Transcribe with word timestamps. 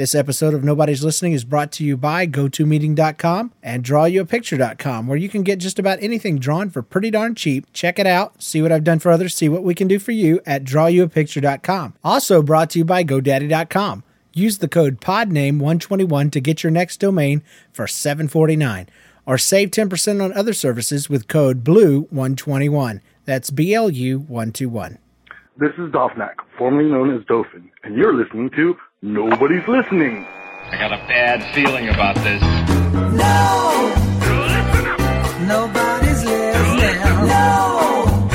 This 0.00 0.14
episode 0.14 0.54
of 0.54 0.64
Nobody's 0.64 1.04
Listening 1.04 1.34
is 1.34 1.44
brought 1.44 1.70
to 1.72 1.84
you 1.84 1.94
by 1.94 2.26
GoToMeeting.com 2.26 3.52
and 3.62 3.84
DrawYouAPicture.com, 3.84 5.06
where 5.06 5.18
you 5.18 5.28
can 5.28 5.42
get 5.42 5.58
just 5.58 5.78
about 5.78 6.02
anything 6.02 6.38
drawn 6.38 6.70
for 6.70 6.80
pretty 6.80 7.10
darn 7.10 7.34
cheap. 7.34 7.70
Check 7.74 7.98
it 7.98 8.06
out, 8.06 8.42
see 8.42 8.62
what 8.62 8.72
I've 8.72 8.82
done 8.82 8.98
for 8.98 9.12
others, 9.12 9.34
see 9.34 9.50
what 9.50 9.62
we 9.62 9.74
can 9.74 9.88
do 9.88 9.98
for 9.98 10.12
you 10.12 10.40
at 10.46 10.64
DrawYouAPicture.com. 10.64 11.96
Also 12.02 12.40
brought 12.40 12.70
to 12.70 12.78
you 12.78 12.84
by 12.86 13.04
GoDaddy.com. 13.04 14.02
Use 14.32 14.56
the 14.56 14.68
code 14.68 15.02
PODNAME121 15.02 16.32
to 16.32 16.40
get 16.40 16.62
your 16.62 16.70
next 16.70 16.96
domain 16.96 17.42
for 17.70 17.86
749 17.86 18.88
or 19.26 19.36
save 19.36 19.70
10% 19.70 20.24
on 20.24 20.32
other 20.32 20.54
services 20.54 21.10
with 21.10 21.28
code 21.28 21.62
BLUE121. 21.62 23.02
That's 23.26 23.50
B 23.50 23.74
L 23.74 23.90
U 23.90 24.20
121. 24.20 24.96
This 25.58 25.72
is 25.72 25.92
Dovnak, 25.92 26.36
formerly 26.56 26.88
known 26.88 27.14
as 27.14 27.22
Dofin, 27.26 27.68
and 27.84 27.96
you're 27.96 28.14
listening 28.14 28.48
to 28.56 28.76
Nobody's 29.02 29.66
Listening. 29.66 30.26
I 30.70 30.76
got 30.78 30.92
a 30.92 30.98
bad 31.08 31.42
feeling 31.54 31.88
about 31.88 32.16
this. 32.16 32.42
No! 32.92 33.94
Nobody's 35.48 36.22
listening. 36.22 37.00
No! 37.26 38.28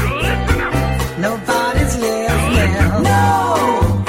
Nobody's 1.19 1.95
listening. 1.99 3.03
No! 3.03 4.03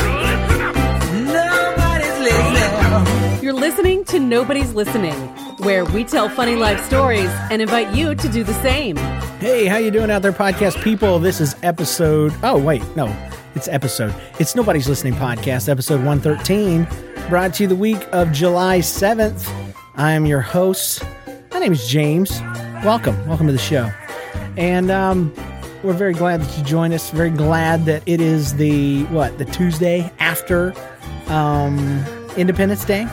Nobody's 1.26 2.18
listening. 2.20 3.42
You're 3.44 3.52
listening 3.52 4.04
to 4.06 4.18
Nobody's 4.18 4.72
Listening, 4.72 5.12
where 5.58 5.84
we 5.84 6.04
tell 6.04 6.30
funny 6.30 6.56
life 6.56 6.82
stories 6.86 7.28
and 7.50 7.60
invite 7.60 7.94
you 7.94 8.14
to 8.14 8.28
do 8.30 8.42
the 8.42 8.54
same. 8.62 8.96
Hey, 9.40 9.66
how 9.66 9.76
you 9.76 9.90
doing 9.90 10.10
out 10.10 10.22
there, 10.22 10.32
podcast 10.32 10.82
people? 10.82 11.18
This 11.18 11.38
is 11.38 11.54
episode. 11.62 12.32
Oh 12.42 12.56
wait, 12.58 12.82
no, 12.96 13.08
it's 13.56 13.68
episode. 13.68 14.14
It's 14.38 14.54
nobody's 14.54 14.88
listening 14.88 15.14
podcast, 15.14 15.68
episode 15.68 16.04
one 16.04 16.20
thirteen, 16.20 16.86
brought 17.28 17.54
to 17.54 17.64
you 17.64 17.68
the 17.68 17.74
week 17.74 18.06
of 18.12 18.30
July 18.30 18.80
seventh. 18.80 19.50
I 19.96 20.12
am 20.12 20.26
your 20.26 20.42
host. 20.42 21.02
My 21.50 21.58
name 21.58 21.72
is 21.72 21.88
James. 21.88 22.40
Welcome, 22.84 23.16
welcome 23.26 23.46
to 23.46 23.52
the 23.52 23.58
show, 23.58 23.90
and 24.58 24.90
um, 24.90 25.34
we're 25.82 25.94
very 25.94 26.12
glad 26.12 26.42
that 26.42 26.58
you 26.58 26.64
joined 26.64 26.92
us. 26.92 27.10
Very 27.10 27.30
glad 27.30 27.86
that 27.86 28.02
it 28.06 28.20
is 28.20 28.54
the 28.56 29.04
what 29.04 29.38
the 29.38 29.46
Tuesday 29.46 30.12
after 30.18 30.74
um, 31.28 32.04
Independence 32.36 32.84
Day. 32.84 33.08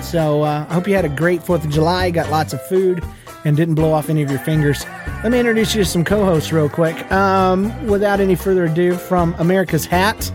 So 0.00 0.42
uh, 0.42 0.66
I 0.68 0.74
hope 0.74 0.88
you 0.88 0.94
had 0.94 1.04
a 1.04 1.10
great 1.10 1.42
Fourth 1.42 1.64
of 1.64 1.70
July. 1.70 2.10
Got 2.10 2.30
lots 2.30 2.54
of 2.54 2.66
food 2.66 3.04
and 3.44 3.56
didn't 3.56 3.74
blow 3.74 3.92
off 3.92 4.08
any 4.08 4.22
of 4.22 4.30
your 4.30 4.38
fingers. 4.40 4.84
Let 5.22 5.32
me 5.32 5.38
introduce 5.40 5.74
you 5.74 5.82
to 5.82 5.88
some 5.88 6.04
co-hosts 6.04 6.52
real 6.52 6.68
quick. 6.68 7.10
Um, 7.10 7.86
without 7.86 8.20
any 8.20 8.34
further 8.34 8.64
ado, 8.66 8.94
from 8.94 9.34
America's 9.38 9.84
Hat, 9.84 10.30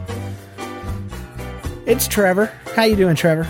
it's 1.85 2.07
Trevor. 2.07 2.47
How 2.75 2.83
you 2.83 2.95
doing, 2.95 3.15
Trevor? 3.15 3.47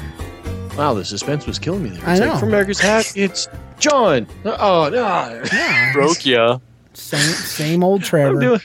Wow, 0.77 0.93
the 0.93 1.03
suspense 1.03 1.47
was 1.47 1.57
killing 1.57 1.83
me 1.83 1.89
there. 1.89 2.07
I 2.07 2.11
It's 2.13 2.21
know. 2.21 2.27
like 2.31 2.39
from 2.39 2.49
America's 2.49 2.79
Hat, 2.79 3.11
it's 3.15 3.47
John. 3.79 4.27
Oh 4.45 4.89
no, 4.91 5.41
Yeah, 5.51 5.91
broke 5.93 6.23
ya. 6.25 6.59
same 6.93 7.19
same 7.33 7.83
old 7.83 8.03
Trevor. 8.03 8.35
I'm 8.35 8.39
doing. 8.39 8.59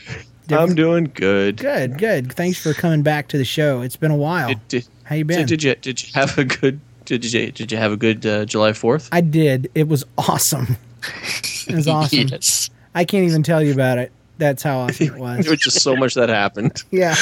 I'm 0.50 0.74
doing 0.74 1.10
good. 1.14 1.56
good, 1.56 1.96
good. 1.96 2.30
Thanks 2.34 2.58
for 2.62 2.74
coming 2.74 3.02
back 3.02 3.28
to 3.28 3.38
the 3.38 3.44
show. 3.44 3.80
It's 3.80 3.96
been 3.96 4.10
a 4.10 4.16
while. 4.16 4.48
Did, 4.48 4.68
did, 4.68 4.88
How 5.04 5.14
you 5.14 5.24
been? 5.24 5.46
did 5.46 5.62
you 5.62 5.74
did 5.76 6.02
you 6.02 6.08
have 6.14 6.36
a 6.36 6.44
good 6.44 6.78
did 7.04 7.24
you 7.32 7.50
did 7.52 7.70
you 7.72 7.78
have 7.78 7.92
a 7.92 7.96
good 7.96 8.24
uh, 8.26 8.44
July 8.44 8.72
Fourth? 8.72 9.08
I 9.12 9.20
did. 9.20 9.70
It 9.74 9.88
was 9.88 10.04
awesome. 10.18 10.76
It 11.68 11.74
was 11.74 11.88
awesome. 11.88 12.28
yes. 12.28 12.70
I 12.94 13.04
can't 13.04 13.24
even 13.26 13.42
tell 13.42 13.62
you 13.62 13.72
about 13.72 13.98
it. 13.98 14.12
That's 14.38 14.62
how 14.62 14.78
awesome 14.80 15.06
it 15.06 15.14
was. 15.18 15.46
it 15.46 15.50
was 15.50 15.60
just 15.60 15.80
so 15.82 15.94
much 15.96 16.14
that 16.14 16.28
happened. 16.28 16.82
Yeah. 16.90 17.14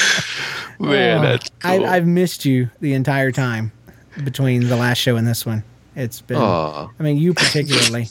Man, 0.79 1.19
Oh, 1.19 1.23
that's 1.23 1.51
cool. 1.61 1.85
I, 1.87 1.97
I've 1.97 2.07
missed 2.07 2.45
you 2.47 2.71
the 2.81 2.95
entire 2.95 3.31
time 3.33 3.71
between 4.25 4.69
the 4.69 4.77
last 4.77 4.99
show 4.99 5.17
and 5.17 5.27
this 5.27 5.45
one. 5.45 5.63
It's 5.95 6.21
been, 6.23 6.39
Aw. 6.39 6.89
I 6.99 7.03
mean, 7.03 7.19
you 7.19 7.35
particularly. 7.35 8.09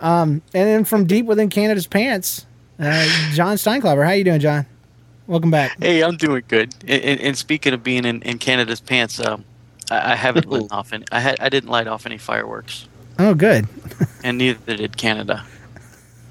um, 0.00 0.40
and 0.54 0.66
then 0.68 0.84
from 0.84 1.04
deep 1.06 1.26
within 1.26 1.50
Canada's 1.50 1.86
pants, 1.86 2.46
uh, 2.78 3.06
John 3.34 3.56
Steinklaver. 3.56 4.04
How 4.06 4.12
you 4.12 4.24
doing, 4.24 4.40
John? 4.40 4.64
Welcome 5.26 5.50
back. 5.50 5.76
Hey, 5.82 6.02
I'm 6.02 6.16
doing 6.16 6.42
good. 6.48 6.74
And, 6.88 7.02
and, 7.02 7.20
and 7.20 7.36
speaking 7.38 7.74
of 7.74 7.82
being 7.82 8.04
in, 8.06 8.22
in 8.22 8.38
Canada's 8.38 8.80
pants, 8.80 9.20
um, 9.20 9.44
I, 9.90 10.12
I 10.12 10.14
haven't 10.16 10.48
lit 10.48 10.70
off 10.70 10.92
any. 10.92 11.04
I 11.12 11.20
had 11.20 11.36
I 11.40 11.48
didn't 11.48 11.70
light 11.70 11.86
off 11.86 12.06
any 12.06 12.18
fireworks, 12.18 12.88
Oh, 13.18 13.34
good, 13.34 13.66
and 14.24 14.38
neither 14.38 14.76
did 14.76 14.96
Canada. 14.96 15.44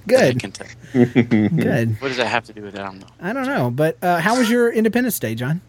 that 0.07 0.19
I 0.23 0.31
good, 0.31 0.39
can 0.39 0.51
tell. 0.51 0.67
good. 0.93 2.01
What 2.01 2.09
does 2.09 2.17
that 2.17 2.27
have 2.27 2.45
to 2.45 2.53
do 2.53 2.61
with 2.63 2.75
it? 2.75 2.81
I 2.81 2.83
don't 2.85 2.99
know. 2.99 3.07
I 3.21 3.33
don't 3.33 3.45
know, 3.45 3.71
but 3.71 3.97
uh, 4.03 4.19
how 4.19 4.37
was 4.37 4.49
your 4.49 4.71
Independence 4.71 5.17
Day, 5.19 5.35
John? 5.35 5.61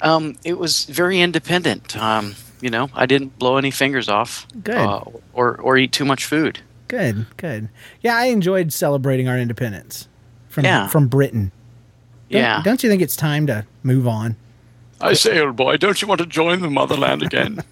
Um, 0.00 0.36
it 0.44 0.58
was 0.58 0.84
very 0.86 1.20
independent. 1.20 1.96
Um, 1.96 2.34
you 2.60 2.70
know, 2.70 2.90
I 2.94 3.06
didn't 3.06 3.38
blow 3.38 3.56
any 3.56 3.70
fingers 3.70 4.08
off. 4.08 4.46
Good. 4.62 4.74
Uh, 4.76 5.04
or 5.32 5.56
or 5.60 5.76
eat 5.76 5.92
too 5.92 6.04
much 6.04 6.24
food. 6.24 6.60
Good, 6.88 7.26
good. 7.36 7.68
Yeah, 8.02 8.16
I 8.16 8.26
enjoyed 8.26 8.72
celebrating 8.72 9.28
our 9.28 9.38
independence 9.38 10.08
from 10.48 10.64
Yeah. 10.64 10.88
from 10.88 11.08
Britain. 11.08 11.52
Don't- 12.30 12.40
Yeah. 12.40 12.62
Don't 12.62 12.82
you 12.82 12.90
think 12.90 13.02
it's 13.02 13.16
time 13.16 13.46
to 13.46 13.64
move 13.82 14.06
on? 14.06 14.36
I 15.02 15.12
say, 15.14 15.40
old 15.40 15.56
boy, 15.56 15.76
don't 15.76 16.00
you 16.00 16.08
want 16.08 16.20
to 16.20 16.26
join 16.26 16.60
the 16.60 16.70
motherland 16.70 17.22
again? 17.22 17.60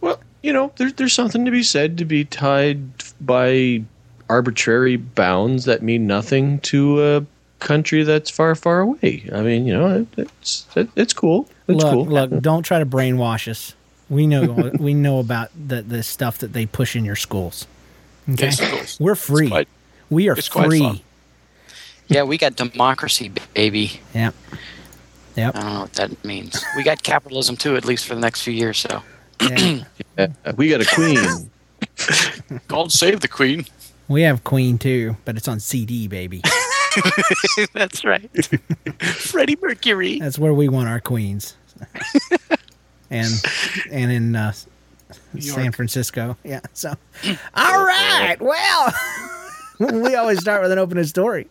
Well, 0.00 0.18
you 0.42 0.52
know, 0.52 0.72
there's 0.78 0.94
there's 0.94 1.12
something 1.12 1.44
to 1.44 1.52
be 1.52 1.62
said 1.62 1.96
to 1.98 2.04
be 2.04 2.24
tied 2.24 2.80
by 3.20 3.84
arbitrary 4.28 4.96
bounds 4.96 5.64
that 5.66 5.80
mean 5.82 6.08
nothing 6.08 6.58
to 6.60 7.00
a 7.18 7.26
country 7.60 8.02
that's 8.02 8.28
far, 8.28 8.56
far 8.56 8.80
away. 8.80 9.28
I 9.32 9.42
mean, 9.42 9.64
you 9.64 9.74
know, 9.74 10.00
it, 10.00 10.08
it's 10.18 10.66
it, 10.74 10.88
it's 10.96 11.12
cool. 11.12 11.48
It's 11.68 11.80
look, 11.84 11.92
cool. 11.92 12.06
look, 12.06 12.42
don't 12.42 12.64
try 12.64 12.80
to 12.80 12.86
brainwash 12.86 13.46
us. 13.46 13.74
We 14.10 14.26
know 14.26 14.72
we 14.80 14.92
know 14.92 15.20
about 15.20 15.50
the 15.54 15.82
the 15.82 16.02
stuff 16.02 16.38
that 16.38 16.52
they 16.52 16.66
push 16.66 16.96
in 16.96 17.04
your 17.04 17.14
schools. 17.14 17.68
Okay, 18.28 18.46
Yes, 18.46 18.60
of 18.60 18.70
course. 18.72 18.98
we're 18.98 19.14
free. 19.14 19.48
quite- 19.50 19.68
we 20.10 20.28
are 20.28 20.36
it's 20.36 20.48
quite 20.48 20.66
free. 20.66 20.80
fun. 20.80 21.00
yeah, 22.08 22.24
we 22.24 22.38
got 22.38 22.56
democracy, 22.56 23.30
baby. 23.54 24.00
Yep. 24.16 24.34
Yep. 25.36 25.56
I 25.56 25.60
don't 25.62 25.72
know 25.74 25.80
what 25.80 25.92
that 25.94 26.24
means. 26.24 26.62
We 26.76 26.82
got 26.82 27.02
capitalism 27.02 27.56
too, 27.56 27.76
at 27.76 27.84
least 27.84 28.06
for 28.06 28.14
the 28.14 28.20
next 28.20 28.42
few 28.42 28.52
years. 28.52 28.78
So, 28.78 29.02
Yeah. 29.40 29.84
We 30.56 30.68
got 30.68 30.80
a 30.82 30.84
queen. 30.94 31.50
God 32.68 32.92
save 32.92 33.20
the 33.20 33.28
queen. 33.28 33.64
we 34.08 34.22
have 34.22 34.44
Queen 34.44 34.76
too, 34.78 35.16
but 35.24 35.36
it's 35.36 35.48
on 35.48 35.58
CD, 35.58 36.06
baby. 36.06 36.42
That's 37.72 38.04
right. 38.04 38.28
Freddie 39.02 39.56
Mercury. 39.60 40.18
That's 40.18 40.38
where 40.38 40.52
we 40.52 40.68
want 40.68 40.88
our 40.88 41.00
queens. 41.00 41.56
and 43.10 43.32
and 43.90 44.12
in 44.12 44.36
uh, 44.36 44.52
San 45.38 45.72
Francisco. 45.72 46.36
Yeah. 46.44 46.60
So, 46.74 46.90
all 47.54 47.84
right. 47.84 48.36
Well, 48.40 48.92
we 49.78 50.14
always 50.14 50.40
start 50.40 50.60
with 50.62 50.72
an 50.72 50.78
opening 50.78 51.04
story. 51.04 51.48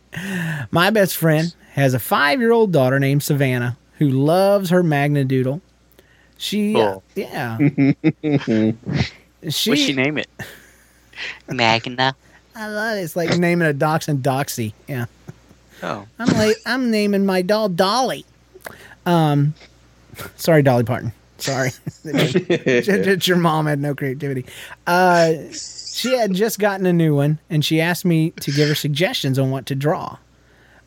My 0.70 0.92
best 0.92 1.18
friend 1.18 1.54
has 1.74 1.94
a 1.96 2.00
five-year-old 2.00 2.72
daughter 2.72 3.00
named 3.00 3.24
Savannah 3.24 3.78
who 4.02 4.10
loves 4.10 4.72
her 4.72 4.82
Magna 4.82 5.24
Doodle. 5.24 5.62
She, 6.40 6.76
uh, 6.76 6.80
Oh. 6.80 7.04
yeah. 7.14 7.56
What'd 8.22 8.76
she, 9.52 9.76
she 9.76 9.94
name 9.94 10.18
it? 10.18 10.28
Magna. 11.48 12.16
I 12.56 12.68
love 12.68 12.98
it. 12.98 13.02
It's 13.02 13.16
like 13.16 13.38
naming 13.38 13.68
a 13.68 13.74
dachshund 13.74 14.24
Doxy. 14.24 14.74
Yeah. 14.88 15.06
Oh. 15.84 16.08
I'm 16.18 16.36
like, 16.36 16.56
I'm 16.66 16.90
naming 16.90 17.28
my 17.28 17.44
doll 17.44 17.70
Dolly. 17.70 18.26
Um, 19.06 19.54
sorry, 20.36 20.64
Dolly 20.64 20.84
Parton. 20.84 21.14
Sorry. 21.38 21.70
Your 22.04 23.38
mom 23.38 23.68
had 23.68 23.80
no 23.80 23.94
creativity. 23.94 24.48
Uh, 24.88 25.34
she 25.54 26.18
had 26.18 26.34
just 26.34 26.58
gotten 26.58 26.88
a 26.88 26.94
new 26.94 27.16
one, 27.16 27.38
and 27.52 27.64
she 27.64 27.80
asked 27.80 28.04
me 28.06 28.32
to 28.42 28.52
give 28.52 28.68
her 28.68 28.74
suggestions 28.76 29.38
on 29.38 29.52
what 29.52 29.68
to 29.68 29.76
draw. 29.76 30.18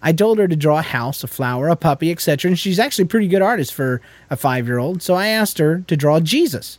I 0.07 0.13
told 0.13 0.39
her 0.39 0.47
to 0.47 0.55
draw 0.55 0.81
a 0.81 0.83
house, 0.83 1.25
a 1.25 1.27
flower, 1.27 1.69
a 1.69 1.77
puppy, 1.77 2.11
etc. 2.13 2.51
And 2.51 2.59
she's 2.59 2.79
actually 2.79 3.05
a 3.05 3.09
pretty 3.09 3.27
good 3.27 3.41
artist 3.41 3.73
for 3.73 4.03
a 4.29 4.37
five 4.37 4.67
year 4.67 4.79
old. 4.79 5.03
So 5.03 5.15
I 5.15 5.29
asked 5.29 5.57
her 5.59 5.81
to 5.87 5.97
draw 5.97 6.21
Jesus. 6.21 6.79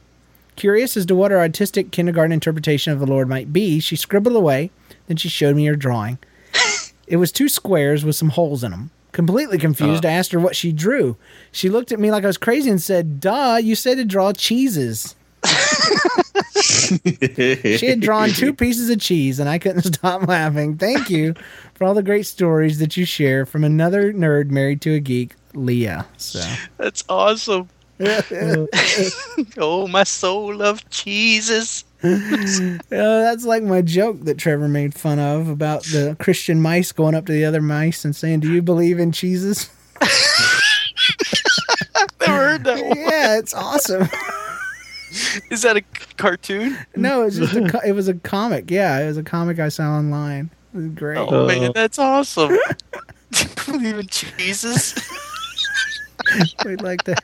Curious 0.55 0.95
as 0.95 1.07
to 1.07 1.15
what 1.15 1.31
her 1.31 1.39
artistic 1.39 1.91
kindergarten 1.91 2.31
interpretation 2.31 2.93
of 2.93 2.99
the 2.99 3.07
Lord 3.07 3.27
might 3.27 3.51
be, 3.51 3.79
she 3.79 3.95
scribbled 3.95 4.35
away. 4.35 4.69
Then 5.07 5.17
she 5.17 5.27
showed 5.27 5.55
me 5.55 5.65
her 5.65 5.75
drawing. 5.75 6.19
It 7.07 7.17
was 7.17 7.31
two 7.31 7.49
squares 7.49 8.03
with 8.03 8.15
some 8.15 8.29
holes 8.29 8.63
in 8.63 8.71
them. 8.71 8.89
Completely 9.11 9.59
confused, 9.59 10.03
uh. 10.03 10.07
I 10.07 10.13
asked 10.13 10.31
her 10.31 10.39
what 10.39 10.55
she 10.55 10.71
drew. 10.71 11.17
She 11.51 11.69
looked 11.69 11.91
at 11.91 11.99
me 11.99 12.09
like 12.09 12.23
I 12.23 12.27
was 12.27 12.39
crazy 12.39 12.67
and 12.71 12.81
said, 12.81 13.19
Duh, 13.19 13.59
you 13.61 13.75
said 13.75 13.97
to 13.97 14.05
draw 14.05 14.33
cheeses. 14.33 15.15
she 16.61 17.85
had 17.85 17.99
drawn 17.99 18.29
two 18.29 18.53
pieces 18.53 18.89
of 18.89 18.99
cheese, 18.99 19.39
and 19.39 19.49
I 19.49 19.59
couldn't 19.59 19.83
stop 19.95 20.27
laughing. 20.27 20.77
Thank 20.77 21.09
you 21.09 21.33
for 21.73 21.85
all 21.85 21.93
the 21.93 22.03
great 22.03 22.25
stories 22.25 22.79
that 22.79 22.97
you 22.97 23.05
share 23.05 23.45
from 23.45 23.63
another 23.63 24.13
nerd 24.13 24.49
married 24.49 24.81
to 24.81 24.93
a 24.93 24.99
geek, 24.99 25.33
Leah. 25.53 26.05
So, 26.17 26.39
That's 26.77 27.03
awesome. 27.09 27.69
oh, 29.57 29.87
my 29.87 30.03
soul 30.03 30.61
of 30.61 30.87
Jesus. 30.89 31.85
Uh, 32.03 32.77
that's 32.89 33.45
like 33.45 33.63
my 33.63 33.81
joke 33.81 34.19
that 34.21 34.37
Trevor 34.37 34.67
made 34.67 34.93
fun 34.93 35.17
of 35.17 35.47
about 35.47 35.83
the 35.85 36.15
Christian 36.19 36.61
mice 36.61 36.91
going 36.91 37.15
up 37.15 37.25
to 37.27 37.31
the 37.31 37.45
other 37.45 37.61
mice 37.61 38.05
and 38.05 38.15
saying, 38.15 38.41
"Do 38.41 38.51
you 38.51 38.61
believe 38.61 38.99
in 38.99 39.11
Jesus?" 39.11 39.69
Never 42.21 42.33
heard 42.33 42.63
that 42.65 42.85
one. 42.85 42.97
yeah, 42.97 43.37
it's 43.37 43.53
awesome. 43.53 44.07
Is 45.51 45.61
that 45.61 45.77
a 45.77 45.81
cartoon? 46.17 46.77
No, 46.95 47.23
it's 47.23 47.37
just 47.37 47.55
a, 47.55 47.67
co- 47.69 47.79
it 47.85 47.93
was 47.93 48.07
a 48.07 48.13
comic. 48.15 48.69
Yeah, 48.71 48.99
it 48.99 49.07
was 49.07 49.17
a 49.17 49.23
comic 49.23 49.59
I 49.59 49.69
saw 49.69 49.83
online. 49.97 50.49
It 50.73 50.77
was 50.77 50.87
great. 50.87 51.17
Oh, 51.17 51.47
man, 51.47 51.71
that's 51.73 51.97
awesome. 51.99 52.49
Do 52.49 52.57
you 53.39 53.45
believe 53.65 53.97
in 53.99 54.07
Jesus? 54.07 54.93
We'd 56.65 56.81
like 56.81 57.03
to, 57.03 57.15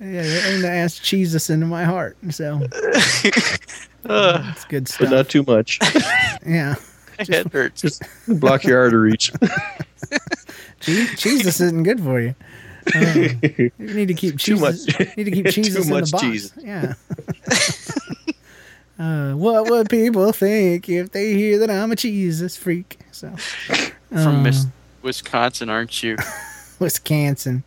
yeah, 0.00 0.22
aim 0.46 0.62
to 0.62 0.68
ask 0.70 1.02
Jesus 1.02 1.50
into 1.50 1.66
my 1.66 1.84
heart. 1.84 2.16
So 2.30 2.60
Uh, 4.06 4.52
it's 4.52 4.64
good 4.66 4.88
stuff. 4.88 5.00
but 5.00 5.10
not 5.10 5.28
too 5.28 5.42
much. 5.42 5.78
yeah, 6.46 6.74
my 7.18 7.24
head 7.28 7.52
hurts. 7.52 7.82
Just 7.82 8.02
block 8.26 8.64
your 8.64 8.78
arteries. 8.80 9.30
Je- 10.80 11.14
Jesus 11.16 11.60
isn't 11.60 11.82
good 11.82 12.00
for 12.00 12.20
you. 12.20 12.34
Uh, 12.94 13.00
you 13.48 13.70
need 13.78 14.08
to 14.08 14.14
keep 14.14 14.38
Too 14.38 14.56
Jesus. 14.56 14.86
much- 14.98 15.16
Need 15.16 15.24
to 15.24 15.30
keep 15.30 15.46
too 15.50 15.62
Jesus 15.62 15.84
in 15.86 15.92
the 15.92 16.00
much 16.00 16.10
box. 16.10 16.22
cheese. 16.24 16.52
Yeah. 16.58 16.94
uh, 18.98 19.32
what 19.34 19.68
would 19.70 19.88
people 19.88 20.32
think 20.32 20.88
if 20.88 21.10
they 21.12 21.34
hear 21.34 21.58
that 21.58 21.70
I'm 21.70 21.92
a 21.92 21.96
Jesus 21.96 22.56
freak? 22.56 22.98
So 23.12 23.30
From 24.10 24.36
uh, 24.36 24.42
Miss 24.42 24.66
Wisconsin, 25.02 25.68
aren't 25.70 26.02
you? 26.02 26.16
Wisconsin. 26.78 27.64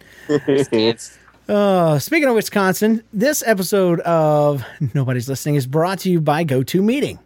Uh, 1.49 1.99
speaking 1.99 2.29
of 2.29 2.35
Wisconsin, 2.35 3.03
this 3.11 3.43
episode 3.45 3.99
of 4.01 4.63
Nobody's 4.93 5.27
Listening 5.27 5.55
is 5.55 5.67
brought 5.67 5.99
to 5.99 6.09
you 6.09 6.21
by 6.21 6.45
GoToMeeting. 6.45 7.19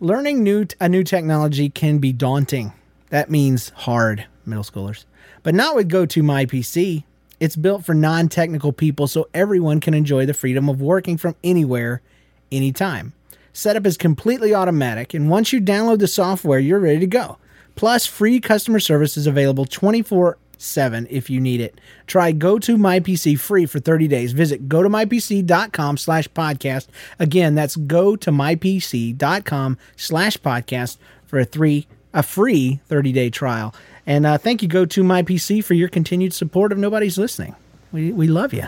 Learning 0.00 0.44
new 0.44 0.66
a 0.80 0.88
new 0.88 1.02
technology 1.02 1.68
can 1.68 1.98
be 1.98 2.12
daunting. 2.12 2.72
That 3.10 3.30
means 3.30 3.70
hard, 3.70 4.26
middle 4.46 4.62
schoolers. 4.62 5.04
But 5.42 5.54
not 5.56 5.74
with 5.74 5.88
GoToMyPC. 5.88 7.02
It's 7.40 7.56
built 7.56 7.84
for 7.84 7.94
non-technical 7.94 8.72
people 8.72 9.06
so 9.06 9.28
everyone 9.32 9.80
can 9.80 9.94
enjoy 9.94 10.26
the 10.26 10.34
freedom 10.34 10.68
of 10.68 10.80
working 10.80 11.16
from 11.16 11.36
anywhere, 11.44 12.02
anytime. 12.50 13.12
Setup 13.52 13.86
is 13.86 13.96
completely 13.96 14.54
automatic, 14.54 15.14
and 15.14 15.30
once 15.30 15.52
you 15.52 15.60
download 15.60 15.98
the 15.98 16.08
software, 16.08 16.58
you're 16.58 16.78
ready 16.78 17.00
to 17.00 17.06
go. 17.06 17.38
Plus, 17.74 18.06
free 18.06 18.40
customer 18.40 18.80
service 18.80 19.16
is 19.16 19.26
available 19.26 19.64
24 19.64 20.36
7 20.58 21.06
if 21.08 21.30
you 21.30 21.40
need 21.40 21.60
it. 21.60 21.80
Try 22.06 22.32
GoToMyPC 22.32 23.38
free 23.38 23.66
for 23.66 23.78
30 23.78 24.08
days. 24.08 24.32
Visit 24.32 24.68
gotomypc.com 24.68 25.96
slash 25.96 26.28
podcast. 26.28 26.88
Again, 27.18 27.54
that's 27.54 27.76
go 27.76 28.16
to 28.16 28.30
gotomypc.com 28.30 29.78
slash 29.96 30.36
podcast 30.38 30.98
for 31.24 31.38
a 31.38 31.44
three 31.44 31.86
a 32.14 32.22
free 32.22 32.80
30 32.86 33.12
day 33.12 33.30
trial. 33.30 33.74
And 34.08 34.24
uh, 34.24 34.38
thank 34.38 34.62
you, 34.62 34.68
Go 34.68 34.86
to 34.86 35.04
My 35.04 35.22
PC, 35.22 35.62
for 35.62 35.74
your 35.74 35.88
continued 35.90 36.32
support 36.32 36.72
of 36.72 36.78
Nobody's 36.78 37.18
Listening. 37.18 37.54
We, 37.92 38.10
we 38.10 38.26
love 38.26 38.54
you. 38.54 38.64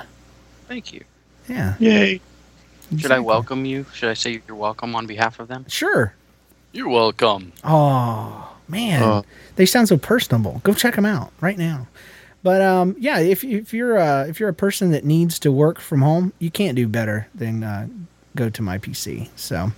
Thank 0.69 0.92
you. 0.92 1.02
Yeah. 1.48 1.76
Yay. 1.78 2.20
Should 2.98 3.10
I 3.10 3.20
welcome 3.20 3.64
you? 3.64 3.87
Should 3.94 4.10
I 4.10 4.14
say 4.14 4.42
you're 4.46 4.56
welcome 4.56 4.94
on 4.94 5.06
behalf 5.06 5.40
of 5.40 5.48
them? 5.48 5.64
Sure. 5.66 6.12
You're 6.72 6.88
welcome. 6.90 7.52
Oh 7.64 8.54
man, 8.69 9.02
Oh. 9.02 9.25
they 9.56 9.64
sound 9.66 9.88
so 9.88 9.96
personable. 9.96 10.60
Go 10.62 10.75
check 10.75 10.94
them 10.96 11.06
out 11.06 11.32
right 11.40 11.56
now. 11.58 11.86
But 12.43 12.60
um, 12.62 12.94
yeah, 12.98 13.19
if 13.19 13.43
if 13.43 13.72
you're 13.75 13.98
uh, 13.98 14.25
if 14.26 14.38
you're 14.38 14.48
a 14.48 14.54
person 14.54 14.90
that 14.93 15.04
needs 15.04 15.38
to 15.40 15.50
work 15.52 15.81
from 15.81 16.02
home, 16.02 16.32
you 16.38 16.50
can't 16.50 16.76
do 16.76 16.86
better 16.86 17.26
than 17.34 17.64
uh, 17.64 17.88
go 18.36 18.50
to 18.50 18.62
my 18.62 18.78
PC. 18.78 19.28
So 19.36 19.72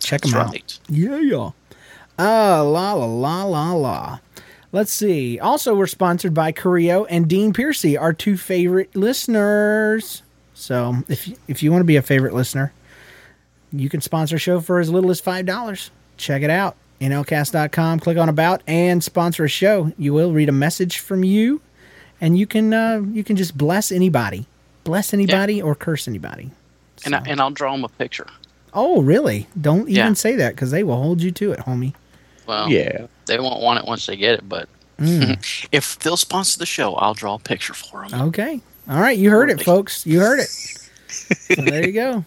check 0.00 0.22
them 0.22 0.32
That's 0.32 0.46
out. 0.48 0.52
right. 0.52 0.78
Yeah, 0.88 1.18
yeah. 1.18 1.50
Ah, 2.18 2.62
la 2.62 2.92
la 2.94 3.04
la 3.06 3.42
la 3.44 3.72
la. 3.72 4.18
Let's 4.70 4.92
see. 4.92 5.38
Also, 5.38 5.74
we're 5.74 5.86
sponsored 5.86 6.34
by 6.34 6.52
Creo 6.52 7.06
and 7.08 7.26
Dean 7.28 7.52
Piercy, 7.52 7.96
our 7.96 8.12
two 8.12 8.36
favorite 8.36 8.94
listeners. 8.94 10.22
So 10.54 10.96
if 11.08 11.28
if 11.48 11.62
you 11.62 11.70
want 11.72 11.80
to 11.80 11.86
be 11.86 11.96
a 11.96 12.02
favorite 12.02 12.34
listener, 12.34 12.72
you 13.72 13.88
can 13.88 14.00
sponsor 14.00 14.36
a 14.36 14.38
show 14.38 14.60
for 14.60 14.78
as 14.80 14.90
little 14.90 15.10
as 15.10 15.20
five 15.20 15.46
dollars. 15.46 15.90
Check 16.16 16.42
it 16.42 16.50
out. 16.50 16.76
NLcast.com, 17.00 18.00
click 18.00 18.18
on 18.18 18.28
about 18.28 18.62
and 18.66 19.02
sponsor 19.04 19.44
a 19.44 19.48
show. 19.48 19.92
You 19.96 20.12
will 20.12 20.32
read 20.32 20.48
a 20.48 20.52
message 20.52 20.98
from 20.98 21.22
you 21.22 21.60
and 22.20 22.36
you 22.36 22.46
can 22.46 22.74
uh, 22.74 23.00
you 23.12 23.22
can 23.24 23.36
just 23.36 23.56
bless 23.56 23.92
anybody. 23.92 24.46
Bless 24.84 25.14
anybody 25.14 25.62
or 25.62 25.74
curse 25.74 26.08
anybody. 26.08 26.50
And, 27.04 27.14
I, 27.14 27.22
and 27.26 27.40
I'll 27.40 27.50
draw 27.52 27.70
them 27.72 27.84
a 27.84 27.88
picture. 27.88 28.26
Oh, 28.74 29.00
really? 29.02 29.46
Don't 29.60 29.82
even 29.82 29.94
Yeah. 29.94 30.12
say 30.14 30.34
that 30.36 30.54
because 30.56 30.72
they 30.72 30.82
will 30.82 30.96
hold 31.00 31.22
you 31.22 31.30
to 31.30 31.52
it, 31.52 31.60
homie. 31.60 31.94
Well, 32.46 32.68
Yeah. 32.68 33.06
They 33.28 33.38
won't 33.38 33.62
want 33.62 33.78
it 33.78 33.84
once 33.86 34.04
they 34.06 34.16
get 34.16 34.34
it, 34.34 34.48
but 34.48 34.68
Mm. 34.98 35.38
if 35.72 35.96
they'll 36.00 36.16
sponsor 36.16 36.58
the 36.58 36.66
show, 36.66 36.94
I'll 36.96 37.14
draw 37.14 37.34
a 37.34 37.38
picture 37.38 37.72
for 37.72 38.08
them. 38.08 38.20
Okay. 38.28 38.60
All 38.90 38.98
right. 38.98 39.16
You 39.16 39.30
heard 39.30 39.48
it, 39.48 39.62
folks. 39.62 40.04
You 40.04 40.18
heard 40.20 40.40
it. 40.40 40.48
So 41.08 41.62
there 41.62 41.86
you 41.86 41.92
go. 41.92 42.24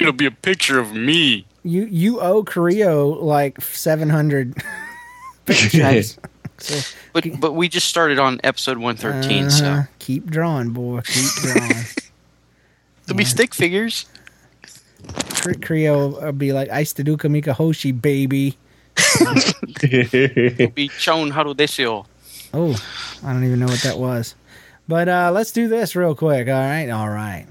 It'll 0.00 0.12
be 0.12 0.26
a 0.26 0.30
picture 0.30 0.78
of 0.78 0.92
me. 0.94 1.44
You 1.64 1.84
you 1.86 2.20
owe 2.20 2.42
Creo 2.44 3.20
like 3.20 3.60
seven 3.60 4.08
hundred 4.08 4.56
pictures. 5.44 6.18
so 6.58 6.80
But 7.12 7.26
but 7.40 7.52
we 7.52 7.68
just 7.68 7.88
started 7.88 8.18
on 8.18 8.40
episode 8.44 8.78
113, 8.78 9.50
so 9.50 9.64
uh-huh. 9.66 9.82
keep 9.98 10.26
drawing, 10.30 10.70
boy. 10.70 11.00
Keep 11.02 11.30
drawing. 11.42 11.72
there'll 13.06 13.18
be 13.18 13.24
stick 13.24 13.54
figures. 13.54 14.06
Cre- 15.34 15.52
Creo 15.52 16.22
will 16.22 16.32
be 16.32 16.52
like 16.52 16.70
Ice 16.70 16.92
to 16.94 17.04
Duka 17.04 17.28
Mika 17.30 17.52
Hoshi, 17.52 17.92
baby. 17.92 18.56
It'll 19.82 20.70
be 20.70 20.88
shown 20.98 21.30
haru 21.30 21.54
desio. 21.54 22.06
Oh, 22.54 22.76
I 23.24 23.32
don't 23.32 23.44
even 23.44 23.58
know 23.60 23.66
what 23.66 23.80
that 23.82 23.98
was. 23.98 24.34
But 24.88 25.08
uh, 25.08 25.30
let's 25.32 25.52
do 25.52 25.68
this 25.68 25.94
real 25.96 26.14
quick. 26.14 26.48
All 26.48 26.54
right. 26.54 26.88
All 26.90 27.08
right. 27.08 27.46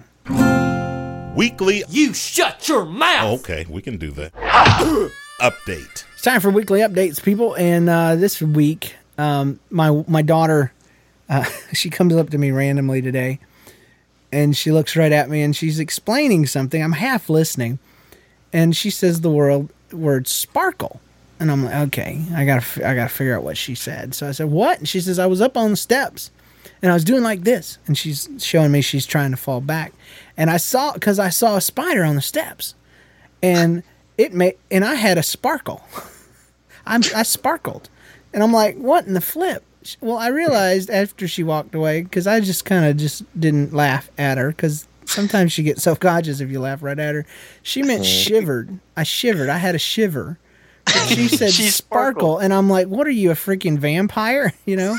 Weekly. 1.36 1.84
You 1.90 2.14
shut 2.14 2.68
your 2.68 2.86
mouth! 2.86 3.40
Okay, 3.40 3.66
we 3.70 3.82
can 3.82 3.98
do 3.98 4.12
that. 4.12 4.34
Update. 5.40 6.04
It's 6.14 6.22
time 6.22 6.42
for 6.42 6.52
weekly 6.52 6.82
updates, 6.82 7.24
people. 7.24 7.56
And 7.56 7.90
uh, 7.90 8.16
this 8.16 8.42
week, 8.42 8.96
um, 9.18 9.60
my 9.70 10.04
my 10.08 10.22
daughter, 10.22 10.72
uh, 11.30 11.44
she 11.74 11.90
comes 11.90 12.16
up 12.16 12.30
to 12.32 12.38
me 12.38 12.52
randomly 12.52 13.02
today, 13.02 13.40
and 14.32 14.56
she 14.56 14.72
looks 14.72 14.96
right 14.96 15.12
at 15.12 15.30
me, 15.30 15.42
and 15.42 15.56
she's 15.56 15.80
explaining 15.80 16.46
something. 16.46 16.84
I'm 16.84 16.92
half 16.92 17.30
listening, 17.30 17.80
and 18.54 18.76
she 18.76 18.90
says 18.90 19.22
the 19.22 19.32
word 19.32 19.70
word 19.92 20.28
sparkle, 20.28 21.02
and 21.42 21.50
I'm 21.50 21.66
like, 21.66 21.76
okay, 21.88 22.22
I 22.36 22.46
gotta 22.46 22.88
I 22.88 22.94
gotta 22.94 23.10
figure 23.10 23.36
out 23.36 23.44
what 23.44 23.58
she 23.58 23.74
said. 23.74 24.14
So 24.14 24.30
I 24.30 24.32
said, 24.32 24.52
what? 24.52 24.78
And 24.78 24.88
she 24.88 25.02
says, 25.02 25.18
I 25.18 25.26
was 25.26 25.42
up 25.42 25.58
on 25.58 25.72
the 25.72 25.76
steps, 25.76 26.30
and 26.82 26.92
I 26.92 26.94
was 26.94 27.04
doing 27.04 27.24
like 27.24 27.44
this, 27.44 27.80
and 27.88 27.98
she's 27.98 28.30
showing 28.38 28.72
me 28.72 28.82
she's 28.82 29.08
trying 29.08 29.32
to 29.32 29.38
fall 29.38 29.60
back, 29.60 29.92
and 30.38 30.52
I 30.52 30.58
saw 30.58 30.94
because 30.94 31.18
I 31.18 31.30
saw 31.30 31.58
a 31.58 31.62
spider 31.62 32.04
on 32.04 32.16
the 32.16 32.22
steps, 32.22 32.76
and 33.42 33.82
it 34.20 34.34
made 34.34 34.58
and 34.70 34.86
I 34.86 34.94
had 34.94 35.18
a 35.18 35.24
sparkle. 35.24 35.84
I'm 36.86 37.02
I 37.16 37.24
sparkled, 37.24 37.90
and 38.34 38.44
I'm 38.44 38.54
like, 38.54 38.78
what 38.78 39.08
in 39.08 39.16
the 39.16 39.22
flip? 39.22 39.64
Well, 40.00 40.18
I 40.18 40.28
realized 40.28 40.92
after 40.92 41.28
she 41.28 41.42
walked 41.42 41.74
away 41.74 42.04
because 42.04 42.28
I 42.28 42.40
just 42.40 42.66
kind 42.66 42.86
of 42.86 42.98
just 42.98 43.24
didn't 43.40 43.74
laugh 43.74 44.12
at 44.20 44.38
her 44.38 44.50
because 44.50 44.88
sometimes 45.06 45.52
she 45.52 45.64
gets 45.64 45.82
self 45.82 46.00
conscious 46.00 46.40
if 46.40 46.52
you 46.52 46.60
laugh 46.60 46.84
right 46.84 47.00
at 47.00 47.16
her. 47.16 47.26
She 47.64 47.82
meant 47.82 48.04
mm-hmm. 48.04 48.32
shivered. 48.32 48.80
I 48.96 49.02
shivered. 49.02 49.50
I 49.50 49.58
had 49.58 49.74
a 49.74 49.80
shiver 49.80 50.38
she 51.08 51.28
said 51.28 51.52
She's 51.52 51.76
sparkle, 51.76 52.36
Sparkle. 52.36 52.38
and 52.40 52.54
I'm 52.54 52.70
like, 52.70 52.88
what 52.88 53.08
are 53.08 53.12
you, 53.12 53.32
a 53.32 53.36
freaking 53.36 53.78
vampire? 53.78 54.54
You 54.66 54.76
know, 54.78 54.96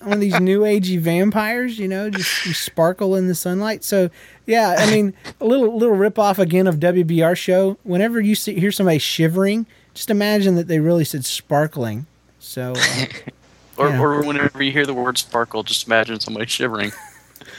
one 0.00 0.14
of 0.14 0.20
these 0.20 0.38
new 0.40 0.60
agey 0.62 0.98
vampires. 0.98 1.78
You 1.78 1.88
know, 1.88 2.10
just 2.10 2.46
you 2.46 2.52
sparkle 2.54 3.14
in 3.16 3.26
the 3.28 3.34
sunlight. 3.34 3.84
So 3.84 4.10
yeah, 4.46 4.76
I 4.78 4.90
mean, 4.90 5.14
a 5.40 5.44
little 5.44 5.76
little 5.76 5.94
rip 5.94 6.18
off 6.18 6.38
again 6.38 6.66
of 6.66 6.76
WBR 6.76 7.36
show. 7.36 7.76
Whenever 7.82 8.20
you 8.20 8.34
see 8.34 8.58
hear 8.58 8.72
somebody 8.72 8.98
shivering, 8.98 9.66
just 9.94 10.10
imagine 10.10 10.54
that 10.56 10.68
they 10.68 10.78
really 10.80 11.04
said 11.04 11.24
sparkling. 11.24 12.06
So, 12.40 12.72
uh, 12.76 13.04
Or, 13.76 13.90
Yeah. 13.90 14.00
or 14.00 14.22
whenever 14.24 14.60
you 14.62 14.72
hear 14.72 14.86
the 14.86 14.94
word 14.94 15.18
sparkle, 15.18 15.62
just 15.62 15.86
imagine 15.86 16.18
somebody 16.18 16.46
shivering. 16.46 16.90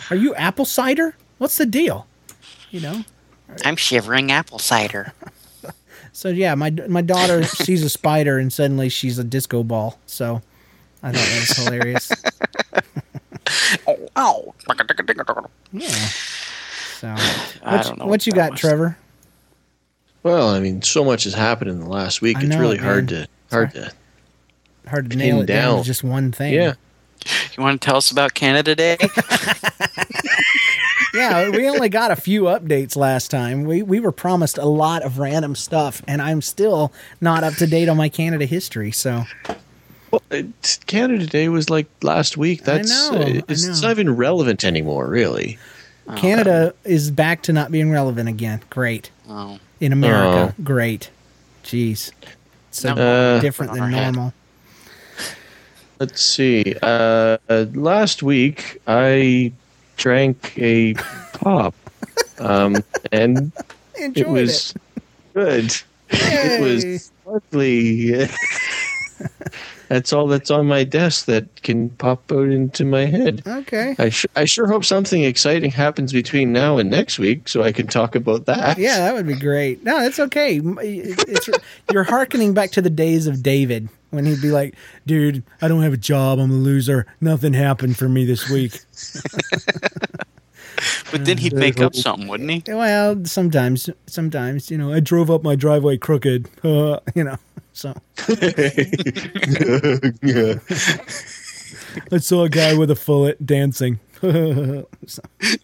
are 0.10 0.16
you 0.18 0.36
apple 0.36 0.66
cider? 0.66 1.16
What's 1.38 1.56
the 1.58 1.66
deal? 1.66 2.08
You 2.72 2.82
know. 2.82 3.04
I'm 3.64 3.78
shivering 3.78 4.30
apple 4.32 4.60
cider. 4.60 5.14
So 6.20 6.28
yeah, 6.28 6.54
my 6.54 6.70
my 6.90 7.02
daughter 7.02 7.44
sees 7.46 7.82
a 7.82 7.88
spider 7.88 8.40
and 8.40 8.52
suddenly 8.52 8.90
she's 8.90 9.18
a 9.20 9.24
disco 9.24 9.64
ball. 9.64 9.98
So 10.06 10.42
I 11.02 11.14
thought 11.14 11.16
that 11.16 11.40
was 11.40 11.58
hilarious. 11.58 12.12
Oh, 13.88 14.54
Yeah. 15.72 15.90
So 17.00 17.08
I 17.64 17.78
what, 17.78 17.84
don't 17.84 17.98
know 17.98 18.06
what 18.06 18.28
you 18.28 18.34
got, 18.34 18.52
was. 18.52 18.60
Trevor? 18.60 18.98
Well, 20.22 20.50
I 20.50 20.60
mean, 20.60 20.84
so 20.84 21.04
much 21.04 21.24
has 21.24 21.34
happened 21.34 21.72
in 21.72 21.80
the 21.80 21.90
last 21.90 22.22
week. 22.22 22.38
I 22.38 22.42
it's 22.42 22.50
know 22.50 22.60
really 22.60 22.76
it, 22.76 22.82
hard 22.82 23.08
to 23.08 23.28
hard 23.50 23.72
to. 23.72 23.92
Hard 24.88 25.10
to 25.10 25.18
nail 25.18 25.42
it 25.42 25.48
down. 25.48 25.76
down. 25.76 25.80
to 25.80 25.84
just 25.84 26.04
one 26.04 26.32
thing. 26.32 26.54
Yeah. 26.54 26.74
You 27.58 27.64
want 27.64 27.82
to 27.82 27.86
tell 27.86 27.98
us 27.98 28.12
about 28.12 28.36
Canada 28.36 28.76
Day? 28.76 28.98
Yeah, 31.14 31.50
we 31.50 31.68
only 31.70 31.90
got 31.90 32.12
a 32.12 32.16
few 32.16 32.44
updates 32.44 32.96
last 32.96 33.32
time. 33.32 33.64
We 33.64 33.82
we 33.82 34.00
were 34.00 34.12
promised 34.12 34.58
a 34.58 34.66
lot 34.66 35.02
of 35.04 35.18
random 35.20 35.56
stuff, 35.56 36.02
and 36.08 36.22
I'm 36.22 36.42
still 36.42 36.92
not 37.22 37.44
up 37.44 37.56
to 37.56 37.68
date 37.68 37.90
on 37.90 37.98
my 37.98 38.10
Canada 38.10 38.46
history. 38.46 38.92
So 38.92 39.24
Well, 40.12 40.22
it, 40.32 40.80
Canada 40.88 41.26
Day 41.26 41.50
was 41.50 41.70
like 41.70 41.88
last 42.04 42.38
week. 42.38 42.64
That's 42.64 42.90
know, 43.12 43.18
uh, 43.18 43.24
I 43.24 43.44
it's, 43.48 43.64
know. 43.66 43.72
it's 43.72 43.82
not 43.82 43.92
even 43.92 44.16
relevant 44.16 44.64
anymore, 44.64 45.08
really. 45.08 45.58
Canada 46.16 46.74
is 46.86 47.12
back 47.12 47.44
to 47.44 47.54
not 47.54 47.72
being 47.72 47.92
relevant 47.92 48.28
again. 48.30 48.62
Great 48.72 49.12
oh, 49.30 49.60
in 49.80 49.94
America. 49.94 50.56
Great. 50.64 51.12
Jeez. 51.64 52.12
So 52.72 52.90
Uh, 52.94 53.40
different 53.40 53.74
than 53.74 53.84
on 53.84 53.94
our 53.94 54.00
head. 54.00 54.14
normal. 54.16 54.34
Let's 56.00 56.22
see. 56.22 56.76
Uh, 56.82 57.38
uh, 57.50 57.66
last 57.74 58.24
week 58.24 58.82
I 58.88 59.52
drank 60.00 60.58
a 60.58 60.96
pop, 61.34 61.76
um, 62.40 62.78
and 63.12 63.52
Enjoyed 64.00 64.18
it 64.18 64.30
was 64.30 64.74
good. 65.34 65.76
It 66.12 66.60
was 66.60 67.12
lovely. 67.24 68.28
that's 69.90 70.14
all 70.14 70.28
that's 70.28 70.50
on 70.50 70.66
my 70.68 70.84
desk 70.86 71.26
that 71.26 71.62
can 71.64 71.90
pop 71.90 72.32
out 72.32 72.48
into 72.50 72.86
my 72.86 73.06
head. 73.06 73.42
Okay. 73.46 73.96
I, 74.00 74.10
sh- 74.10 74.26
I 74.36 74.46
sure 74.46 74.68
hope 74.68 74.86
something 74.86 75.24
exciting 75.24 75.72
happens 75.72 76.14
between 76.14 76.54
now 76.54 76.78
and 76.78 76.90
next 76.90 77.20
week 77.20 77.48
so 77.50 77.64
I 77.64 77.72
can 77.72 77.88
talk 77.88 78.16
about 78.16 78.46
that. 78.46 78.78
Yeah, 78.78 79.00
that 79.00 79.14
would 79.16 79.28
be 79.28 79.36
great. 79.36 79.84
No, 79.84 80.00
it's 80.02 80.20
okay. 80.20 80.60
M- 80.60 80.80
it- 80.82 81.20
It's, 81.28 81.50
you're 81.92 82.04
hearkening 82.06 82.54
back 82.54 82.72
to 82.72 82.82
the 82.82 82.90
days 82.90 83.28
of 83.28 83.44
David 83.44 83.90
when 84.12 84.26
he'd 84.26 84.42
be 84.42 84.52
like, 84.52 84.76
"Dude, 85.06 85.44
I 85.62 85.68
don't 85.68 85.84
have 85.84 85.94
a 85.94 85.98
job. 85.98 86.40
I'm 86.40 86.50
a 86.52 86.54
loser. 86.56 87.06
Nothing 87.22 87.54
happened 87.54 87.98
for 87.98 88.08
me 88.10 88.26
this 88.26 88.50
week." 88.50 88.80
but 91.12 91.26
then 91.26 91.38
he'd 91.38 91.54
make 91.54 91.80
up 91.82 91.94
something, 91.96 92.28
wouldn't 92.28 92.50
he? 92.50 92.64
Well, 92.74 93.26
sometimes, 93.26 93.90
sometimes, 94.08 94.72
you 94.72 94.78
know, 94.78 94.94
I 94.94 95.00
drove 95.00 95.30
up 95.30 95.44
my 95.44 95.56
driveway 95.56 95.98
crooked. 95.98 96.48
Uh, 96.64 97.00
you 97.16 97.24
know, 97.24 97.38
so 97.80 97.94
I 102.12 102.18
saw 102.18 102.44
a 102.44 102.50
guy 102.50 102.76
with 102.78 102.92
a 102.92 102.96
fillet 102.96 103.36
dancing. 103.44 104.00
So- 104.22 105.22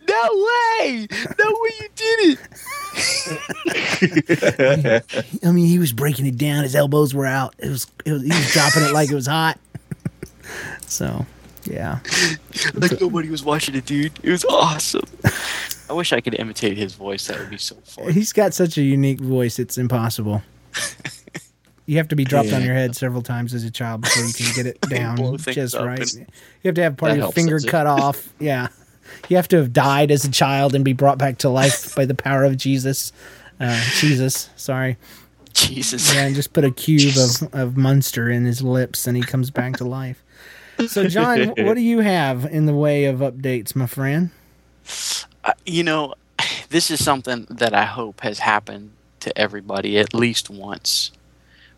No 0.07 0.48
way! 0.79 1.07
No 1.38 1.45
way 1.45 1.69
you 1.81 1.89
did 1.95 2.39
it! 3.67 5.25
I 5.43 5.51
mean, 5.51 5.65
he 5.67 5.77
was 5.77 5.91
breaking 5.91 6.25
it 6.25 6.38
down. 6.38 6.63
His 6.63 6.74
elbows 6.74 7.13
were 7.13 7.25
out. 7.25 7.53
It 7.60 7.67
was, 7.69 7.86
it 8.05 8.13
was 8.13 8.22
he 8.22 8.29
was 8.29 8.53
dropping 8.53 8.84
it 8.84 8.93
like 8.93 9.12
it 9.12 9.15
was 9.15 9.27
hot. 9.27 9.60
so, 10.88 11.25
yeah. 11.65 12.00
Like 12.75 13.01
nobody 13.01 13.29
was 13.29 13.43
watching 13.43 13.75
it, 13.75 13.86
dude. 13.86 14.17
It 14.24 14.31
was 14.31 14.45
awesome. 14.45 15.03
I 15.89 15.93
wish 15.93 16.13
I 16.13 16.22
could 16.22 16.36
imitate 16.36 16.77
his 16.77 16.93
voice. 16.95 17.27
That 17.27 17.39
would 17.39 17.50
be 17.50 17.57
so 17.57 17.75
fun. 17.84 18.10
He's 18.13 18.31
got 18.31 18.53
such 18.53 18.77
a 18.77 18.81
unique 18.81 19.19
voice, 19.19 19.60
it's 19.60 19.77
impossible. 19.77 20.41
You 21.86 21.98
have 21.98 22.08
to 22.08 22.15
be 22.15 22.24
dropped 22.24 22.51
on 22.51 22.63
your 22.63 22.74
head 22.74 22.96
several 22.96 23.22
times 23.22 23.54
as 23.54 23.63
a 23.63 23.72
child 23.72 24.01
before 24.01 24.24
you 24.25 24.34
can 24.34 24.56
get 24.56 24.65
it 24.65 24.82
down 24.89 25.38
just 25.38 25.75
right. 25.75 26.13
You 26.13 26.25
have 26.65 26.75
to 26.75 26.82
have 26.82 26.98
part 26.98 27.12
That 27.12 27.20
of 27.20 27.24
your 27.25 27.32
finger 27.32 27.60
cut 27.60 27.88
off. 27.88 28.34
Yeah. 28.39 28.70
You 29.30 29.36
have 29.36 29.48
to 29.50 29.58
have 29.58 29.72
died 29.72 30.10
as 30.10 30.25
a 30.25 30.32
child 30.32 30.74
and 30.74 30.84
be 30.84 30.94
brought 30.94 31.20
back 31.20 31.38
to 31.39 31.50
life 31.50 31.96
by 31.96 32.06
the 32.06 32.15
power 32.15 32.44
of 32.44 32.58
Jesus. 32.58 33.12
Uh, 33.60 33.80
Jesus, 34.00 34.50
sorry. 34.56 34.98
Jesus. 35.54 36.13
Yeah, 36.13 36.25
and 36.25 36.36
just 36.36 36.54
put 36.54 36.63
a 36.65 36.72
cube 36.72 37.13
of, 37.18 37.54
of 37.54 37.77
Munster 37.77 38.30
in 38.30 38.46
his 38.46 38.62
lips 38.62 39.06
and 39.08 39.15
he 39.15 39.24
comes 39.24 39.51
back 39.51 39.77
to 39.77 39.86
life. 39.86 40.24
So, 40.88 41.08
John, 41.08 41.50
what 41.58 41.75
do 41.75 41.82
you 41.82 42.00
have 42.00 42.46
in 42.46 42.65
the 42.65 42.74
way 42.74 43.06
of 43.06 43.20
updates, 43.20 43.75
my 43.75 43.86
friend? 43.86 44.32
Uh, 45.44 45.54
you 45.65 45.84
know, 45.84 46.15
this 46.70 46.92
is 46.92 47.04
something 47.04 47.48
that 47.50 47.74
I 47.74 47.86
hope 47.86 48.22
has 48.22 48.39
happened 48.39 48.92
to 49.22 49.38
everybody 49.38 49.98
at 49.98 50.13
least 50.13 50.50
once. 50.50 51.12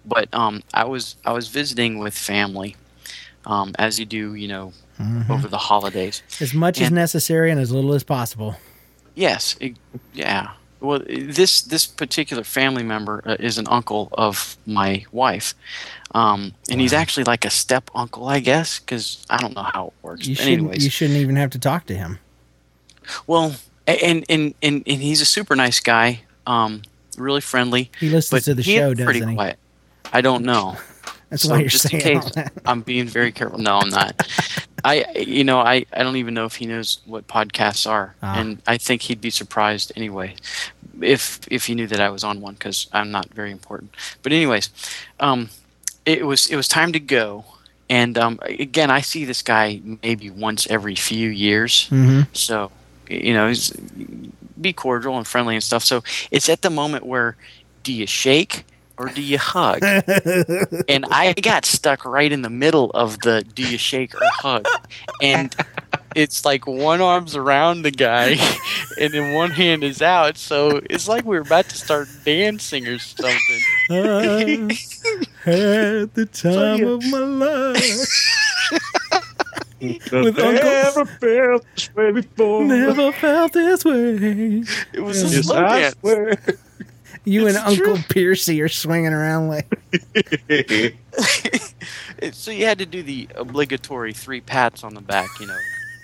But 0.08 0.34
um, 0.34 0.64
I 0.74 0.86
was 0.86 1.18
I 1.26 1.34
was 1.34 1.50
visiting 1.50 2.00
with 2.00 2.18
family, 2.18 2.76
um, 3.46 3.76
as 3.78 4.00
you 4.00 4.06
do, 4.06 4.36
you 4.36 4.48
know, 4.48 4.74
over 5.30 5.48
the 5.48 5.58
holidays. 5.58 6.24
As 6.40 6.54
much 6.54 6.80
as 6.82 6.92
necessary 6.92 7.52
and 7.52 7.60
as 7.60 7.72
little 7.72 7.94
as 7.94 8.04
possible. 8.04 8.56
Yes, 9.16 9.56
it, 9.60 9.76
yeah. 10.14 10.52
Well, 10.80 11.02
this 11.08 11.62
this 11.62 11.88
particular 11.88 12.44
family 12.44 12.84
member 12.84 13.24
uh, 13.26 13.36
is 13.40 13.58
an 13.58 13.68
uncle 13.68 14.10
of 14.14 14.56
my 14.68 15.06
wife, 15.12 15.56
um, 16.14 16.54
and 16.70 16.80
he's 16.80 16.94
actually 16.94 17.24
like 17.24 17.44
a 17.46 17.50
step 17.50 17.90
uncle, 17.96 18.28
I 18.28 18.40
guess, 18.40 18.80
because 18.80 19.26
I 19.28 19.38
don't 19.38 19.56
know 19.56 19.64
how 19.64 19.88
it 19.88 19.94
works. 20.04 20.28
You 20.28 20.36
shouldn't, 20.36 20.60
anyways, 20.60 20.84
you 20.84 20.92
shouldn't 20.92 21.18
even 21.18 21.36
have 21.36 21.50
to 21.52 21.60
talk 21.60 21.88
to 21.88 21.96
him. 21.96 22.20
well, 23.26 23.56
and 23.88 24.24
and, 24.30 24.54
and 24.62 24.84
and 24.86 25.02
he's 25.02 25.20
a 25.20 25.26
super 25.26 25.56
nice 25.56 25.80
guy, 25.80 26.22
um, 26.46 26.84
really 27.18 27.42
friendly. 27.42 27.90
He 28.00 28.10
listens 28.10 28.46
to 28.46 28.54
the 28.54 28.62
he 28.62 28.76
show, 28.76 28.94
doesn't 28.94 29.30
he? 29.30 29.36
quiet. 29.36 29.58
I 30.14 30.22
don't 30.22 30.44
know. 30.44 30.78
That's 31.30 31.44
So 31.44 31.50
why 31.52 31.60
you're 31.60 31.70
just 31.70 31.92
in 31.94 32.00
saying 32.00 32.18
all 32.20 32.30
case. 32.30 32.48
I'm 32.66 32.82
being 32.82 33.06
very 33.08 33.32
careful. 33.34 33.60
No, 33.60 33.78
I'm 33.80 33.90
not. 33.90 34.26
I, 34.86 35.06
you 35.18 35.44
know, 35.44 35.60
I, 35.60 35.86
I 35.92 36.04
don't 36.04 36.16
even 36.16 36.34
know 36.34 36.46
if 36.46 36.56
he 36.56 36.66
knows 36.66 37.00
what 37.06 37.28
podcasts 37.28 37.90
are, 37.90 38.16
Ah. 38.24 38.40
and 38.40 38.62
I 38.66 38.78
think 38.78 39.02
he'd 39.02 39.20
be 39.20 39.30
surprised 39.32 39.92
anyway, 39.98 40.36
if 41.02 41.42
if 41.52 41.66
he 41.66 41.76
knew 41.76 41.88
that 41.88 42.00
I 42.00 42.10
was 42.10 42.24
on 42.24 42.40
one 42.40 42.54
because 42.54 42.88
I'm 42.94 43.12
not 43.12 43.28
very 43.34 43.52
important. 43.52 43.94
But 44.24 44.32
anyways, 44.32 44.70
um, 45.20 45.50
it 46.06 46.26
was 46.26 46.48
it 46.48 46.56
was 46.56 46.68
time 46.70 46.94
to 46.94 47.00
go, 47.00 47.44
and 47.90 48.18
um, 48.18 48.40
again, 48.44 48.90
I 48.90 49.02
see 49.02 49.26
this 49.26 49.42
guy 49.42 49.82
maybe 50.02 50.30
once 50.30 50.66
every 50.70 50.96
few 50.96 51.28
years, 51.30 51.90
Mm-hmm. 51.90 52.22
so 52.34 52.72
you 53.10 53.34
know, 53.34 53.48
he's, 53.50 53.72
be 54.62 54.72
cordial 54.74 55.18
and 55.18 55.28
friendly 55.28 55.56
and 55.56 55.64
stuff. 55.64 55.84
So 55.84 56.04
it's 56.32 56.48
at 56.50 56.62
the 56.62 56.70
moment 56.70 57.06
where 57.06 57.36
do 57.84 57.92
you 57.92 58.06
shake 58.08 58.64
or 58.98 59.10
do 59.10 59.22
you 59.22 59.38
hug? 59.38 59.80
and 59.84 61.06
I 61.12 61.34
got 61.42 61.66
stuck 61.66 62.04
right 62.06 62.32
in 62.32 62.42
the 62.42 62.50
middle 62.50 62.90
of 62.92 63.20
the 63.20 63.44
do 63.54 63.64
you 63.64 63.78
shake 63.78 64.16
or 64.16 64.22
hug. 64.24 64.66
And 65.22 65.56
it's 66.16 66.46
like 66.46 66.66
one 66.66 67.00
arm's 67.02 67.36
around 67.36 67.84
the 67.84 67.92
guy 67.92 68.38
and 69.00 69.14
then 69.14 69.34
one 69.36 69.52
hand 69.52 69.84
is 69.84 70.02
out. 70.02 70.38
So 70.38 70.82
it's 70.90 71.08
like 71.08 71.26
we 71.26 71.36
were 71.38 71.44
about 71.44 71.66
to 71.70 71.78
start 71.78 72.08
dancing 72.26 72.88
or 72.88 72.98
something. 73.00 73.62
I 73.92 74.78
had 75.44 76.14
the 76.16 76.26
time 76.34 76.86
of 76.88 77.04
my 77.06 77.20
life. 77.20 78.08
With 79.80 80.12
Uncle 80.12 80.54
Never 80.54 81.06
felt 81.06 81.66
this 81.76 81.94
way 81.96 82.12
before. 82.12 82.64
never 82.64 83.12
felt 83.12 83.54
this 83.54 83.86
way. 83.86 84.64
It 84.94 85.02
was 85.02 85.22
a 85.22 85.28
Yes, 85.36 85.46
slow 85.46 85.64
I 85.64 85.80
dance. 85.82 85.96
swear. 86.00 86.38
You 87.28 87.48
and 87.48 87.58
It's 87.58 87.66
Uncle 87.66 87.96
true. 87.96 88.04
Piercy 88.08 88.62
are 88.62 88.70
swinging 88.70 89.12
around 89.12 89.50
like 89.50 89.68
so 92.32 92.52
you 92.52 92.66
had 92.66 92.80
to 92.80 92.86
do 92.86 93.04
the 93.04 93.28
obligatory 93.36 94.14
three 94.14 94.40
pats 94.40 94.82
on 94.84 94.94
the 94.94 95.02
back, 95.02 95.28
you 95.42 95.48
know. 95.48 95.58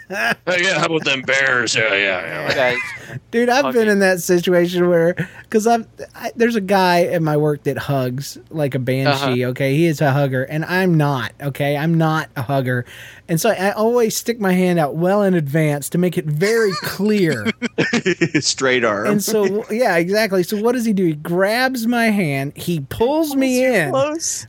yeah, 0.09 0.79
how 0.79 0.85
about 0.85 1.05
them 1.05 1.21
bears? 1.21 1.75
Yeah, 1.75 1.93
yeah, 1.93 2.49
yeah. 2.49 2.55
Guys, 2.55 3.19
Dude, 3.31 3.49
I've 3.49 3.65
been 3.65 3.73
Hugging. 3.73 3.89
in 3.89 3.99
that 3.99 4.21
situation 4.21 4.87
where, 4.89 5.13
because 5.43 5.67
I'm, 5.67 5.87
I, 6.15 6.31
there's 6.35 6.55
a 6.55 6.61
guy 6.61 7.03
at 7.03 7.21
my 7.21 7.37
work 7.37 7.63
that 7.63 7.77
hugs 7.77 8.37
like 8.49 8.75
a 8.75 8.79
banshee. 8.79 9.43
Uh-huh. 9.43 9.51
Okay, 9.51 9.75
he 9.75 9.85
is 9.85 10.01
a 10.01 10.11
hugger, 10.11 10.43
and 10.43 10.65
I'm 10.65 10.95
not. 10.95 11.33
Okay, 11.41 11.77
I'm 11.77 11.93
not 11.95 12.29
a 12.35 12.41
hugger, 12.41 12.85
and 13.27 13.39
so 13.39 13.49
I 13.49 13.71
always 13.71 14.15
stick 14.15 14.39
my 14.39 14.53
hand 14.53 14.79
out 14.79 14.95
well 14.95 15.23
in 15.23 15.33
advance 15.33 15.89
to 15.89 15.97
make 15.97 16.17
it 16.17 16.25
very 16.25 16.73
clear. 16.81 17.45
Straight 18.39 18.83
arm. 18.83 19.07
and 19.07 19.23
so, 19.23 19.65
yeah, 19.71 19.95
exactly. 19.97 20.43
So 20.43 20.61
what 20.61 20.73
does 20.73 20.85
he 20.85 20.93
do? 20.93 21.05
He 21.05 21.13
grabs 21.13 21.87
my 21.87 22.05
hand, 22.05 22.53
he 22.55 22.81
pulls 22.81 23.35
me 23.35 23.65
in, 23.65 23.91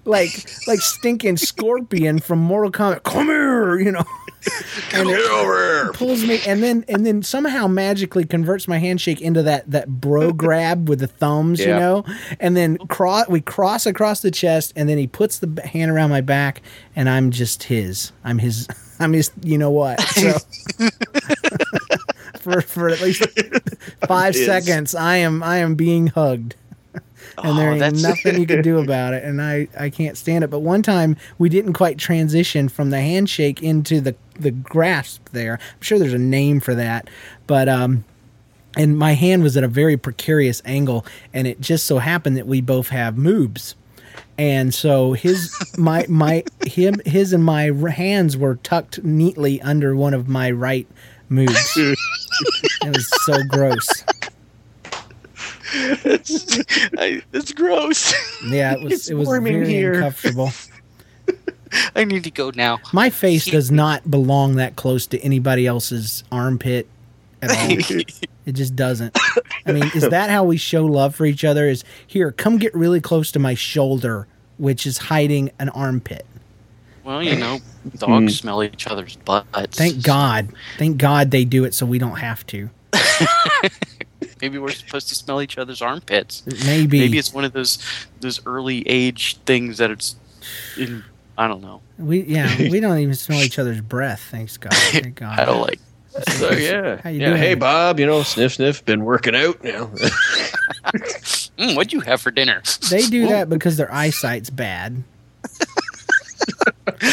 like 0.05 0.49
like 0.67 0.81
stinking 0.81 1.37
scorpion 1.37 2.19
from 2.19 2.39
Mortal 2.41 2.73
Kombat. 2.73 3.03
Come 3.03 3.27
here, 3.27 3.79
you 3.79 3.93
know. 3.93 4.05
And 4.93 5.09
it 5.09 5.31
over 5.31 5.93
pulls 5.93 6.25
me 6.25 6.41
and 6.47 6.63
then 6.63 6.85
and 6.89 7.05
then 7.07 7.23
somehow 7.23 7.67
magically 7.67 8.25
converts 8.25 8.69
my 8.69 8.79
handshake 8.79 9.21
into 9.21 9.43
that 9.43 9.69
that 9.71 9.89
bro 10.01 10.33
grab 10.45 10.89
with 10.89 11.01
the 11.01 11.07
thumbs 11.07 11.61
you 11.61 11.67
know? 11.81 12.05
And 12.41 12.57
then 12.57 12.77
cross 12.79 13.29
we 13.29 13.41
cross 13.41 13.87
across 13.87 14.21
the 14.21 14.31
chest 14.31 14.73
and 14.77 14.89
then 14.89 14.99
he 14.99 15.07
puts 15.07 15.39
the 15.39 15.63
hand 15.63 15.91
around 15.91 16.11
my 16.11 16.21
back 16.21 16.63
and 16.97 17.09
i'm 17.09 17.31
just 17.31 17.65
his. 17.65 18.13
I'm 18.25 18.39
his 18.39 18.69
i'm 19.01 19.13
his 19.13 19.31
you 19.43 19.59
know 19.59 19.71
what? 19.71 20.01
So 20.01 20.39
for 22.41 22.61
for 22.61 22.89
at 22.91 23.01
least 23.01 23.27
five 24.07 24.37
seconds 24.37 24.95
i 24.95 25.17
am 25.17 25.43
i 25.43 25.57
am 25.59 25.75
being 25.77 26.09
hugged 26.09 26.57
and 27.43 27.59
there 27.59 27.69
Oh, 27.71 27.73
ain't 27.73 27.81
that's- 27.81 28.03
nothing 28.03 28.41
you 28.41 28.47
can 28.47 28.63
do 28.63 28.79
about 28.85 29.15
it 29.15 29.25
and 29.25 29.41
i 29.43 29.67
i 29.79 29.91
can't 29.91 30.17
stand 30.17 30.45
it. 30.45 30.51
But 30.51 30.61
one 30.61 30.83
time 30.83 31.17
we 31.39 31.49
didn't 31.49 31.73
quite 31.75 31.99
transition 31.99 32.69
from 32.69 32.91
the 32.91 33.01
handshake 33.01 33.63
into 33.63 34.01
the 34.01 34.15
the 34.39 34.51
grasp 34.51 35.29
there. 35.33 35.55
I'm 35.61 35.81
sure 35.81 35.99
there's 35.99 36.13
a 36.13 36.19
name 36.19 36.61
for 36.61 36.75
that 36.75 37.09
but 37.47 37.69
um 37.69 38.05
and 38.77 38.99
my 38.99 39.13
hand 39.15 39.43
was 39.45 39.57
at 39.57 39.63
a 39.65 39.69
very 39.69 39.97
precarious 39.97 40.61
angle 40.65 41.07
and 41.33 41.47
it 41.47 41.61
just 41.61 41.87
so 41.87 41.99
happened 41.99 42.37
that 42.37 42.47
we 42.47 42.61
both 42.61 42.89
have 42.89 43.15
moobs. 43.15 43.75
And 44.37 44.75
so 44.75 45.13
his 45.13 45.55
my 45.79 46.07
my 46.09 46.43
him 46.67 46.97
his 47.07 47.33
and 47.33 47.45
my 47.45 47.71
hands 47.91 48.37
were 48.37 48.57
tucked 48.57 49.03
neatly 49.05 49.61
under 49.63 49.95
one 49.95 50.13
of 50.15 50.29
my 50.29 50.51
right 50.51 50.87
moobs. 51.31 51.95
It 52.83 52.89
was 52.95 53.09
so 53.25 53.39
gross 53.49 53.89
I, 56.99 57.23
it's 57.33 57.53
gross. 57.53 58.15
yeah 58.47 58.75
it 58.75 58.83
was 58.83 58.93
It's 58.93 59.11
it 59.11 59.15
was 59.15 59.29
very 59.29 59.67
here. 59.67 59.95
uncomfortable 59.95 60.51
I 61.97 62.05
need 62.05 62.25
to 62.25 62.31
go 62.31 62.53
now. 62.55 62.79
My 62.93 63.11
face 63.11 63.47
does 63.47 63.71
not 63.71 64.09
belong 64.11 64.57
that 64.57 64.77
close 64.77 65.07
to 65.09 65.19
anybody 65.21 65.67
else's 65.67 66.25
armpit 66.31 66.89
at 67.43 67.51
all. 67.51 67.79
it 68.47 68.53
just 68.53 68.77
doesn't. 68.77 69.17
I 69.67 69.73
mean, 69.73 69.91
is 69.95 70.09
that 70.09 70.31
how 70.31 70.45
we 70.45 70.57
show 70.57 70.85
love 70.85 71.15
for 71.15 71.27
each 71.27 71.45
other? 71.45 71.69
Is 71.69 71.85
here, 72.07 72.33
come 72.33 72.59
get 72.59 72.75
really 72.75 73.01
close 73.01 73.33
to 73.33 73.39
my 73.39 73.55
shoulder, 73.55 74.27
which 74.59 74.87
is 74.87 74.99
hiding 74.99 75.51
an 75.59 75.69
armpit. 75.71 76.27
Well, 77.03 77.23
you 77.23 77.37
know, 77.37 77.61
dogs 77.99 78.09
hmm. 78.09 78.29
smell 78.29 78.63
each 78.63 78.87
other's 78.87 79.17
butts. 79.17 79.77
Thank 79.77 80.03
God. 80.03 80.49
Thank 80.79 80.97
God 80.97 81.31
they 81.31 81.45
do 81.45 81.65
it 81.65 81.75
so 81.75 81.85
we 81.85 81.99
don't 81.99 82.17
have 82.17 82.47
to. 82.49 82.71
Maybe 84.45 84.59
we're 84.59 84.73
supposed 84.73 85.09
to 85.09 85.15
smell 85.15 85.41
each 85.41 85.57
other's 85.57 85.81
armpits. 85.81 86.43
Maybe. 86.67 86.99
Maybe 86.99 87.17
it's 87.17 87.33
one 87.33 87.47
of 87.47 87.55
those 87.55 87.79
those 88.21 88.45
early 88.45 88.87
age 88.87 89.39
things 89.47 89.79
that 89.79 89.91
it's. 89.91 90.17
In, 90.77 91.03
I 91.39 91.49
don't 91.49 91.63
know. 91.63 91.81
We 91.99 92.25
yeah, 92.25 92.55
we 92.71 92.79
don't 92.79 92.99
even 92.99 93.15
smell 93.15 93.41
each 93.41 93.59
other's 93.59 93.81
breath. 93.81 94.21
Thanks 94.31 94.59
God. 94.59 94.75
Thank 94.75 95.15
God. 95.21 95.39
I 95.39 95.47
don't 95.47 95.63
like. 95.63 95.81
So 96.37 96.53
yeah, 96.53 97.01
How 97.01 97.09
you 97.09 97.21
yeah. 97.21 97.29
doing? 97.31 97.39
Hey 97.41 97.55
Bob, 97.55 97.99
you 97.99 98.05
know, 98.05 98.23
sniff 98.23 98.57
sniff. 98.57 98.85
Been 98.85 99.05
working 99.05 99.35
out. 99.35 99.65
now. 99.65 99.91
Mm, 101.57 101.77
what'd 101.77 101.93
you 101.93 102.01
have 102.01 102.21
for 102.21 102.33
dinner? 102.33 102.63
They 102.91 103.03
do 103.07 103.29
that 103.29 103.49
because 103.49 103.77
their 103.77 103.93
eyesight's 103.93 104.51
bad. 104.51 105.05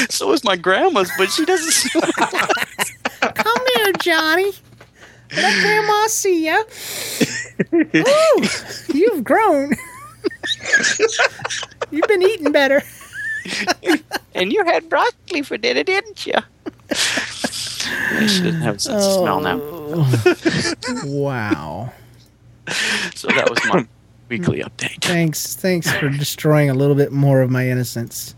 so 0.10 0.32
is 0.34 0.44
my 0.44 0.56
grandma's, 0.56 1.12
but 1.16 1.30
she 1.30 1.46
doesn't. 1.46 1.72
smell 1.72 2.02
Come 3.36 3.64
here, 3.76 3.94
Johnny. 4.02 4.52
Let 5.36 5.62
Grandma 5.62 6.08
see 6.08 6.46
ya. 6.46 6.64
Ooh, 7.74 8.44
you've 8.94 9.24
grown. 9.24 9.74
you've 11.92 12.08
been 12.08 12.22
eating 12.22 12.52
better. 12.52 12.84
and 14.36 14.52
you 14.52 14.64
had 14.66 14.90
broccoli 14.90 15.42
for 15.42 15.58
dinner, 15.58 15.84
didn't 15.84 16.26
you? 16.26 16.34
she 16.94 18.44
doesn't 18.44 18.62
have 18.62 18.76
a 18.76 18.80
sense 18.80 19.06
of 19.06 19.14
smell 19.14 19.40
now. 19.42 19.60
Oh. 19.62 21.02
Wow. 21.06 21.94
So 23.16 23.28
that 23.30 23.50
was 23.50 23.60
my 23.66 23.88
weekly 24.30 24.62
update. 24.62 25.02
Thanks. 25.02 25.56
Thanks 25.56 25.92
for 25.92 26.10
destroying 26.10 26.70
a 26.70 26.74
little 26.74 26.96
bit 26.96 27.12
more 27.12 27.42
of 27.42 27.50
my 27.50 27.68
innocence. 27.68 28.36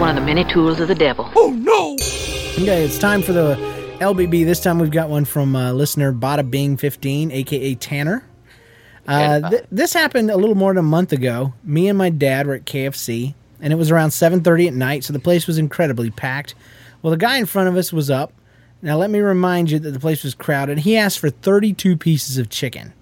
One 0.00 0.10
of 0.10 0.14
the 0.16 0.22
many 0.22 0.44
tools 0.52 0.80
of 0.80 0.88
the 0.88 0.94
devil. 0.94 1.30
Oh 1.36 1.50
no! 1.50 1.94
Okay, 2.62 2.82
it's 2.84 2.98
time 2.98 3.22
for 3.22 3.32
the 3.32 3.79
LBB. 4.00 4.46
This 4.46 4.60
time 4.60 4.78
we've 4.78 4.90
got 4.90 5.10
one 5.10 5.26
from 5.26 5.54
uh, 5.54 5.72
listener 5.72 6.10
Bada 6.10 6.50
Bing 6.50 6.78
15, 6.78 7.30
aka 7.30 7.74
Tanner. 7.74 8.24
Uh, 9.06 9.50
th- 9.50 9.64
this 9.70 9.92
happened 9.92 10.30
a 10.30 10.36
little 10.38 10.54
more 10.54 10.70
than 10.72 10.78
a 10.78 10.88
month 10.88 11.12
ago. 11.12 11.52
Me 11.64 11.86
and 11.86 11.98
my 11.98 12.08
dad 12.08 12.46
were 12.46 12.54
at 12.54 12.64
KFC, 12.64 13.34
and 13.60 13.74
it 13.74 13.76
was 13.76 13.90
around 13.90 14.10
7:30 14.10 14.68
at 14.68 14.74
night, 14.74 15.04
so 15.04 15.12
the 15.12 15.18
place 15.18 15.46
was 15.46 15.58
incredibly 15.58 16.10
packed. 16.10 16.54
Well, 17.02 17.10
the 17.10 17.18
guy 17.18 17.36
in 17.36 17.44
front 17.44 17.68
of 17.68 17.76
us 17.76 17.92
was 17.92 18.08
up. 18.10 18.32
Now, 18.80 18.96
let 18.96 19.10
me 19.10 19.18
remind 19.18 19.70
you 19.70 19.78
that 19.78 19.90
the 19.90 20.00
place 20.00 20.24
was 20.24 20.34
crowded. 20.34 20.78
He 20.78 20.96
asked 20.96 21.18
for 21.18 21.28
32 21.28 21.98
pieces 21.98 22.38
of 22.38 22.48
chicken. 22.48 22.94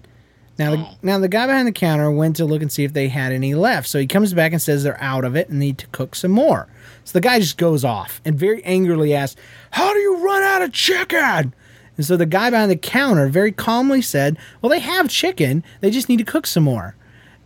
Now, 0.59 0.71
the, 0.71 0.87
now 1.01 1.17
the 1.19 1.29
guy 1.29 1.47
behind 1.47 1.67
the 1.67 1.71
counter 1.71 2.11
went 2.11 2.35
to 2.35 2.45
look 2.45 2.61
and 2.61 2.71
see 2.71 2.83
if 2.83 2.91
they 2.91 3.07
had 3.07 3.31
any 3.31 3.55
left. 3.55 3.87
So 3.87 3.97
he 3.97 4.05
comes 4.05 4.33
back 4.33 4.51
and 4.51 4.61
says 4.61 4.83
they're 4.83 5.01
out 5.01 5.23
of 5.23 5.35
it 5.35 5.47
and 5.49 5.57
need 5.57 5.77
to 5.77 5.87
cook 5.87 6.15
some 6.15 6.31
more. 6.31 6.67
So 7.05 7.13
the 7.13 7.21
guy 7.21 7.39
just 7.39 7.57
goes 7.57 7.85
off 7.85 8.21
and 8.25 8.37
very 8.37 8.63
angrily 8.65 9.15
asks, 9.15 9.39
"How 9.71 9.93
do 9.93 9.99
you 9.99 10.17
run 10.17 10.43
out 10.43 10.61
of 10.61 10.73
chicken?" 10.73 11.53
And 11.95 12.05
so 12.05 12.17
the 12.17 12.25
guy 12.25 12.49
behind 12.49 12.69
the 12.69 12.75
counter 12.75 13.29
very 13.29 13.51
calmly 13.51 14.01
said, 14.01 14.37
"Well, 14.61 14.69
they 14.69 14.79
have 14.79 15.09
chicken. 15.09 15.63
They 15.81 15.91
just 15.91 16.09
need 16.09 16.19
to 16.19 16.23
cook 16.25 16.45
some 16.45 16.63
more." 16.63 16.95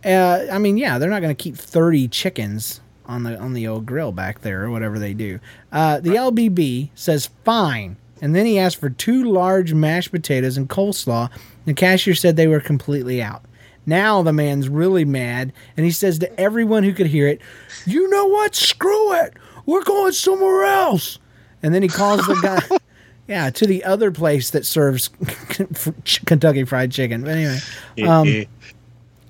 Uh, 0.04 0.46
I 0.52 0.58
mean, 0.58 0.76
yeah, 0.76 0.98
they're 0.98 1.08
not 1.08 1.22
going 1.22 1.34
to 1.34 1.42
keep 1.42 1.56
thirty 1.56 2.08
chickens 2.08 2.80
on 3.06 3.22
the 3.22 3.38
on 3.38 3.54
the 3.54 3.66
old 3.66 3.86
grill 3.86 4.12
back 4.12 4.40
there 4.40 4.64
or 4.64 4.70
whatever 4.70 4.98
they 4.98 5.14
do. 5.14 5.38
Uh, 5.72 6.00
the 6.00 6.10
LBB 6.10 6.90
says 6.94 7.30
fine, 7.44 7.96
and 8.20 8.34
then 8.34 8.44
he 8.44 8.58
asked 8.58 8.80
for 8.80 8.90
two 8.90 9.24
large 9.24 9.72
mashed 9.72 10.10
potatoes 10.10 10.56
and 10.56 10.68
coleslaw. 10.68 11.30
The 11.64 11.74
cashier 11.74 12.14
said 12.14 12.36
they 12.36 12.46
were 12.46 12.60
completely 12.60 13.22
out. 13.22 13.44
Now 13.86 14.22
the 14.22 14.32
man's 14.32 14.68
really 14.68 15.04
mad, 15.04 15.52
and 15.76 15.84
he 15.84 15.92
says 15.92 16.18
to 16.20 16.40
everyone 16.40 16.84
who 16.84 16.92
could 16.92 17.06
hear 17.06 17.28
it, 17.28 17.40
"You 17.86 18.08
know 18.08 18.26
what? 18.26 18.54
Screw 18.54 19.14
it. 19.14 19.34
We're 19.66 19.84
going 19.84 20.12
somewhere 20.12 20.64
else." 20.64 21.18
And 21.62 21.74
then 21.74 21.82
he 21.82 21.88
calls 21.88 22.26
the 22.26 22.34
guy. 22.42 22.76
Yeah, 23.26 23.48
to 23.48 23.66
the 23.66 23.84
other 23.84 24.10
place 24.10 24.50
that 24.50 24.66
serves 24.66 25.08
Kentucky 26.26 26.64
Fried 26.64 26.92
Chicken. 26.92 27.22
But 27.22 27.30
anyway, 27.30 27.58
um, 28.06 28.44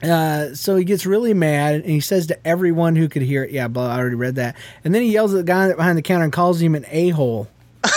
uh, 0.02 0.52
so 0.54 0.74
he 0.74 0.84
gets 0.84 1.06
really 1.06 1.32
mad 1.32 1.76
and 1.76 1.84
he 1.84 2.00
says 2.00 2.26
to 2.26 2.46
everyone 2.46 2.96
who 2.96 3.08
could 3.08 3.22
hear 3.22 3.44
it, 3.44 3.52
"Yeah, 3.52 3.68
blah." 3.68 3.86
I 3.86 3.98
already 3.98 4.16
read 4.16 4.34
that. 4.34 4.56
And 4.82 4.92
then 4.92 5.02
he 5.02 5.12
yells 5.12 5.32
at 5.32 5.36
the 5.36 5.44
guy 5.44 5.72
behind 5.72 5.96
the 5.96 6.02
counter 6.02 6.24
and 6.24 6.32
calls 6.32 6.60
him 6.60 6.74
an 6.74 6.84
a 6.90 7.10
hole. 7.10 7.48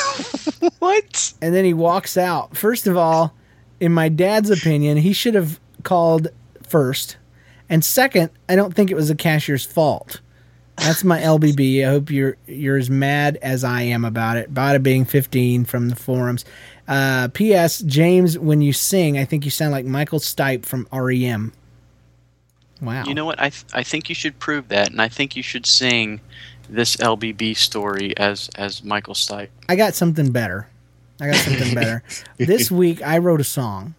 What? 0.80 1.34
And 1.42 1.54
then 1.54 1.66
he 1.66 1.74
walks 1.74 2.18
out. 2.18 2.56
First 2.56 2.88
of 2.88 2.96
all, 2.96 3.34
in 3.80 3.92
my 3.92 4.10
dad's 4.10 4.50
opinion, 4.50 4.98
he 4.98 5.14
should 5.14 5.36
have 5.36 5.60
called 5.84 6.30
first. 6.64 7.18
And 7.70 7.84
second, 7.84 8.32
I 8.48 8.56
don't 8.56 8.74
think 8.74 8.92
it 8.92 8.96
was 8.96 9.10
the 9.10 9.16
cashier's 9.16 9.66
fault. 9.66 10.22
That's 10.78 11.04
my 11.04 11.20
LBB. 11.20 11.86
I 11.86 11.90
hope 11.90 12.12
you're 12.12 12.38
you're 12.46 12.78
as 12.78 12.90
mad 12.90 13.38
as 13.42 13.64
I 13.64 13.82
am 13.82 14.06
about 14.06 14.38
it. 14.38 14.54
Bada 14.54 14.82
Bing 14.82 15.06
15 15.06 15.66
from 15.66 15.90
the 15.90 15.96
forums. 15.96 16.46
Uh, 16.88 17.30
P.S. 17.34 17.80
James, 17.80 18.38
when 18.38 18.62
you 18.62 18.72
sing, 18.72 19.18
I 19.18 19.26
think 19.26 19.44
you 19.44 19.52
sound 19.52 19.72
like 19.72 19.86
Michael 19.86 20.20
Stipe 20.20 20.66
from 20.66 20.88
REM. 20.94 21.52
Wow. 22.82 23.04
You 23.06 23.16
know 23.16 23.26
what? 23.26 23.42
I 23.42 23.50
th- 23.50 23.66
I 23.74 23.82
think 23.84 24.08
you 24.08 24.16
should 24.16 24.38
prove 24.38 24.68
that, 24.70 24.92
and 24.92 25.02
I 25.02 25.10
think 25.10 25.36
you 25.36 25.42
should 25.42 25.66
sing 25.66 26.22
this 26.70 26.96
LBB 26.98 27.58
story 27.58 28.16
as 28.18 28.50
as 28.56 28.84
Michael 28.84 29.16
Stipe. 29.16 29.50
I 29.68 29.76
got 29.76 29.96
something 29.96 30.32
better. 30.32 30.68
I 31.20 31.28
got 31.28 31.36
something 31.38 31.74
better. 31.74 32.04
This 32.38 32.70
week 32.70 33.02
I 33.02 33.18
wrote 33.18 33.42
a 33.42 33.46
song, 33.46 33.96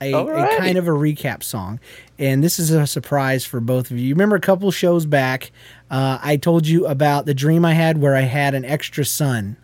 a, 0.00 0.12
a 0.12 0.56
kind 0.58 0.78
of 0.78 0.88
a 0.88 0.92
recap 0.92 1.42
song, 1.42 1.80
and 2.18 2.42
this 2.42 2.58
is 2.58 2.70
a 2.70 2.86
surprise 2.86 3.44
for 3.44 3.60
both 3.60 3.90
of 3.90 3.98
you. 3.98 4.06
You 4.06 4.14
remember 4.14 4.36
a 4.36 4.40
couple 4.40 4.70
shows 4.70 5.06
back, 5.06 5.52
uh, 5.90 6.18
I 6.22 6.36
told 6.36 6.66
you 6.66 6.86
about 6.86 7.26
the 7.26 7.34
dream 7.34 7.64
I 7.64 7.74
had 7.74 7.98
where 8.00 8.16
I 8.16 8.22
had 8.22 8.54
an 8.54 8.64
extra 8.64 9.04
son. 9.04 9.56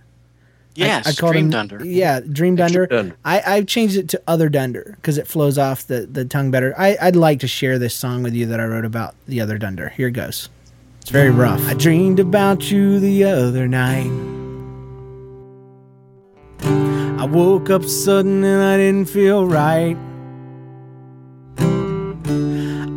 Yes, 0.75 1.07
I, 1.07 1.11
I 1.11 1.13
called 1.13 1.33
Dream 1.33 1.47
him 1.47 1.51
Dunder. 1.51 1.85
Yeah, 1.85 2.21
Dream 2.21 2.57
Dunder. 2.57 2.87
Dunder. 2.87 3.17
I, 3.25 3.43
I've 3.47 3.67
changed 3.67 3.97
it 3.97 4.09
to 4.11 4.23
Other 4.27 4.49
Dunder 4.49 4.95
because 4.97 5.19
it 5.19 5.27
flows 5.27 5.59
off 5.59 5.87
the, 5.87 6.07
the 6.07 6.25
tongue 6.25 6.51
better. 6.51 6.75
I, 6.79 6.97
I'd 7.01 7.17
like 7.17 7.41
to 7.41 7.49
share 7.49 7.79
this 7.79 7.95
song 7.95 8.23
with 8.23 8.35
you 8.35 8.47
that 8.47 8.61
I 8.61 8.65
wrote 8.65 8.87
about 8.87 9.15
the 9.27 9.41
other 9.41 9.59
Dunder. 9.59 9.91
Here 9.91 10.09
it 10.09 10.13
goes. 10.13 10.49
It's 11.03 11.11
very 11.11 11.31
rough. 11.31 11.61
I 11.67 11.75
dreamed 11.75 12.21
about 12.21 12.71
you 12.71 13.01
the 13.01 13.25
other 13.25 13.69
night. 13.69 14.42
I 17.23 17.25
woke 17.25 17.71
up 17.71 17.85
sudden 17.85 18.43
and 18.43 18.61
I 18.61 18.77
didn't 18.79 19.09
feel 19.09 19.47
right. 19.47 19.97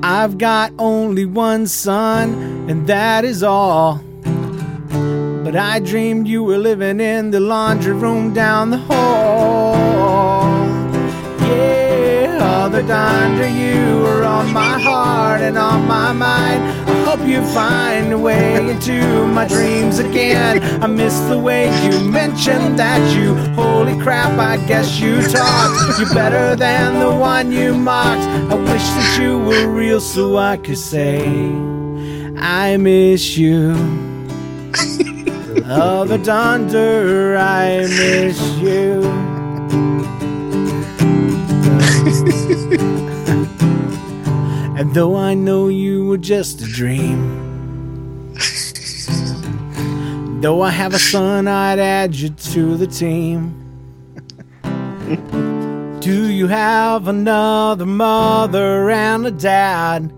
I've 0.03 0.39
got 0.39 0.73
only 0.79 1.25
one 1.25 1.67
son, 1.67 2.33
and 2.67 2.87
that 2.87 3.23
is 3.23 3.43
all. 3.43 4.01
But 5.43 5.55
I 5.55 5.77
dreamed 5.77 6.27
you 6.27 6.43
were 6.43 6.57
living 6.57 6.99
in 6.99 7.29
the 7.29 7.39
laundry 7.39 7.93
room 7.93 8.33
down 8.33 8.71
the 8.71 8.77
hall. 8.77 9.75
Yeah, 11.41 12.39
other 12.41 12.81
Dunder 12.81 13.47
you 13.47 14.07
are 14.07 14.23
on 14.23 14.51
my 14.51 14.79
heart 14.79 15.41
and 15.41 15.55
on 15.55 15.87
my 15.87 16.13
mind. 16.13 16.74
Hope 17.15 17.29
you 17.29 17.41
find 17.53 18.11
a 18.11 18.19
way 18.19 18.57
into 18.57 19.25
my 19.27 19.47
dreams 19.47 19.99
again. 19.99 20.61
I 20.83 20.87
miss 20.87 21.17
the 21.29 21.39
way 21.39 21.67
you 21.85 22.01
mentioned 22.01 22.77
that 22.77 23.15
you. 23.15 23.35
Holy 23.53 23.97
crap, 24.01 24.37
I 24.37 24.57
guess 24.67 24.99
you 24.99 25.21
talked. 25.21 25.97
You're 25.97 26.13
better 26.13 26.57
than 26.57 26.99
the 26.99 27.15
one 27.15 27.53
you 27.53 27.73
mocked. 27.73 28.19
I 28.51 28.55
wish 28.55 28.83
that 28.83 29.17
you 29.21 29.39
were 29.39 29.69
real 29.69 30.01
so 30.01 30.35
I 30.35 30.57
could 30.57 30.77
say, 30.77 31.25
I 32.37 32.75
miss 32.75 33.37
you. 33.37 33.71
Oh, 35.67 36.03
the 36.05 36.17
Dunder, 36.17 37.37
I 37.37 37.77
miss 37.83 38.41
you. 38.57 39.34
And 44.85 44.93
though 44.93 45.15
I 45.15 45.33
know 45.33 45.67
you 45.67 46.05
were 46.05 46.19
just 46.19 46.61
a 46.61 46.67
dream, 46.67 47.17
though 50.41 50.61
I 50.61 50.69
have 50.69 50.93
a 50.93 50.99
son, 50.99 51.47
I'd 51.47 51.79
add 51.79 52.13
you 52.13 52.29
to 52.29 52.77
the 52.77 52.85
team. 52.85 53.51
Do 56.01 56.31
you 56.31 56.45
have 56.45 57.07
another 57.07 57.87
mother 57.87 58.91
and 58.91 59.25
a 59.25 59.31
dad? 59.31 60.13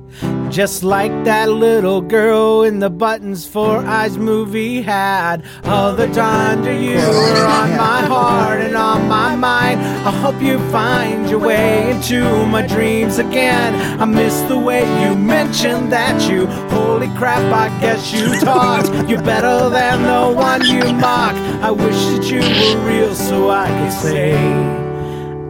Just 0.49 0.83
like 0.83 1.11
that 1.25 1.49
little 1.49 2.01
girl 2.01 2.63
in 2.63 2.79
the 2.79 2.89
Buttons 2.89 3.45
for 3.45 3.77
Eyes 3.85 4.17
movie 4.17 4.81
had. 4.81 5.43
Other 5.63 6.07
Dunder 6.07 6.73
you 6.73 6.97
are 6.97 7.45
on 7.45 7.69
my 7.71 8.01
heart 8.05 8.61
and 8.61 8.75
on 8.75 9.07
my 9.07 9.35
mind. 9.35 9.81
I 9.81 10.11
hope 10.11 10.41
you 10.41 10.57
find 10.71 11.29
your 11.29 11.39
way 11.39 11.91
into 11.91 12.45
my 12.47 12.65
dreams 12.65 13.19
again. 13.19 13.75
I 14.01 14.05
miss 14.05 14.39
the 14.43 14.57
way 14.57 14.81
you 15.03 15.15
mentioned 15.15 15.91
that 15.91 16.29
you. 16.29 16.47
Holy 16.69 17.09
crap, 17.17 17.43
I 17.53 17.67
guess 17.79 18.13
you 18.13 18.39
talked. 18.39 18.87
You're 19.09 19.21
better 19.21 19.69
than 19.69 20.03
the 20.03 20.35
one 20.35 20.65
you 20.65 20.93
mock. 20.93 21.35
I 21.61 21.71
wish 21.71 22.05
that 22.07 22.31
you 22.31 22.39
were 22.39 22.87
real 22.87 23.13
so 23.13 23.49
I 23.49 23.67
could 23.67 23.93
say, 23.93 24.33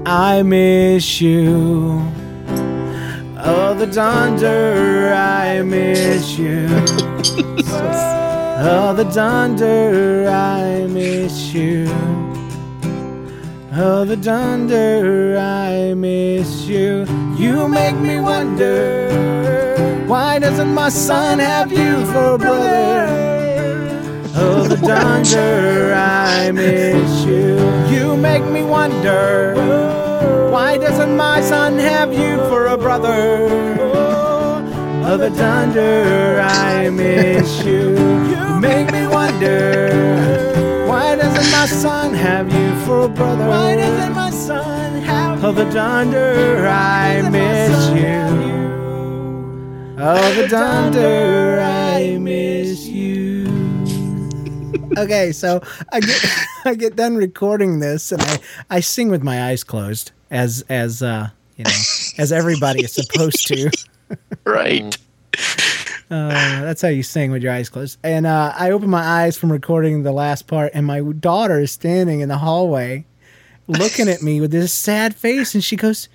I 0.06 0.42
miss 0.42 1.22
you. 1.22 2.27
Oh, 3.40 3.76
the 3.76 3.86
Dunder, 3.86 5.14
I 5.14 5.62
miss 5.62 6.40
you. 6.40 6.66
oh, 8.60 8.94
the 8.98 9.04
Dunder, 9.14 10.28
I 10.28 10.88
miss 10.88 11.54
you. 11.54 11.86
Oh, 13.74 14.06
the 14.06 14.18
Dunder, 14.18 15.38
I 15.38 15.94
miss 15.94 16.66
you. 16.66 17.06
You 17.38 17.68
make 17.68 17.96
me 17.96 18.20
wonder 18.20 19.08
why 20.08 20.40
doesn't 20.40 20.74
my 20.74 20.90
son 20.90 21.38
have 21.38 21.72
you 21.72 22.06
for 22.08 22.34
a 22.34 22.38
brother? 22.40 23.08
Oh, 24.36 24.64
the 24.68 24.78
Dunder, 24.78 25.94
I 25.94 26.52
miss 26.52 27.24
you. 27.24 27.60
You 27.96 28.18
make 28.18 28.44
me 28.46 28.64
wonder. 28.64 30.07
Why 30.58 30.76
doesn't 30.76 31.16
my 31.16 31.40
son 31.40 31.78
have 31.78 32.12
you 32.12 32.38
for 32.50 32.66
a 32.66 32.78
brother? 32.80 33.48
Oh, 35.06 35.16
the 35.16 35.30
Dunder, 35.30 36.42
I 36.42 36.90
miss 36.90 37.64
you. 37.64 37.92
You 38.32 38.60
make 38.60 38.92
me 38.92 39.06
wonder. 39.06 39.92
Why 40.88 41.16
doesn't 41.16 41.52
my 41.52 41.68
son 41.68 42.16
have 42.16 42.52
you 42.52 42.76
for 42.86 43.02
a 43.02 43.08
brother? 43.08 43.48
Why 43.48 43.76
doesn't 43.76 44.14
my 44.16 44.32
son 44.32 45.00
have 45.04 45.46
Oh, 45.46 45.52
the 45.52 45.66
Dunder, 45.66 46.68
I 46.68 47.22
miss 47.30 47.90
you. 48.02 48.18
Oh, 50.00 50.34
the 50.42 50.48
Dunder, 50.48 51.60
I 51.62 52.18
miss 52.18 52.88
you. 52.88 53.46
Okay, 54.98 55.32
so 55.34 55.62
I 55.94 56.00
get 56.00 56.26
I 56.66 56.74
get 56.74 56.96
done 56.96 57.16
recording 57.16 57.80
this 57.80 58.12
and 58.12 58.24
I, 58.24 58.40
I 58.72 58.80
sing 58.80 59.10
with 59.10 59.22
my 59.22 59.44
eyes 59.44 59.64
closed 59.64 60.14
as 60.32 60.64
as 60.70 61.02
uh 61.02 61.30
you 61.56 61.64
know 61.64 61.72
as 62.18 62.32
everybody 62.32 62.84
is 62.84 62.94
supposed 62.94 63.48
to. 63.48 63.72
Right. 64.46 64.98
Uh, 66.10 66.62
that's 66.62 66.82
how 66.82 66.88
you 66.88 67.04
sing 67.04 67.32
with 67.32 67.44
your 67.44 67.52
eyes 67.52 67.68
closed. 67.68 68.00
And 68.02 68.26
uh, 68.26 68.54
I 68.58 68.72
open 68.72 68.90
my 68.90 69.04
eyes 69.04 69.38
from 69.38 69.52
recording 69.52 70.04
the 70.04 70.14
last 70.14 70.48
part, 70.48 70.72
and 70.74 70.86
my 70.86 71.02
daughter 71.02 71.60
is 71.60 71.74
standing 71.74 72.22
in 72.22 72.30
the 72.30 72.38
hallway, 72.38 73.06
looking 73.68 74.08
at 74.08 74.22
me 74.22 74.40
with 74.40 74.52
this 74.52 74.72
sad 74.72 75.14
face, 75.14 75.54
and 75.54 75.62
she 75.62 75.76
goes, 75.76 76.08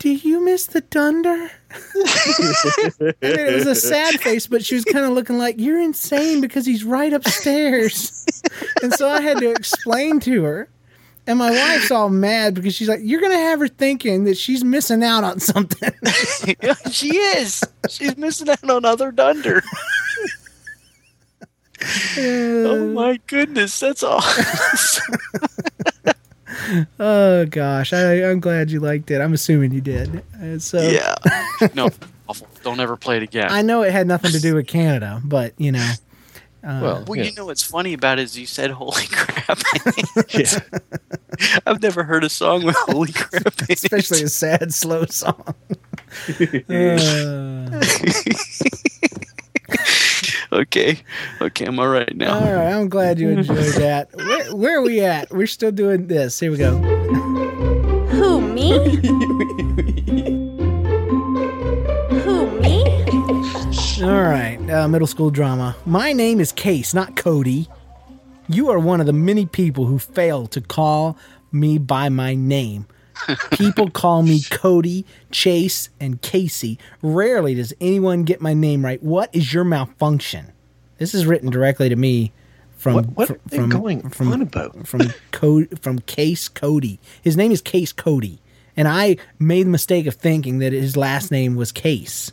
"Do 0.00 0.10
you 0.10 0.44
miss 0.44 0.66
the 0.66 0.80
Dunder?" 0.80 1.52
I 1.70 2.32
mean, 2.40 3.14
it 3.22 3.54
was 3.54 3.66
a 3.66 3.76
sad 3.76 4.20
face, 4.20 4.48
but 4.48 4.64
she 4.64 4.74
was 4.74 4.84
kind 4.84 5.04
of 5.04 5.12
looking 5.12 5.38
like 5.38 5.54
you're 5.58 5.80
insane 5.80 6.40
because 6.40 6.66
he's 6.66 6.82
right 6.82 7.12
upstairs. 7.12 8.26
and 8.82 8.92
so 8.92 9.08
I 9.08 9.20
had 9.20 9.38
to 9.38 9.50
explain 9.52 10.18
to 10.20 10.42
her. 10.42 10.68
And 11.30 11.38
my 11.38 11.52
wife's 11.52 11.92
all 11.92 12.08
mad 12.08 12.56
because 12.56 12.74
she's 12.74 12.88
like, 12.88 12.98
"You're 13.04 13.20
gonna 13.20 13.38
have 13.38 13.60
her 13.60 13.68
thinking 13.68 14.24
that 14.24 14.36
she's 14.36 14.64
missing 14.64 15.04
out 15.04 15.22
on 15.22 15.38
something." 15.38 15.92
she 16.90 17.16
is. 17.16 17.62
She's 17.88 18.16
missing 18.16 18.48
out 18.50 18.68
on 18.68 18.84
other 18.84 19.12
Dunder. 19.12 19.62
oh 22.18 22.88
my 22.92 23.20
goodness, 23.28 23.78
that's 23.78 24.02
awesome. 24.02 25.14
oh 26.98 27.46
gosh, 27.46 27.92
I, 27.92 28.28
I'm 28.28 28.40
glad 28.40 28.72
you 28.72 28.80
liked 28.80 29.08
it. 29.12 29.20
I'm 29.20 29.32
assuming 29.32 29.70
you 29.72 29.80
did. 29.80 30.24
Uh, 30.42 30.58
so 30.58 30.82
yeah. 30.82 31.14
No, 31.74 31.90
awful. 32.28 32.48
Don't 32.64 32.80
ever 32.80 32.96
play 32.96 33.18
it 33.18 33.22
again. 33.22 33.52
I 33.52 33.62
know 33.62 33.82
it 33.82 33.92
had 33.92 34.08
nothing 34.08 34.32
to 34.32 34.40
do 34.40 34.56
with 34.56 34.66
Canada, 34.66 35.22
but 35.24 35.54
you 35.58 35.70
know. 35.70 35.92
Uh, 36.62 36.78
Well, 36.82 37.04
Well, 37.08 37.16
yeah. 37.18 37.24
you 37.24 37.32
know 37.34 37.46
what's 37.46 37.62
funny 37.62 37.94
about 37.94 38.18
it 38.18 38.24
is 38.24 38.38
you 38.38 38.44
said 38.44 38.70
"Holy 38.70 39.06
crap." 39.10 39.58
yeah. 40.34 40.58
I've 41.66 41.82
never 41.82 42.04
heard 42.04 42.24
a 42.24 42.28
song 42.28 42.64
with 42.64 42.76
"Holy 42.78 43.12
crap." 43.12 43.60
especially 43.68 44.22
a 44.22 44.28
sad, 44.28 44.72
slow 44.74 45.04
song. 45.06 45.54
Uh, 46.68 47.80
okay, 50.52 50.98
okay, 51.40 51.64
I'm 51.64 51.78
all 51.78 51.88
right 51.88 52.14
now. 52.16 52.34
all 52.34 52.52
right, 52.52 52.72
I'm 52.72 52.88
glad 52.88 53.18
you 53.18 53.30
enjoyed 53.30 53.74
that. 53.74 54.08
Where, 54.14 54.54
where 54.56 54.78
are 54.78 54.82
we 54.82 55.00
at? 55.00 55.30
We're 55.30 55.46
still 55.46 55.72
doing 55.72 56.08
this. 56.08 56.40
Here 56.40 56.50
we 56.50 56.56
go. 56.56 56.78
Who, 58.08 58.40
me? 58.40 58.96
Who, 62.22 62.60
me? 62.60 62.84
All 64.02 64.22
right, 64.22 64.58
uh, 64.70 64.88
middle 64.88 65.06
school 65.06 65.30
drama. 65.30 65.76
My 65.86 66.12
name 66.12 66.40
is 66.40 66.52
Case, 66.52 66.92
not 66.92 67.16
Cody. 67.16 67.68
You 68.52 68.70
are 68.70 68.78
one 68.78 69.00
of 69.00 69.06
the 69.06 69.12
many 69.12 69.46
people 69.46 69.86
who 69.86 69.98
fail 69.98 70.46
to 70.48 70.60
call 70.60 71.16
me 71.52 71.78
by 71.78 72.08
my 72.08 72.34
name. 72.34 72.86
People 73.52 73.90
call 73.90 74.22
me 74.22 74.40
Cody, 74.50 75.04
Chase, 75.30 75.90
and 76.00 76.22
Casey. 76.22 76.78
Rarely 77.02 77.54
does 77.54 77.74
anyone 77.80 78.24
get 78.24 78.40
my 78.40 78.54
name 78.54 78.82
right. 78.84 79.02
What 79.02 79.28
is 79.34 79.52
your 79.52 79.62
malfunction? 79.64 80.52
This 80.96 81.14
is 81.14 81.26
written 81.26 81.50
directly 81.50 81.88
to 81.90 81.96
me 81.96 82.32
from 82.76 82.94
What- 82.94 83.06
what 83.16 83.26
fr- 83.28 83.34
are 83.34 83.40
they 83.48 83.56
from 83.58 83.68
going 83.68 84.08
from, 84.08 84.32
on 84.32 84.40
about? 84.40 84.86
from 84.86 85.12
Co- 85.32 85.66
from 85.82 85.98
Case 86.00 86.48
Cody. 86.48 86.98
His 87.20 87.36
name 87.36 87.52
is 87.52 87.60
Case 87.60 87.92
Cody, 87.92 88.40
and 88.76 88.88
I 88.88 89.16
made 89.38 89.66
the 89.66 89.70
mistake 89.70 90.06
of 90.06 90.14
thinking 90.14 90.58
that 90.60 90.72
his 90.72 90.96
last 90.96 91.30
name 91.30 91.56
was 91.56 91.72
Case. 91.72 92.32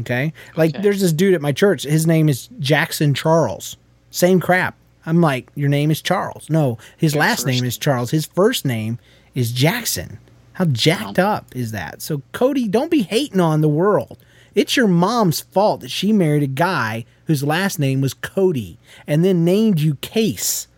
Okay, 0.00 0.32
like 0.56 0.74
Okay. 0.74 0.82
there's 0.82 1.00
this 1.00 1.12
dude 1.12 1.32
at 1.34 1.40
my 1.40 1.52
church. 1.52 1.84
His 1.84 2.06
name 2.06 2.28
is 2.28 2.48
Jackson 2.58 3.14
Charles. 3.14 3.76
Same 4.10 4.40
crap. 4.40 4.76
I'm 5.10 5.20
like, 5.20 5.50
your 5.56 5.68
name 5.68 5.90
is 5.90 6.00
Charles. 6.00 6.48
No, 6.48 6.78
his 6.96 7.16
last 7.16 7.44
name 7.46 7.64
is 7.64 7.76
Charles. 7.76 8.12
His 8.12 8.26
first 8.26 8.64
name 8.64 9.00
is 9.34 9.50
Jackson. 9.50 10.18
How 10.52 10.66
jacked 10.66 11.18
up 11.18 11.46
is 11.56 11.72
that? 11.72 12.00
So 12.00 12.22
Cody, 12.30 12.68
don't 12.68 12.90
be 12.92 13.02
hating 13.02 13.40
on 13.40 13.60
the 13.60 13.68
world. 13.68 14.18
It's 14.54 14.76
your 14.76 14.86
mom's 14.86 15.40
fault 15.40 15.80
that 15.80 15.90
she 15.90 16.12
married 16.12 16.44
a 16.44 16.46
guy 16.46 17.06
whose 17.24 17.42
last 17.42 17.78
name 17.80 18.00
was 18.00 18.14
Cody 18.14 18.78
and 19.06 19.24
then 19.24 19.44
named 19.44 19.80
you 19.80 19.96
Case. 19.96 20.68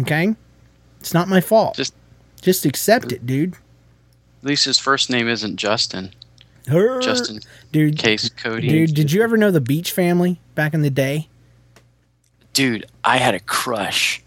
Okay? 0.00 0.34
It's 0.98 1.14
not 1.14 1.28
my 1.28 1.40
fault. 1.40 1.76
Just 1.76 1.94
Just 2.40 2.66
accept 2.66 3.12
it, 3.12 3.26
dude. 3.26 3.54
at 3.54 4.44
least 4.48 4.64
his 4.64 4.78
first 4.78 5.08
name 5.08 5.28
isn't 5.28 5.56
Justin. 5.56 6.10
Her- 6.66 7.00
Justin 7.00 7.40
dude, 7.70 7.96
Case 7.96 8.28
Cody. 8.28 8.68
dude, 8.68 8.94
did 8.94 9.12
you 9.12 9.22
ever 9.22 9.36
know 9.36 9.52
the 9.52 9.60
Beach 9.60 9.92
family 9.92 10.40
back 10.56 10.74
in 10.74 10.82
the 10.82 10.90
day? 10.90 11.28
Dude, 12.58 12.86
I 13.04 13.18
had 13.18 13.36
a 13.36 13.40
crush 13.40 14.20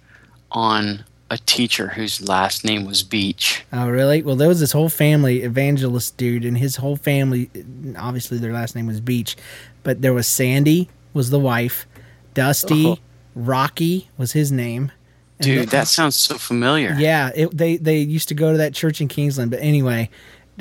on 0.54 1.04
a 1.30 1.38
teacher 1.38 1.90
whose 1.90 2.26
last 2.26 2.64
name 2.64 2.86
was 2.86 3.04
Beach. 3.04 3.66
Oh, 3.74 3.90
really? 3.90 4.22
Well, 4.22 4.38
there 4.38 4.48
was 4.48 4.62
this 4.62 4.72
whole 4.72 4.88
family 4.88 5.42
evangelist 5.44 6.16
dude, 6.16 6.46
and 6.46 6.58
his 6.58 6.78
whole 6.78 6.96
family. 6.96 7.50
Obviously, 7.98 8.38
their 8.38 8.54
last 8.54 8.74
name 8.74 8.88
was 8.88 9.02
Beach, 9.02 9.36
but 9.84 10.02
there 10.02 10.14
was 10.14 10.28
Sandy 10.28 10.88
was 11.14 11.30
the 11.30 11.40
wife, 11.40 11.86
Dusty, 12.34 12.88
Oh. 12.88 13.00
Rocky 13.36 14.10
was 14.18 14.32
his 14.32 14.50
name. 14.50 14.94
Dude, 15.42 15.68
the- 15.68 15.72
that 15.72 15.90
sounds 15.90 16.16
so 16.16 16.38
familiar. 16.38 16.96
Yeah, 16.98 17.32
it, 17.36 17.58
they 17.58 17.76
they 17.76 17.98
used 17.98 18.30
to 18.30 18.34
go 18.34 18.54
to 18.54 18.58
that 18.60 18.74
church 18.74 19.02
in 19.02 19.10
Kingsland. 19.10 19.52
But 19.52 19.60
anyway, 19.62 20.10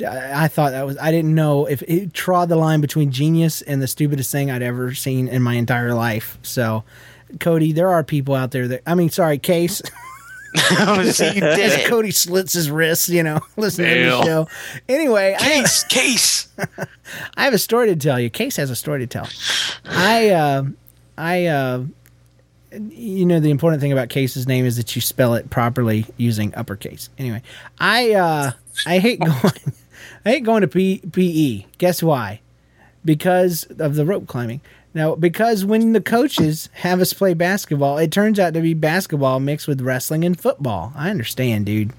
I, 0.05 0.43
I 0.43 0.47
thought 0.49 0.71
that 0.71 0.85
was 0.85 0.97
I 0.97 1.09
didn't 1.11 1.33
know 1.35 1.67
if 1.67 1.81
it 1.83 2.13
trod 2.13 2.49
the 2.49 2.57
line 2.57 2.81
between 2.81 3.11
genius 3.11 3.61
and 3.61 3.81
the 3.81 3.87
stupidest 3.87 4.29
thing 4.29 4.51
I'd 4.51 4.61
ever 4.61 4.93
seen 4.93 5.29
in 5.29 5.41
my 5.41 5.53
entire 5.53 5.93
life. 5.93 6.37
So, 6.43 6.83
Cody, 7.39 7.71
there 7.71 7.89
are 7.89 8.03
people 8.03 8.35
out 8.35 8.51
there 8.51 8.67
that 8.67 8.81
I 8.85 8.95
mean, 8.95 9.09
sorry, 9.09 9.37
Case. 9.37 9.81
See, 10.55 10.75
you 11.35 11.43
As. 11.43 11.87
Cody 11.87 12.11
slits 12.11 12.53
his 12.53 12.69
wrists, 12.69 13.09
you 13.09 13.23
know, 13.23 13.39
listening 13.57 13.93
to 13.93 14.09
the 14.09 14.23
show. 14.23 14.47
Anyway, 14.89 15.35
Case, 15.39 15.83
Case. 15.85 16.47
I 17.37 17.43
have 17.43 17.53
a 17.53 17.59
story 17.59 17.87
to 17.87 17.95
tell 17.95 18.19
you. 18.19 18.29
Case 18.29 18.57
has 18.57 18.69
a 18.69 18.75
story 18.75 18.99
to 18.99 19.07
tell. 19.07 19.27
I, 19.85 20.29
uh, 20.29 20.63
I, 21.17 21.45
uh, 21.45 21.83
you 22.71 23.25
know, 23.25 23.39
the 23.39 23.49
important 23.51 23.81
thing 23.81 23.91
about 23.91 24.09
Case's 24.09 24.47
name 24.47 24.65
is 24.65 24.77
that 24.77 24.95
you 24.95 25.01
spell 25.01 25.35
it 25.35 25.49
properly 25.49 26.05
using 26.17 26.53
uppercase. 26.55 27.09
Anyway, 27.17 27.41
I, 27.79 28.13
uh, 28.13 28.51
I 28.85 28.99
hate 28.99 29.19
going, 29.19 29.53
I 30.25 30.29
hate 30.29 30.43
going 30.43 30.61
to 30.61 30.67
P- 30.67 31.01
PE. 31.11 31.65
Guess 31.77 32.03
why? 32.03 32.41
Because 33.03 33.65
of 33.79 33.95
the 33.95 34.05
rope 34.05 34.27
climbing. 34.27 34.61
Now, 34.93 35.15
because 35.15 35.63
when 35.63 35.93
the 35.93 36.01
coaches 36.01 36.69
have 36.73 36.99
us 36.99 37.13
play 37.13 37.33
basketball, 37.33 37.97
it 37.97 38.11
turns 38.11 38.39
out 38.39 38.53
to 38.53 38.61
be 38.61 38.73
basketball 38.73 39.39
mixed 39.39 39.67
with 39.67 39.81
wrestling 39.81 40.25
and 40.25 40.39
football. 40.39 40.91
I 40.95 41.09
understand, 41.09 41.65
dude. 41.65 41.93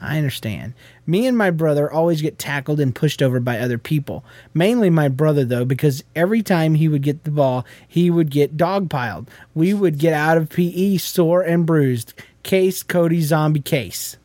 I 0.00 0.18
understand. 0.18 0.74
Me 1.06 1.26
and 1.26 1.36
my 1.36 1.50
brother 1.50 1.90
always 1.90 2.22
get 2.22 2.38
tackled 2.38 2.78
and 2.78 2.94
pushed 2.94 3.22
over 3.22 3.40
by 3.40 3.58
other 3.58 3.78
people. 3.78 4.24
Mainly 4.54 4.90
my 4.90 5.08
brother, 5.08 5.44
though, 5.44 5.64
because 5.64 6.04
every 6.14 6.42
time 6.42 6.74
he 6.74 6.86
would 6.86 7.02
get 7.02 7.24
the 7.24 7.30
ball, 7.30 7.64
he 7.88 8.10
would 8.10 8.30
get 8.30 8.56
dogpiled. 8.56 9.26
We 9.54 9.74
would 9.74 9.98
get 9.98 10.12
out 10.12 10.36
of 10.36 10.50
PE 10.50 10.98
sore 10.98 11.42
and 11.42 11.66
bruised. 11.66 12.14
Case 12.42 12.82
Cody 12.82 13.22
Zombie 13.22 13.60
Case. 13.60 14.18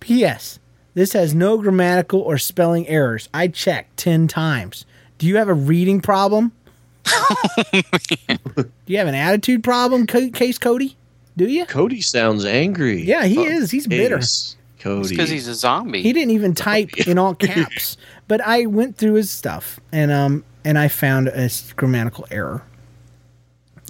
P.S. 0.00 0.58
This 0.94 1.12
has 1.12 1.34
no 1.34 1.58
grammatical 1.58 2.20
or 2.20 2.38
spelling 2.38 2.88
errors. 2.88 3.28
I 3.34 3.48
checked 3.48 3.98
10 3.98 4.28
times. 4.28 4.86
Do 5.18 5.26
you 5.26 5.36
have 5.36 5.48
a 5.48 5.54
reading 5.54 6.00
problem? 6.00 6.52
Do 8.56 8.70
you 8.86 8.98
have 8.98 9.08
an 9.08 9.14
attitude 9.14 9.62
problem, 9.64 10.06
Case 10.06 10.58
Cody? 10.58 10.96
Do 11.36 11.46
you? 11.46 11.66
Cody 11.66 12.00
sounds 12.00 12.44
angry. 12.44 13.02
Yeah, 13.02 13.24
he 13.24 13.42
is. 13.44 13.70
He's 13.70 13.86
bitter. 13.86 14.18
Case, 14.18 14.56
Cody. 14.80 15.08
because 15.08 15.30
he's 15.30 15.48
a 15.48 15.54
zombie. 15.54 16.02
He 16.02 16.12
didn't 16.12 16.32
even 16.32 16.54
type 16.54 16.96
in 17.06 17.18
all 17.18 17.34
caps. 17.34 17.96
But 18.28 18.40
I 18.40 18.66
went 18.66 18.96
through 18.96 19.14
his 19.14 19.30
stuff 19.30 19.80
and 19.92 20.10
um 20.10 20.44
and 20.64 20.78
I 20.78 20.88
found 20.88 21.28
a 21.28 21.48
grammatical 21.76 22.26
error. 22.30 22.62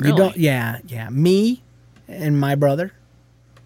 You 0.02 0.14
don't 0.16 0.36
yeah, 0.36 0.78
yeah. 0.86 1.10
Me 1.10 1.62
and 2.08 2.38
my 2.40 2.54
brother. 2.54 2.92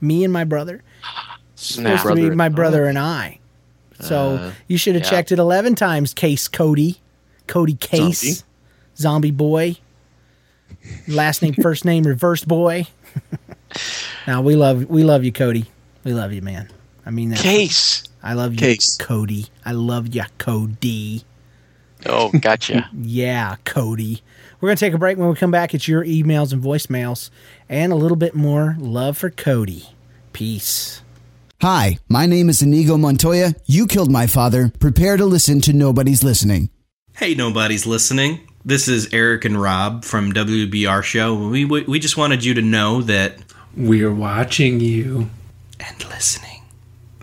Me 0.01 0.25
and 0.25 0.33
my 0.33 0.45
brother. 0.45 0.83
Snap. 1.55 2.01
supposed 2.01 2.17
to 2.21 2.31
be 2.31 2.35
my 2.37 2.49
brother 2.51 2.85
and 2.87 2.99
I. 2.99 3.39
So 4.01 4.37
Uh, 4.37 4.53
you 4.69 4.77
should 4.77 4.95
have 4.95 5.05
yeah. 5.05 5.11
checked 5.11 5.33
it 5.33 5.39
11 5.39 5.75
times, 5.75 6.13
Case 6.13 6.49
Cody. 6.49 7.01
Cody 7.47 7.75
Case. 7.75 8.21
Zombie. 8.21 8.43
Zombie 8.97 9.31
boy. 9.31 9.77
Last 11.09 11.43
name, 11.43 11.55
first 11.55 11.85
name, 11.85 12.05
reverse 12.05 12.45
boy. 12.45 12.87
now 14.27 14.43
we 14.43 14.57
love 14.57 14.87
we 14.87 15.05
love 15.05 15.25
you, 15.25 15.33
Cody. 15.33 15.67
We 16.05 16.13
love 16.13 16.33
you, 16.33 16.43
man. 16.43 16.71
I 17.05 17.11
mean 17.11 17.31
that. 17.31 17.39
Case. 17.39 18.05
I 18.23 18.33
love 18.35 18.53
you, 18.55 18.59
Case. 18.59 18.97
Cody. 18.97 19.47
I 19.65 19.73
love 19.73 20.15
you, 20.15 20.25
Cody. 20.39 21.25
Oh, 22.05 22.31
gotcha. 22.31 22.91
Yeah, 22.99 23.57
Cody. 23.65 24.23
We're 24.61 24.69
going 24.69 24.77
to 24.77 24.85
take 24.85 24.95
a 24.95 24.99
break. 24.99 25.19
When 25.19 25.29
we 25.29 25.35
come 25.35 25.51
back, 25.51 25.75
it's 25.75 25.87
your 25.87 26.05
emails 26.05 26.53
and 26.53 26.63
voicemails 26.63 27.31
and 27.69 27.93
a 27.93 27.97
little 27.97 28.17
bit 28.17 28.35
more 28.35 28.77
love 28.79 29.17
for 29.19 29.31
Cody. 29.31 29.89
Peace. 30.33 31.03
Hi, 31.63 31.99
my 32.09 32.27
name 32.27 32.49
is 32.49 32.63
Inigo 32.63 32.97
Montoya. 32.97 33.55
You 33.67 33.87
killed 33.87 34.11
my 34.11 34.27
father. 34.27 34.73
Prepare 34.79 35.17
to 35.17 35.25
listen 35.25 35.61
to 35.63 35.73
Nobody's 35.73 36.23
Listening. 36.23 36.71
Hey, 37.17 37.35
nobody's 37.35 37.87
listening. 37.87 38.46
This 38.69 38.89
is 38.89 39.09
Eric 39.13 39.45
and 39.45 39.61
Rob 39.63 40.05
from 40.05 40.33
WBR 40.33 41.01
Show. 41.05 41.37
We, 41.51 41.65
we, 41.65 41.83
we 41.85 42.01
just 42.01 42.17
wanted 42.17 42.45
you 42.45 42.53
to 42.55 42.63
know 42.63 43.01
that 43.03 43.37
We're 43.77 44.13
watching 44.13 44.81
you, 44.81 45.31
and 45.79 46.05
listening. 46.09 46.63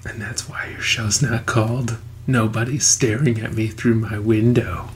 and 0.05 0.21
that's 0.21 0.47
why 0.47 0.67
your 0.71 0.79
show's 0.79 1.21
not 1.21 1.45
called 1.45 1.97
Nobody's 2.27 2.87
Staring 2.87 3.41
at 3.41 3.53
Me 3.55 3.67
Through 3.67 3.95
My 3.95 4.17
Window. 4.19 4.87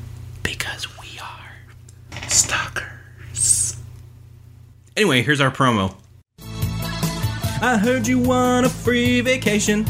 Because 0.42 0.88
we 1.02 1.20
are. 1.20 2.22
Stalkers. 2.30 3.76
Anyway, 4.96 5.24
here's 5.24 5.42
our 5.42 5.52
promo. 5.52 5.96
I 7.60 7.78
heard 7.78 8.08
you 8.08 8.20
want 8.20 8.66
a 8.66 8.70
free 8.70 9.20
vacation. 9.20 9.84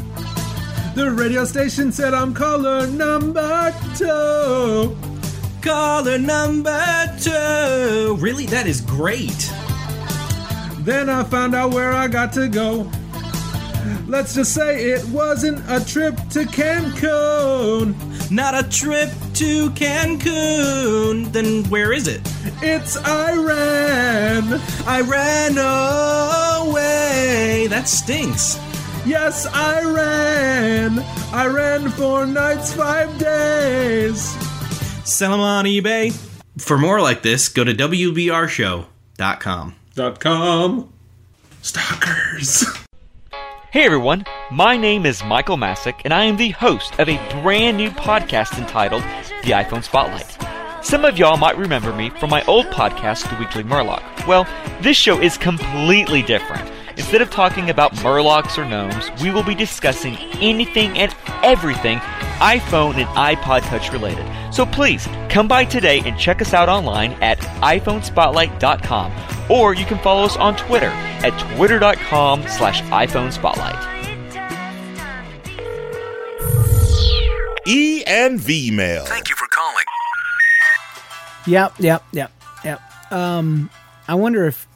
The 0.96 1.12
radio 1.15 1.46
station 1.46 1.91
said 1.91 2.15
I'm 2.15 2.34
caller 2.34 2.88
number 2.88 3.72
two. 3.96 4.98
Caller 5.67 6.17
number 6.17 7.13
two. 7.19 8.15
Really? 8.21 8.45
That 8.45 8.67
is 8.67 8.80
great. 8.80 9.51
Then 10.86 11.10
I 11.10 11.25
found 11.25 11.53
out 11.56 11.73
where 11.73 11.91
I 11.91 12.08
got 12.08 12.32
to 12.34 12.47
go. 12.47 12.89
Let's 14.08 14.34
just 14.34 14.53
say 14.53 14.91
it 14.91 15.03
wasn't 15.10 15.60
a 15.67 15.84
trip 15.84 16.15
to 16.30 16.45
Cancun. 16.45 17.95
Not 18.32 18.56
a 18.58 18.63
trip 18.69 19.10
to 19.34 19.69
Cancun. 19.71 21.34
Then 21.34 21.65
where 21.65 21.91
is 21.91 22.08
it? 22.08 22.21
It's 22.62 22.95
Iran. 23.06 24.62
I 24.88 25.01
ran 25.01 25.58
away. 26.63 27.67
That 27.67 27.89
stinks. 27.89 28.58
Yes, 29.06 29.45
I 29.47 29.84
ran. 29.84 30.99
I 31.34 31.47
ran 31.47 31.89
four 31.89 32.25
nights, 32.25 32.71
five 32.71 33.19
days. 33.19 34.46
Sell 35.08 35.32
them 35.32 35.39
on 35.39 35.63
eBay. 35.63 36.12
For 36.58 36.78
more 36.78 37.00
like 37.00 37.22
this, 37.22 37.48
go 37.48 37.63
to 37.63 37.74
WBRShow.com. 37.74 39.76
Dot 39.96 40.20
com. 40.20 40.93
Stalkers. 41.62 42.65
Hey 43.72 43.86
everyone, 43.86 44.26
my 44.52 44.76
name 44.76 45.06
is 45.06 45.24
Michael 45.24 45.56
Masick, 45.56 46.02
and 46.04 46.13
I 46.13 46.26
am 46.26 46.36
the 46.36 46.50
host 46.50 47.00
of 47.00 47.08
a 47.08 47.41
brand 47.41 47.78
new 47.78 47.89
podcast 47.89 48.60
entitled 48.60 49.02
The 49.43 49.52
iPhone 49.52 49.82
Spotlight. 49.82 50.86
Some 50.86 51.06
of 51.06 51.17
y'all 51.17 51.38
might 51.38 51.58
remember 51.58 51.93
me 51.93 52.10
from 52.10 52.30
my 52.30 52.43
old 52.43 52.65
podcast, 52.65 53.30
The 53.30 53.38
Weekly 53.38 53.63
Murloc. 53.63 54.28
Well, 54.28 54.46
this 54.82 54.98
show 54.98 55.22
is 55.22 55.38
completely 55.38 56.22
different. 56.22 56.70
Instead 56.97 57.21
of 57.21 57.29
talking 57.29 57.69
about 57.69 57.93
Murlocs 57.97 58.57
or 58.57 58.65
gnomes, 58.65 59.10
we 59.21 59.29
will 59.31 59.43
be 59.43 59.53
discussing 59.55 60.17
anything 60.41 60.97
and 60.97 61.15
everything 61.43 61.99
iPhone 62.39 62.95
and 62.95 63.07
iPod 63.10 63.62
Touch 63.62 63.91
related. 63.91 64.25
So 64.53 64.65
please, 64.65 65.07
come 65.29 65.47
by 65.47 65.63
today 65.65 66.01
and 66.05 66.17
check 66.17 66.41
us 66.41 66.53
out 66.53 66.69
online 66.69 67.13
at 67.21 67.38
iPhoneSpotlight.com, 67.62 69.12
or 69.49 69.75
you 69.75 69.86
can 69.86 69.99
follow 69.99 70.23
us 70.23 70.36
on 70.38 70.55
Twitter 70.57 70.89
at 70.89 71.38
twitter.com 71.55 72.41
slash 72.47 72.81
iPhone 72.83 73.31
Spotlight. 73.31 73.75
E 77.67 78.03
and 78.05 78.39
V 78.39 78.71
mail. 78.71 79.05
Thank 79.05 79.29
you 79.29 79.36
for 79.36 79.47
calling. 79.47 79.83
Yep, 81.45 81.73
yep, 81.79 82.03
yep, 82.12 82.31
yep. 82.63 82.81
Um, 83.12 83.69
I 84.07 84.15
wonder 84.15 84.45
if 84.47 84.67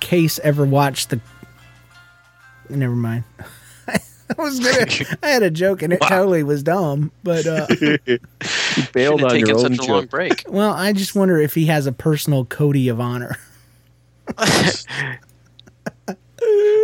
Case 0.00 0.38
ever 0.40 0.64
watched 0.66 1.10
the. 1.10 1.20
Never 2.70 2.94
mind. 2.94 3.24
I 3.88 4.42
was 4.42 4.60
gonna. 4.60 4.86
I 5.22 5.28
had 5.28 5.42
a 5.42 5.50
joke 5.50 5.82
and 5.82 5.92
it 5.92 6.00
totally 6.02 6.42
was 6.42 6.62
dumb, 6.62 7.10
but 7.22 7.46
uh, 7.46 7.66
you 7.80 7.98
bailed 8.92 9.20
Shouldn't 9.20 9.20
have 9.20 9.32
on 9.32 9.38
your 9.40 9.58
own 9.58 9.76
such 9.76 9.88
a 9.88 9.92
long 9.92 10.06
break. 10.06 10.44
well, 10.48 10.72
I 10.72 10.92
just 10.92 11.14
wonder 11.14 11.38
if 11.38 11.54
he 11.54 11.66
has 11.66 11.86
a 11.86 11.92
personal 11.92 12.44
Cody 12.44 12.88
of 12.88 13.00
honor. 13.00 13.36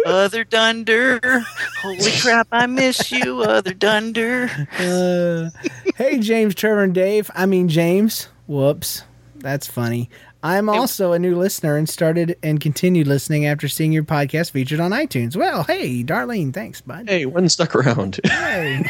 Other 0.06 0.44
Dunder. 0.44 1.20
Holy 1.82 2.10
crap, 2.20 2.48
I 2.52 2.66
miss 2.66 3.10
you, 3.12 3.42
Other 3.42 3.74
Dunder. 3.74 4.50
Uh, 4.78 5.50
hey, 5.96 6.18
James, 6.18 6.54
Trevor, 6.54 6.82
and 6.82 6.94
Dave. 6.94 7.30
I 7.34 7.46
mean, 7.46 7.68
James. 7.68 8.28
Whoops. 8.46 9.02
That's 9.36 9.66
funny. 9.66 10.10
I'm 10.44 10.68
also 10.68 11.12
a 11.12 11.18
new 11.18 11.36
listener 11.36 11.74
and 11.78 11.88
started 11.88 12.36
and 12.42 12.60
continued 12.60 13.06
listening 13.06 13.46
after 13.46 13.66
seeing 13.66 13.92
your 13.92 14.04
podcast 14.04 14.50
featured 14.50 14.78
on 14.78 14.90
iTunes. 14.90 15.34
Well, 15.34 15.64
hey, 15.64 16.04
Darlene, 16.04 16.52
thanks, 16.52 16.82
bud. 16.82 17.08
Hey, 17.08 17.24
one 17.24 17.48
stuck 17.48 17.74
around. 17.74 18.20
Hey. 18.34 18.84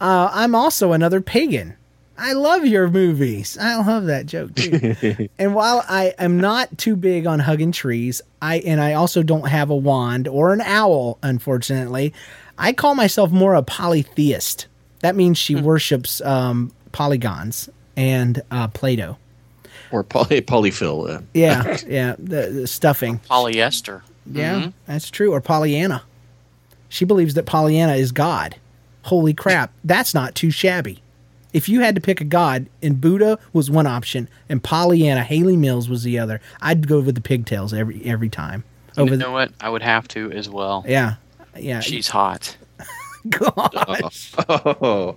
uh, 0.00 0.30
I'm 0.32 0.54
also 0.54 0.92
another 0.92 1.20
pagan. 1.20 1.76
I 2.16 2.32
love 2.32 2.66
your 2.66 2.88
movies. 2.88 3.56
I 3.60 3.76
love 3.76 4.06
that 4.06 4.26
joke 4.26 4.56
too. 4.56 5.28
and 5.38 5.54
while 5.54 5.84
I 5.88 6.14
am 6.18 6.40
not 6.40 6.76
too 6.76 6.96
big 6.96 7.26
on 7.26 7.38
hugging 7.38 7.70
trees, 7.70 8.20
I 8.42 8.58
and 8.58 8.80
I 8.80 8.94
also 8.94 9.22
don't 9.22 9.46
have 9.46 9.70
a 9.70 9.76
wand 9.76 10.26
or 10.26 10.52
an 10.52 10.60
owl, 10.62 11.18
unfortunately. 11.22 12.12
I 12.56 12.72
call 12.72 12.96
myself 12.96 13.30
more 13.30 13.54
a 13.54 13.62
polytheist. 13.62 14.66
That 15.00 15.14
means 15.14 15.38
she 15.38 15.54
worships 15.54 16.20
um, 16.22 16.72
polygons 16.90 17.68
and 17.96 18.42
uh, 18.50 18.66
Play-Doh. 18.68 19.16
Or 19.90 20.02
poly 20.04 20.40
polyfill. 20.42 21.08
Uh. 21.16 21.20
Yeah, 21.34 21.76
yeah, 21.86 22.14
the, 22.18 22.48
the 22.50 22.66
stuffing. 22.66 23.18
Polyester. 23.30 24.02
Yeah, 24.30 24.54
Mhm. 24.60 24.72
that's 24.86 25.10
true. 25.10 25.32
Or 25.32 25.40
Pollyanna. 25.40 26.02
She 26.90 27.04
believes 27.04 27.34
that 27.34 27.46
Pollyanna 27.46 27.94
is 27.94 28.12
God. 28.12 28.56
Holy 29.02 29.32
crap, 29.34 29.72
that's 29.84 30.12
not 30.14 30.34
too 30.34 30.50
shabby. 30.50 31.02
If 31.54 31.66
you 31.68 31.80
had 31.80 31.94
to 31.94 32.00
pick 32.00 32.20
a 32.20 32.24
god, 32.24 32.66
and 32.82 33.00
Buddha 33.00 33.38
was 33.54 33.70
one 33.70 33.86
option, 33.86 34.28
and 34.50 34.62
Pollyanna, 34.62 35.22
Hayley 35.22 35.56
Mills 35.56 35.88
was 35.88 36.02
the 36.02 36.18
other, 36.18 36.40
I'd 36.60 36.86
go 36.86 37.00
with 37.00 37.14
the 37.14 37.20
pigtails 37.22 37.72
every 37.72 38.04
every 38.04 38.28
time. 38.28 38.64
Over 38.98 39.12
you 39.12 39.16
the, 39.16 39.24
know 39.24 39.32
what? 39.32 39.52
I 39.60 39.70
would 39.70 39.80
have 39.82 40.06
to 40.08 40.30
as 40.32 40.48
well. 40.50 40.84
yeah, 40.86 41.14
yeah. 41.56 41.80
She's 41.80 42.08
hot. 42.08 42.56
Gosh. 43.30 44.32
Oh. 44.48 45.16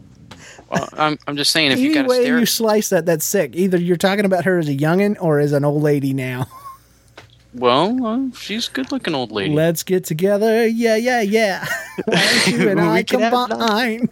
Well, 0.72 0.90
I'm, 0.94 1.20
I'm 1.28 1.36
just 1.38 1.52
saying, 1.52 1.72
if 1.72 1.78
Any 1.80 1.88
you 1.88 1.94
got 1.94 2.04
to 2.04 2.08
way 2.08 2.22
stare, 2.24 2.40
you 2.40 2.46
slice 2.46 2.90
that, 2.90 3.06
that's 3.06 3.26
sick. 3.26 3.56
Either 3.56 3.78
you're 3.78 3.98
talking 3.98 4.26
about 4.26 4.46
her 4.46 4.58
as 4.58 4.70
a 4.70 4.76
youngin' 4.76 5.18
or 5.22 5.40
as 5.40 5.52
an 5.52 5.66
old 5.66 5.84
lady 5.84 6.14
now. 6.14 6.48
well, 7.54 8.06
uh, 8.06 8.36
she's 8.38 8.70
a 8.70 8.72
good-looking 8.72 9.14
old 9.14 9.32
lady. 9.32 9.54
Let's 9.54 9.84
get 9.84 10.06
together. 10.06 10.66
Yeah, 10.68 10.96
yeah, 10.96 11.22
yeah. 11.22 11.66
Why 12.06 12.16
don't 12.46 12.48
you 12.48 12.70
and 12.70 12.80
I 12.80 12.96
We 13.00 13.04
could 13.04 13.20
have 13.20 13.34
combine? 13.50 14.10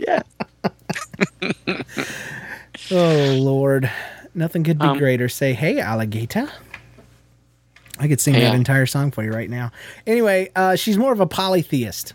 Yeah. 0.00 0.22
oh 2.90 3.36
Lord, 3.38 3.90
nothing 4.34 4.64
could 4.64 4.78
be 4.78 4.86
Um, 4.86 4.98
greater. 4.98 5.28
Say, 5.28 5.52
hey, 5.52 5.78
alligator. 5.80 6.48
I 7.98 8.08
could 8.08 8.20
sing 8.20 8.34
Hey, 8.34 8.40
that 8.40 8.48
Al- 8.48 8.54
entire 8.54 8.86
song 8.86 9.10
for 9.10 9.22
you 9.22 9.30
right 9.30 9.50
now. 9.50 9.70
Anyway, 10.06 10.50
uh, 10.56 10.74
she's 10.76 10.98
more 10.98 11.12
of 11.12 11.20
a 11.20 11.26
polytheist, 11.26 12.14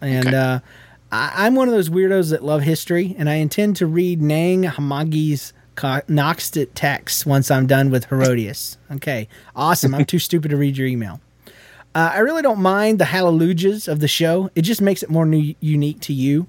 and 0.00 0.28
Okay. 0.28 0.36
uh, 0.36 0.58
I, 1.12 1.46
I'm 1.46 1.54
one 1.54 1.68
of 1.68 1.74
those 1.74 1.90
weirdos 1.90 2.30
that 2.30 2.42
love 2.42 2.62
history, 2.62 3.14
and 3.18 3.28
I 3.28 3.34
intend 3.34 3.76
to 3.76 3.86
read 3.86 4.20
Nag 4.20 4.62
Hammadi's 4.62 5.52
co- 5.76 6.00
Noxtit 6.08 6.70
text 6.74 7.26
once 7.26 7.50
I'm 7.50 7.66
done 7.66 7.90
with 7.90 8.06
Herodotus. 8.06 8.78
Okay, 8.90 9.28
awesome. 9.54 9.94
I'm 9.94 10.06
too 10.06 10.18
stupid 10.18 10.50
to 10.50 10.56
read 10.56 10.76
your 10.76 10.88
email. 10.88 11.20
Uh, 11.94 12.12
I 12.14 12.18
really 12.20 12.40
don't 12.40 12.60
mind 12.60 12.98
the 12.98 13.04
hallelujahs 13.04 13.86
of 13.86 14.00
the 14.00 14.08
show. 14.08 14.50
It 14.54 14.62
just 14.62 14.80
makes 14.80 15.02
it 15.02 15.10
more 15.10 15.26
new, 15.26 15.54
unique 15.60 16.00
to 16.00 16.14
you. 16.14 16.46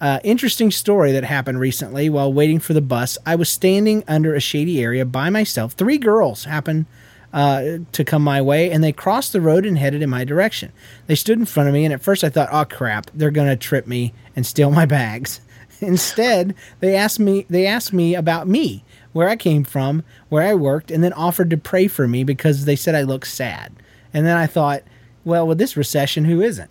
Uh, 0.00 0.20
interesting 0.22 0.70
story 0.70 1.10
that 1.10 1.24
happened 1.24 1.58
recently 1.58 2.08
while 2.08 2.32
waiting 2.32 2.60
for 2.60 2.72
the 2.72 2.80
bus. 2.80 3.18
I 3.26 3.34
was 3.34 3.48
standing 3.48 4.04
under 4.06 4.32
a 4.32 4.40
shady 4.40 4.80
area 4.80 5.04
by 5.04 5.28
myself. 5.28 5.72
Three 5.72 5.98
girls 5.98 6.44
happened 6.44 6.86
uh, 7.32 7.78
to 7.92 8.04
come 8.04 8.22
my 8.22 8.40
way, 8.40 8.70
and 8.70 8.82
they 8.82 8.92
crossed 8.92 9.32
the 9.32 9.40
road 9.40 9.66
and 9.66 9.78
headed 9.78 10.02
in 10.02 10.10
my 10.10 10.24
direction. 10.24 10.72
They 11.06 11.14
stood 11.14 11.38
in 11.38 11.44
front 11.44 11.68
of 11.68 11.74
me, 11.74 11.84
and 11.84 11.92
at 11.92 12.02
first 12.02 12.24
I 12.24 12.28
thought, 12.28 12.48
"Oh 12.52 12.64
crap, 12.64 13.10
they're 13.14 13.30
gonna 13.30 13.56
trip 13.56 13.86
me 13.86 14.14
and 14.34 14.46
steal 14.46 14.70
my 14.70 14.86
bags." 14.86 15.40
Instead, 15.80 16.54
they 16.80 16.96
asked 16.96 17.20
me. 17.20 17.46
They 17.50 17.66
asked 17.66 17.92
me 17.92 18.14
about 18.14 18.48
me, 18.48 18.84
where 19.12 19.28
I 19.28 19.36
came 19.36 19.64
from, 19.64 20.02
where 20.28 20.46
I 20.46 20.54
worked, 20.54 20.90
and 20.90 21.02
then 21.04 21.12
offered 21.12 21.50
to 21.50 21.56
pray 21.56 21.86
for 21.88 22.08
me 22.08 22.24
because 22.24 22.64
they 22.64 22.76
said 22.76 22.94
I 22.94 23.02
looked 23.02 23.28
sad. 23.28 23.72
And 24.14 24.24
then 24.24 24.36
I 24.36 24.46
thought, 24.46 24.82
well, 25.24 25.46
with 25.46 25.58
this 25.58 25.76
recession, 25.76 26.24
who 26.24 26.40
isn't? 26.40 26.70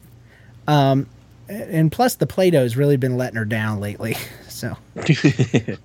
Um, 0.68 1.08
and 1.48 1.92
plus, 1.92 2.16
the 2.16 2.26
Play-Doh's 2.28 2.76
really 2.76 2.98
been 2.98 3.16
letting 3.16 3.38
her 3.38 3.46
down 3.46 3.80
lately. 3.80 4.16
So, 4.58 4.76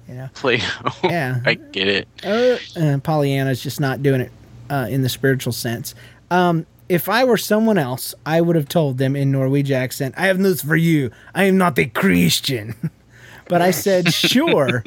yeah, 0.09 0.29
Play. 0.33 0.63
Yeah. 1.05 1.41
I 1.45 1.53
get 1.53 1.89
it. 1.89 2.09
uh, 2.25 2.57
uh, 2.81 2.99
Pollyanna's 3.01 3.63
just 3.63 3.81
not 3.81 4.03
doing 4.03 4.23
it 4.23 4.33
uh, 4.73 4.87
in 4.89 5.03
the 5.03 5.09
spiritual 5.09 5.53
sense. 5.53 5.95
Um, 6.31 6.67
if 6.89 7.09
I 7.09 7.25
were 7.25 7.37
someone 7.37 7.77
else, 7.77 8.15
I 8.25 8.41
would 8.41 8.57
have 8.57 8.69
told 8.69 8.97
them 8.99 9.15
in 9.15 9.31
Norwegian 9.31 9.77
accent, 9.77 10.15
"I 10.17 10.27
have 10.27 10.39
news 10.39 10.63
for 10.63 10.77
you. 10.77 11.11
I 11.35 11.45
am 11.45 11.59
not 11.59 11.79
a 11.79 11.85
Christian." 11.85 12.75
but 13.49 13.61
I 13.61 13.71
said, 13.71 14.13
"Sure." 14.15 14.83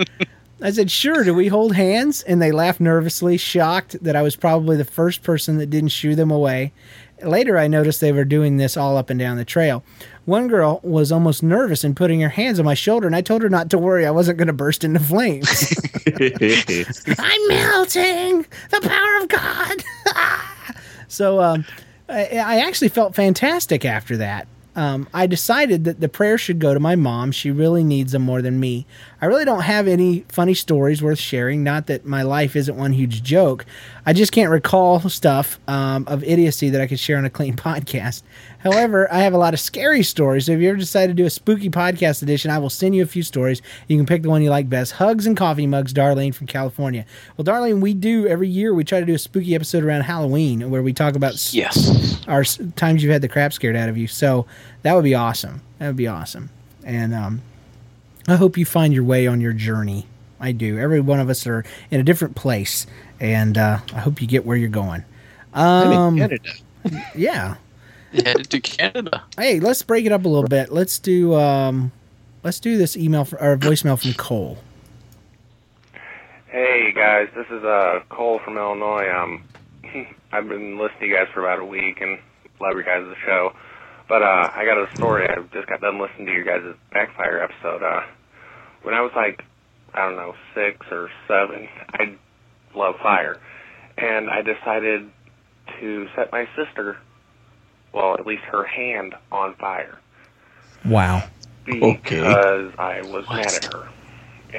I 0.60 0.71
said, 0.71 0.89
"Sure." 0.89 1.24
Do 1.24 1.36
we 1.36 1.48
hold 1.48 1.76
hands? 1.76 2.24
And 2.24 2.41
they 2.41 2.52
laughed 2.52 2.80
nervously, 2.80 3.38
shocked 3.38 4.04
that 4.04 4.15
I 4.15 4.24
was 4.24 4.36
probably 4.36 4.76
the 4.76 4.86
first 4.86 5.21
person 5.21 5.58
that 5.60 5.69
didn't 5.69 5.89
shoo 5.89 6.15
them 6.15 6.32
away. 6.32 6.74
Later, 7.21 7.58
I 7.58 7.67
noticed 7.67 8.02
they 8.02 8.12
were 8.12 8.26
doing 8.26 8.58
this 8.58 8.76
all 8.76 8.98
up 8.98 9.10
and 9.10 9.19
down 9.19 9.38
the 9.38 9.45
trail. 9.45 9.84
One 10.25 10.47
girl 10.47 10.79
was 10.83 11.11
almost 11.11 11.43
nervous 11.43 11.83
and 11.83 11.95
putting 11.95 12.19
her 12.21 12.29
hands 12.29 12.59
on 12.59 12.65
my 12.65 12.73
shoulder, 12.73 13.05
and 13.05 13.15
I 13.15 13.21
told 13.21 13.43
her 13.43 13.49
not 13.49 13.69
to 13.69 13.77
worry. 13.77 14.07
I 14.07 14.11
wasn't 14.11 14.39
going 14.39 14.47
to 14.47 14.53
burst 14.53 14.83
into 14.83 14.99
flames. 14.99 15.47
I'm 16.07 17.47
melting. 17.47 18.45
The 18.71 18.81
power 18.81 19.17
of 19.21 19.27
God. 19.27 20.75
so 21.07 21.41
um, 21.41 21.65
I, 22.09 22.25
I 22.38 22.57
actually 22.59 22.89
felt 22.89 23.13
fantastic 23.13 23.85
after 23.85 24.17
that. 24.17 24.47
Um, 24.75 25.07
I 25.13 25.27
decided 25.27 25.85
that 25.85 26.01
the 26.01 26.09
prayer 26.09 26.38
should 26.38 26.59
go 26.59 26.73
to 26.73 26.79
my 26.79 26.95
mom. 26.95 27.31
She 27.31 27.49
really 27.51 27.83
needs 27.83 28.11
them 28.11 28.23
more 28.23 28.41
than 28.41 28.59
me. 28.59 28.85
I 29.21 29.28
really 29.28 29.45
don't 29.45 29.62
have 29.62 29.88
any 29.88 30.25
funny 30.30 30.54
stories 30.54 31.01
worth 31.01 31.19
sharing. 31.19 31.63
Not 31.63 31.88
that 31.88 32.06
my 32.06 32.21
life 32.23 32.56
isn't 32.56 32.75
one 32.75 32.91
huge 32.93 33.23
joke. 33.23 33.65
I 34.06 34.13
just 34.13 34.32
can't 34.32 34.49
recall 34.51 34.99
stuff 35.10 35.60
um, 35.67 36.06
of 36.08 36.23
idiocy 36.23 36.69
that 36.71 36.82
I 36.82 36.88
could 36.88 36.99
share 36.99 37.17
on 37.17 37.25
a 37.25 37.30
clean 37.30 37.56
podcast. 37.56 38.23
However, 38.60 39.12
I 39.13 39.19
have 39.19 39.34
a 39.34 39.38
lot 39.38 39.54
of 39.54 39.60
scary 39.60 40.04
stories. 40.04 40.45
So 40.47 40.51
if 40.51 40.60
you 40.60 40.69
ever 40.69 40.78
decide 40.78 41.08
to 41.08 41.13
do 41.13 41.25
a 41.25 41.30
spooky 41.30 41.69
podcast 41.69 42.23
edition, 42.23 42.51
I 42.51 42.58
will 42.58 42.69
send 42.69 42.95
you 42.95 43.04
a 43.04 43.08
few 43.08 43.23
stories. 43.23 43.62
You 43.88 43.95
can 43.97 44.06
pick 44.06 44.23
the 44.23 44.30
one 44.30 44.41
you 44.41 44.49
like 44.49 44.69
best. 44.69 44.93
Hugs 44.93 45.25
and 45.28 45.38
coffee 45.38 45.67
mugs, 45.67 45.93
Darlene 45.93 46.34
from 46.34 46.47
California. 46.47 47.06
Well, 47.38 47.45
Darlene, 47.45 47.80
we 47.82 47.93
do 47.93 48.28
every 48.28 48.49
year. 48.49 48.73
We 48.73 48.84
try 48.84 48.99
to 48.99 49.06
do 49.06 49.13
a 49.13 49.19
spooky 49.19 49.56
episode 49.56 49.84
around 49.84 50.01
Halloween 50.01 50.69
where 50.71 50.82
we 50.84 50.93
talk 50.93 51.15
about 51.15 51.54
Yes. 51.54 52.21
our 52.28 52.43
times 52.43 53.01
you've 53.04 53.12
had 53.13 53.21
the 53.21 53.28
crap 53.30 53.54
scared 53.54 53.75
out 53.75 53.88
of 53.89 53.97
you. 53.97 54.08
So 54.08 54.45
that 54.82 54.93
would 54.93 55.04
be 55.04 55.15
awesome. 55.15 55.62
That 55.80 55.88
would 55.88 55.95
be 55.95 56.08
awesome. 56.08 56.49
And 56.84 57.13
um, 57.13 57.41
I 58.27 58.35
hope 58.35 58.57
you 58.57 58.65
find 58.65 58.93
your 58.93 59.03
way 59.03 59.27
on 59.27 59.41
your 59.41 59.53
journey. 59.53 60.07
I 60.39 60.51
do. 60.51 60.77
Every 60.79 60.99
one 60.99 61.19
of 61.19 61.29
us 61.29 61.45
are 61.47 61.63
in 61.91 61.99
a 61.99 62.03
different 62.03 62.35
place, 62.35 62.85
and 63.19 63.57
uh, 63.57 63.79
I 63.93 63.99
hope 63.99 64.21
you 64.21 64.27
get 64.27 64.45
where 64.45 64.57
you're 64.57 64.69
going. 64.69 65.03
I'm 65.53 65.91
in 65.91 65.97
Um, 65.97 66.17
Canada. 66.17 66.49
yeah. 67.15 67.55
Headed 68.13 68.49
to 68.49 68.59
Canada. 68.59 69.23
Hey, 69.38 69.59
let's 69.59 69.81
break 69.81 70.05
it 70.05 70.11
up 70.11 70.25
a 70.25 70.27
little 70.29 70.47
bit. 70.49 70.71
Let's 70.71 70.99
do 70.99 71.33
um, 71.35 71.91
let's 72.43 72.59
do 72.59 72.77
this 72.77 72.95
email 72.97 73.25
for, 73.25 73.41
or 73.41 73.57
voicemail 73.57 74.01
from 74.01 74.13
Cole. 74.13 74.57
Hey 76.49 76.93
guys, 76.93 77.27
this 77.35 77.47
is 77.51 77.63
uh 77.63 77.99
Cole 78.09 78.39
from 78.43 78.57
Illinois. 78.57 79.09
Um, 79.11 79.43
I've 80.31 80.47
been 80.47 80.77
listening 80.77 80.99
to 81.01 81.07
you 81.07 81.15
guys 81.15 81.27
for 81.33 81.41
about 81.41 81.59
a 81.59 81.65
week 81.65 81.99
and 82.01 82.19
love 82.61 82.73
your 82.73 82.83
guys' 82.83 83.05
the 83.07 83.15
show. 83.25 83.53
But 84.07 84.21
uh, 84.21 84.49
I 84.53 84.65
got 84.65 84.77
a 84.77 84.87
story. 84.95 85.27
I 85.27 85.35
just 85.53 85.67
got 85.67 85.81
done 85.81 85.99
listening 85.99 86.27
to 86.27 86.31
your 86.33 86.43
guys' 86.43 86.75
Backfire 86.91 87.41
episode. 87.41 87.81
Uh, 87.83 88.01
when 88.83 88.93
I 88.93 89.01
was 89.01 89.11
like, 89.15 89.43
I 89.93 90.05
don't 90.05 90.15
know, 90.15 90.35
six 90.53 90.85
or 90.91 91.09
seven, 91.27 91.67
I 91.93 92.15
love 92.75 92.95
fire, 93.01 93.39
and 93.97 94.29
I 94.29 94.41
decided 94.41 95.09
to 95.79 96.07
set 96.15 96.31
my 96.31 96.47
sister, 96.55 96.97
well, 97.93 98.13
at 98.13 98.27
least 98.27 98.43
her 98.43 98.63
hand, 98.63 99.15
on 99.31 99.55
fire 99.55 99.97
Wow. 100.85 101.23
because 101.65 102.71
I 102.77 103.01
was 103.01 103.25
mad 103.29 103.47
at 103.47 103.73
her. 103.73 103.87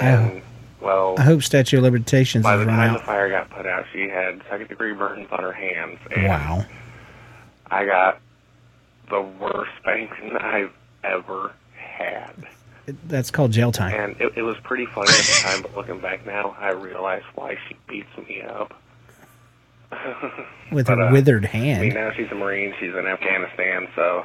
And 0.01 0.43
well, 0.81 1.15
I 1.19 1.23
hope 1.23 1.43
statute 1.43 1.77
of 1.79 1.85
limitations 1.85 2.43
by 2.43 2.53
has 2.53 2.61
the 2.61 2.67
run 2.67 2.77
time 2.77 2.93
the 2.95 2.99
fire 3.01 3.29
got 3.31 3.51
put 3.51 3.67
out, 3.67 3.85
she 3.93 4.09
had 4.09 4.43
second 4.51 4.69
degree 4.69 4.93
burns 4.95 5.29
on 5.31 5.39
her 5.43 5.53
hands, 5.53 5.99
and 6.15 6.27
Wow. 6.27 6.65
I 7.71 7.85
got 7.85 8.19
the 9.11 9.21
worst 9.21 9.71
spanking 9.81 10.37
I've 10.41 10.73
ever 11.05 11.53
had. 11.77 12.33
That's 13.09 13.31
called 13.33 13.51
jail 13.53 13.73
time. 13.73 13.95
And 13.95 14.21
it, 14.21 14.33
it 14.37 14.43
was 14.43 14.57
pretty 14.63 14.87
funny 14.87 15.09
at 15.11 15.17
the 15.25 15.41
time, 15.43 15.63
but 15.63 15.77
looking 15.77 15.99
back 16.01 16.25
now, 16.25 16.55
I 16.59 16.71
realize 16.71 17.23
why 17.35 17.57
she 17.69 17.77
beats 17.89 18.09
me 18.29 18.43
up. 18.43 18.75
With 20.73 20.87
But, 20.87 20.99
a 20.99 21.07
uh, 21.07 21.13
withered 21.13 21.47
I 21.53 21.53
mean, 21.59 21.75
hand. 21.77 21.95
now 21.95 22.11
she's 22.17 22.31
a 22.31 22.35
Marine. 22.35 22.75
She's 22.79 22.95
in 22.95 23.07
Afghanistan, 23.07 23.89
so 23.97 24.25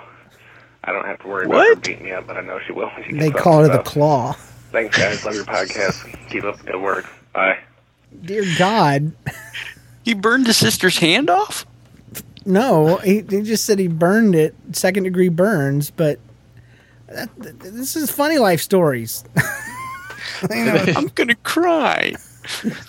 I 0.84 0.92
don't 0.92 1.06
have 1.06 1.20
to 1.22 1.28
worry 1.28 1.46
about 1.46 1.66
her 1.66 1.76
beating 1.76 2.04
me 2.06 2.12
up, 2.12 2.28
but 2.28 2.38
I 2.38 2.42
know 2.42 2.60
she 2.66 2.72
will. 2.74 2.88
when 2.90 3.04
she 3.08 3.14
They 3.14 3.30
gets 3.30 3.42
call 3.42 3.64
her 3.64 3.72
up, 3.72 3.84
the 3.84 3.90
claw. 3.90 4.34
Thanks, 4.72 4.98
guys. 4.98 5.26
Love 5.26 5.36
your 5.36 5.44
podcast. 5.46 6.30
Keep 6.30 6.44
up 6.44 6.58
the 6.58 6.64
good 6.72 6.82
work. 6.82 7.06
Bye. 7.34 7.58
Dear 8.24 8.44
God. 8.58 9.12
He 10.04 10.14
burned 10.14 10.48
his 10.48 10.58
sister's 10.58 10.98
hand 10.98 11.30
off? 11.30 11.66
No, 12.46 12.98
he, 12.98 13.22
he 13.30 13.42
just 13.44 13.66
said 13.66 13.78
he 13.80 13.88
burned 13.88 14.34
it, 14.36 14.56
second 14.72 15.04
degree 15.04 15.30
burns, 15.30 15.92
but 15.92 16.20
that, 17.08 17.30
th- 17.42 17.56
this 17.60 17.96
is 17.96 18.10
funny 18.12 18.38
life 18.38 18.62
stories. 18.62 19.24
You 20.50 20.66
know, 20.66 20.84
I'm 20.96 21.08
gonna 21.10 21.36
cry. 21.36 22.14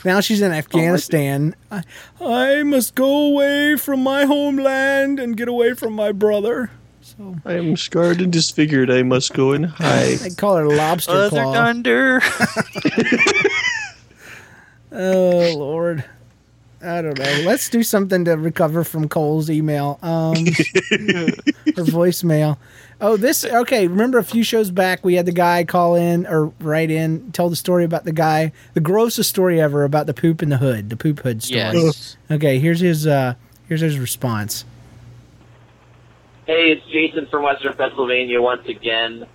now 0.07 0.21
she's 0.21 0.41
in 0.41 0.53
Afghanistan. 0.53 1.55
I, 1.71 1.83
I 2.21 2.63
must 2.63 2.95
go 2.95 3.27
away 3.27 3.77
from 3.77 4.03
my 4.03 4.25
homeland 4.25 5.19
and 5.19 5.37
get 5.37 5.49
away 5.49 5.75
from 5.75 5.93
my 5.93 6.13
brother. 6.13 6.71
So 7.03 7.37
I 7.45 7.55
am 7.55 7.77
scarred 7.77 8.21
and 8.23 8.33
disfigured. 8.33 8.91
I 8.91 9.03
must 9.03 9.35
go 9.35 9.53
and 9.53 9.67
hide. 9.67 10.19
they 10.19 10.31
call 10.31 10.57
her 10.57 10.67
lobster 10.67 11.13
Mother 11.13 11.29
claw. 11.31 11.53
Thunder. 11.53 12.23
Oh 14.93 15.55
Lord. 15.57 16.05
I 16.83 17.03
don't 17.03 17.19
know. 17.19 17.43
Let's 17.45 17.69
do 17.69 17.83
something 17.83 18.25
to 18.25 18.33
recover 18.33 18.85
from 18.85 19.09
Cole's 19.09 19.49
email. 19.51 19.99
Um 20.03 20.33
or 20.33 21.85
voicemail. 21.87 22.59
Oh, 23.01 23.17
this 23.17 23.45
okay. 23.45 23.87
Remember 23.87 24.19
a 24.19 24.25
few 24.25 24.43
shows 24.43 24.71
back 24.71 25.05
we 25.05 25.15
had 25.15 25.27
the 25.27 25.33
guy 25.33 25.65
call 25.65 25.95
in 25.95 26.27
or 26.27 26.47
write 26.61 26.91
in, 26.91 27.33
tell 27.33 27.49
the 27.49 27.57
story 27.57 27.85
about 27.85 28.05
the 28.05 28.13
guy, 28.13 28.53
the 28.75 28.81
grossest 28.81 29.31
story 29.31 29.61
ever 29.61 29.85
about 29.85 30.07
the 30.07 30.15
poop 30.15 30.43
in 30.43 30.49
the 30.49 30.59
hood, 30.59 30.91
the 30.91 30.97
poop 30.97 31.21
hood 31.21 31.43
story. 31.43 31.61
Yes. 31.61 32.17
Okay, 32.31 32.59
here's 32.59 32.81
his 32.81 33.07
uh 33.07 33.35
here's 33.69 33.81
his 33.81 33.99
response. 33.99 34.65
Hey, 36.47 36.73
it's 36.73 36.85
Jason 36.91 37.27
from 37.31 37.45
Western 37.45 37.75
Pennsylvania 37.75 38.43
once 38.43 38.67
again. 38.69 39.27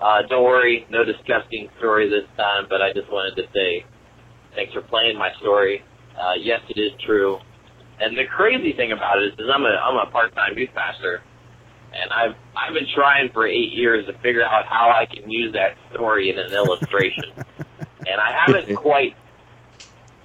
Uh, 0.00 0.22
don't 0.22 0.44
worry, 0.44 0.86
no 0.90 1.04
disgusting 1.04 1.68
story 1.78 2.08
this 2.08 2.24
time, 2.36 2.66
but 2.68 2.80
I 2.80 2.92
just 2.92 3.10
wanted 3.10 3.36
to 3.36 3.48
say 3.52 3.84
thanks 4.54 4.72
for 4.72 4.80
playing 4.82 5.18
my 5.18 5.32
story. 5.34 5.84
Uh, 6.20 6.34
yes, 6.34 6.60
it 6.68 6.78
is 6.78 6.92
true. 7.04 7.38
And 7.98 8.16
the 8.16 8.24
crazy 8.26 8.72
thing 8.72 8.92
about 8.92 9.18
it 9.18 9.32
is, 9.32 9.38
is 9.38 9.46
I'm 9.52 9.64
a 9.64 9.68
I'm 9.68 9.96
a 9.96 10.10
part-time 10.10 10.56
youth 10.56 10.70
pastor, 10.74 11.22
and 11.92 12.10
I've 12.12 12.34
I've 12.56 12.74
been 12.74 12.86
trying 12.94 13.30
for 13.32 13.46
eight 13.46 13.72
years 13.72 14.06
to 14.06 14.12
figure 14.20 14.44
out 14.44 14.66
how 14.66 14.90
I 14.90 15.06
can 15.06 15.30
use 15.30 15.52
that 15.54 15.76
story 15.92 16.30
in 16.30 16.38
an 16.38 16.52
illustration, 16.52 17.24
and 18.06 18.20
I 18.20 18.44
haven't 18.46 18.74
quite 18.76 19.16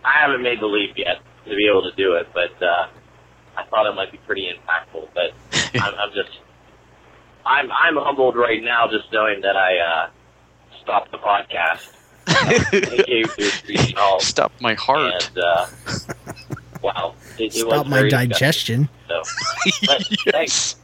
I 0.04 0.22
haven't 0.22 0.44
made 0.44 0.60
the 0.62 0.68
leap 0.68 0.92
yet 0.98 1.18
to 1.46 1.56
be 1.56 1.68
able 1.70 1.84
to 1.84 1.96
do 1.96 2.14
it, 2.14 2.28
but 2.34 2.52
uh, 2.64 2.88
I 3.58 3.66
thought 3.70 3.88
it 3.88 3.96
might 3.96 4.12
be 4.12 4.20
pretty 4.20 4.48
impactful. 4.48 5.10
But 5.14 5.34
I'm, 5.82 5.96
I'm 5.96 6.10
just 6.14 6.38
I'm 7.46 7.72
I'm 7.72 7.96
humbled 7.98 8.36
right 8.36 8.64
now 8.64 8.88
just 8.90 9.12
knowing 9.12 9.42
that 9.42 9.58
I 9.58 9.78
uh, 9.78 10.10
stopped 10.82 11.12
the 11.12 11.18
podcast. 11.18 11.95
Uh, 12.28 12.64
it 12.74 13.06
gave 13.06 13.36
to 13.36 13.44
Street 13.50 13.98
Hall. 13.98 14.20
Stop 14.20 14.52
my 14.60 14.74
heart. 14.74 15.30
And 15.36 15.38
uh, 15.44 15.68
wow, 16.82 17.14
it, 17.38 17.56
it 17.56 17.60
Stop 17.68 17.88
my 17.88 18.08
digestion. 18.08 18.90
disgusting. 18.90 18.90
So, 19.08 19.22
but 19.88 20.04
thanks. 20.32 20.76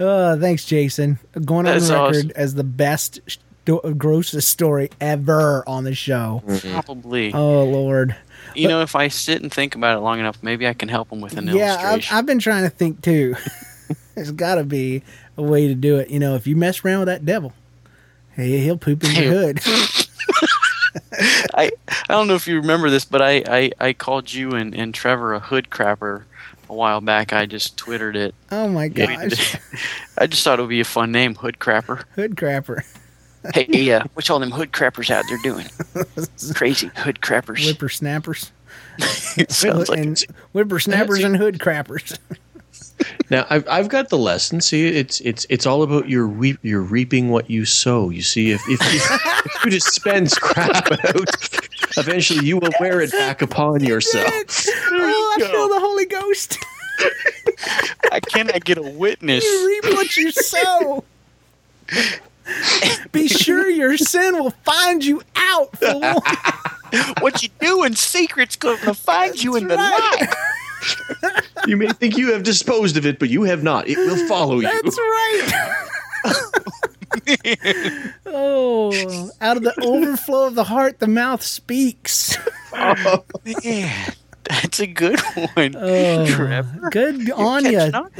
Uh, 0.00 0.36
thanks, 0.38 0.64
Jason. 0.64 1.18
Going 1.44 1.66
on 1.66 1.78
the 1.78 1.84
record 1.92 2.16
awesome. 2.16 2.32
as 2.34 2.54
the 2.54 2.64
best, 2.64 3.20
sto- 3.26 3.80
grossest 3.94 4.48
story 4.48 4.90
ever 5.00 5.62
on 5.66 5.84
the 5.84 5.94
show. 5.94 6.42
Probably. 6.60 7.32
Oh 7.32 7.64
Lord. 7.64 8.16
You 8.54 8.68
know, 8.68 8.80
if 8.80 8.96
I 8.96 9.08
sit 9.08 9.42
and 9.42 9.52
think 9.52 9.74
about 9.74 9.98
it 9.98 10.00
long 10.00 10.18
enough, 10.18 10.42
maybe 10.42 10.66
I 10.66 10.72
can 10.72 10.88
help 10.88 11.10
him 11.12 11.20
with 11.20 11.36
an 11.36 11.48
Yeah, 11.48 11.76
I've. 11.78 12.06
I've 12.10 12.26
been 12.26 12.38
trying 12.38 12.64
to 12.64 12.70
think 12.70 13.02
too. 13.02 13.36
There's 14.14 14.30
got 14.30 14.54
to 14.54 14.64
be 14.64 15.02
a 15.36 15.42
way 15.42 15.68
to 15.68 15.74
do 15.74 15.96
it. 15.98 16.08
You 16.08 16.18
know, 16.18 16.34
if 16.34 16.46
you 16.46 16.56
mess 16.56 16.82
around 16.84 17.00
with 17.00 17.08
that 17.08 17.24
devil, 17.26 17.52
hey, 18.32 18.58
he'll 18.60 18.78
poop 18.78 19.04
in 19.04 19.10
your 19.22 19.32
hood. 19.32 19.60
I 21.54 21.70
I 21.88 22.12
don't 22.14 22.28
know 22.28 22.34
if 22.34 22.46
you 22.46 22.56
remember 22.56 22.90
this, 22.90 23.04
but 23.04 23.22
I, 23.22 23.42
I, 23.48 23.72
I 23.80 23.92
called 23.92 24.32
you 24.32 24.52
and, 24.52 24.74
and 24.74 24.94
Trevor 24.94 25.34
a 25.34 25.40
hood 25.40 25.70
crapper 25.70 26.24
a 26.68 26.74
while 26.74 27.00
back. 27.00 27.32
I 27.32 27.46
just 27.46 27.76
twittered 27.76 28.16
it. 28.16 28.34
Oh 28.50 28.68
my 28.68 28.88
gosh. 28.88 29.56
I 30.18 30.26
just 30.26 30.42
thought 30.42 30.58
it 30.58 30.62
would 30.62 30.68
be 30.68 30.80
a 30.80 30.84
fun 30.84 31.12
name, 31.12 31.34
hood 31.34 31.58
crapper. 31.58 32.04
hood 32.14 32.36
crapper, 32.36 32.82
Hey, 33.54 33.92
uh, 33.92 34.04
what's 34.14 34.28
all 34.30 34.40
them 34.40 34.50
hood 34.50 34.72
crappers 34.72 35.10
out 35.10 35.24
there 35.28 35.38
doing? 35.42 35.66
Crazy 36.54 36.90
hood 36.96 37.20
crappers. 37.20 37.64
whippersnappers, 37.64 38.50
It 39.36 39.52
sounds 39.52 39.88
like 39.88 40.00
and 40.00 40.18
whippersnappers 40.52 41.22
and 41.22 41.36
hood 41.36 41.58
crappers. 41.58 42.18
Now 43.30 43.46
I've 43.50 43.66
I've 43.68 43.88
got 43.88 44.08
the 44.08 44.18
lesson. 44.18 44.60
See, 44.60 44.86
it's 44.86 45.20
it's 45.20 45.46
it's 45.50 45.66
all 45.66 45.82
about 45.82 46.08
your 46.08 46.26
reap 46.26 46.58
you're 46.62 46.80
reaping 46.80 47.28
what 47.28 47.50
you 47.50 47.64
sow. 47.64 48.10
You 48.10 48.22
see, 48.22 48.52
if 48.52 48.62
if, 48.68 48.80
if, 48.80 49.46
if 49.46 49.64
you 49.64 49.70
dispense 49.70 50.38
crap 50.38 50.90
out, 51.04 51.30
eventually 51.96 52.46
you 52.46 52.58
will 52.58 52.70
wear 52.80 53.00
it 53.00 53.12
back 53.12 53.42
upon 53.42 53.84
yourself. 53.84 54.30
oh, 54.30 55.36
I 55.38 55.44
feel 55.44 55.68
the 55.68 55.80
Holy 55.80 56.06
Ghost. 56.06 56.58
I 58.12 58.20
cannot 58.20 58.64
get 58.64 58.78
a 58.78 58.82
witness. 58.82 59.44
You 59.44 59.66
reap 59.66 59.84
what 59.94 60.16
you 60.16 60.30
sow. 60.30 61.04
Be 63.12 63.28
sure 63.28 63.68
your 63.68 63.96
sin 63.96 64.38
will 64.38 64.50
find 64.64 65.04
you 65.04 65.22
out, 65.34 65.76
fool. 65.78 66.00
what 67.20 67.42
you 67.42 67.48
do 67.60 67.84
in 67.84 67.96
secret's 67.96 68.56
going 68.56 68.78
to 68.78 68.94
find 68.94 69.42
you 69.42 69.56
in 69.56 69.68
the 69.68 69.76
light. 69.76 71.42
You 71.66 71.76
may 71.76 71.88
think 71.88 72.16
you 72.16 72.32
have 72.32 72.42
disposed 72.42 72.96
of 72.96 73.04
it, 73.06 73.18
but 73.18 73.28
you 73.28 73.42
have 73.44 73.62
not. 73.62 73.88
It 73.88 73.96
will 73.98 74.26
follow 74.28 74.56
you. 74.60 74.62
That's 74.62 74.98
right. 74.98 75.72
oh, 78.26 79.30
out 79.40 79.56
of 79.56 79.62
the 79.62 79.74
overflow 79.82 80.46
of 80.46 80.54
the 80.54 80.64
heart, 80.64 80.98
the 80.98 81.06
mouth 81.06 81.42
speaks. 81.42 82.36
Oh 82.72 83.24
man, 83.64 84.12
that's 84.44 84.80
a 84.80 84.86
good 84.86 85.18
one, 85.54 85.74
Oh, 85.76 86.26
Trevor. 86.26 86.90
good 86.90 87.30
on 87.30 87.64
you. 87.64 87.78
on. 87.80 88.10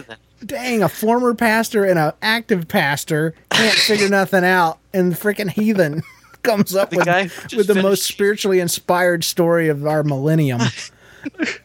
Dang, 0.45 0.83
a 0.83 0.89
former 0.89 1.35
pastor 1.35 1.85
and 1.85 1.99
an 1.99 2.13
active 2.23 2.69
pastor 2.69 3.35
can't 3.51 3.77
figure 3.79 4.09
nothing 4.09 4.45
out, 4.45 4.79
and 4.93 5.13
the 5.13 5.17
freaking 5.17 5.51
heathen 5.51 6.03
comes 6.43 6.75
up 6.75 6.91
The 6.91 6.97
with, 6.99 7.07
guy 7.07 7.23
with 7.57 7.67
the 7.67 7.75
most 7.83 8.05
spiritually 8.05 8.61
inspired 8.61 9.25
story 9.25 9.69
of 9.69 9.87
our 9.87 10.03
millennium. 10.03 10.61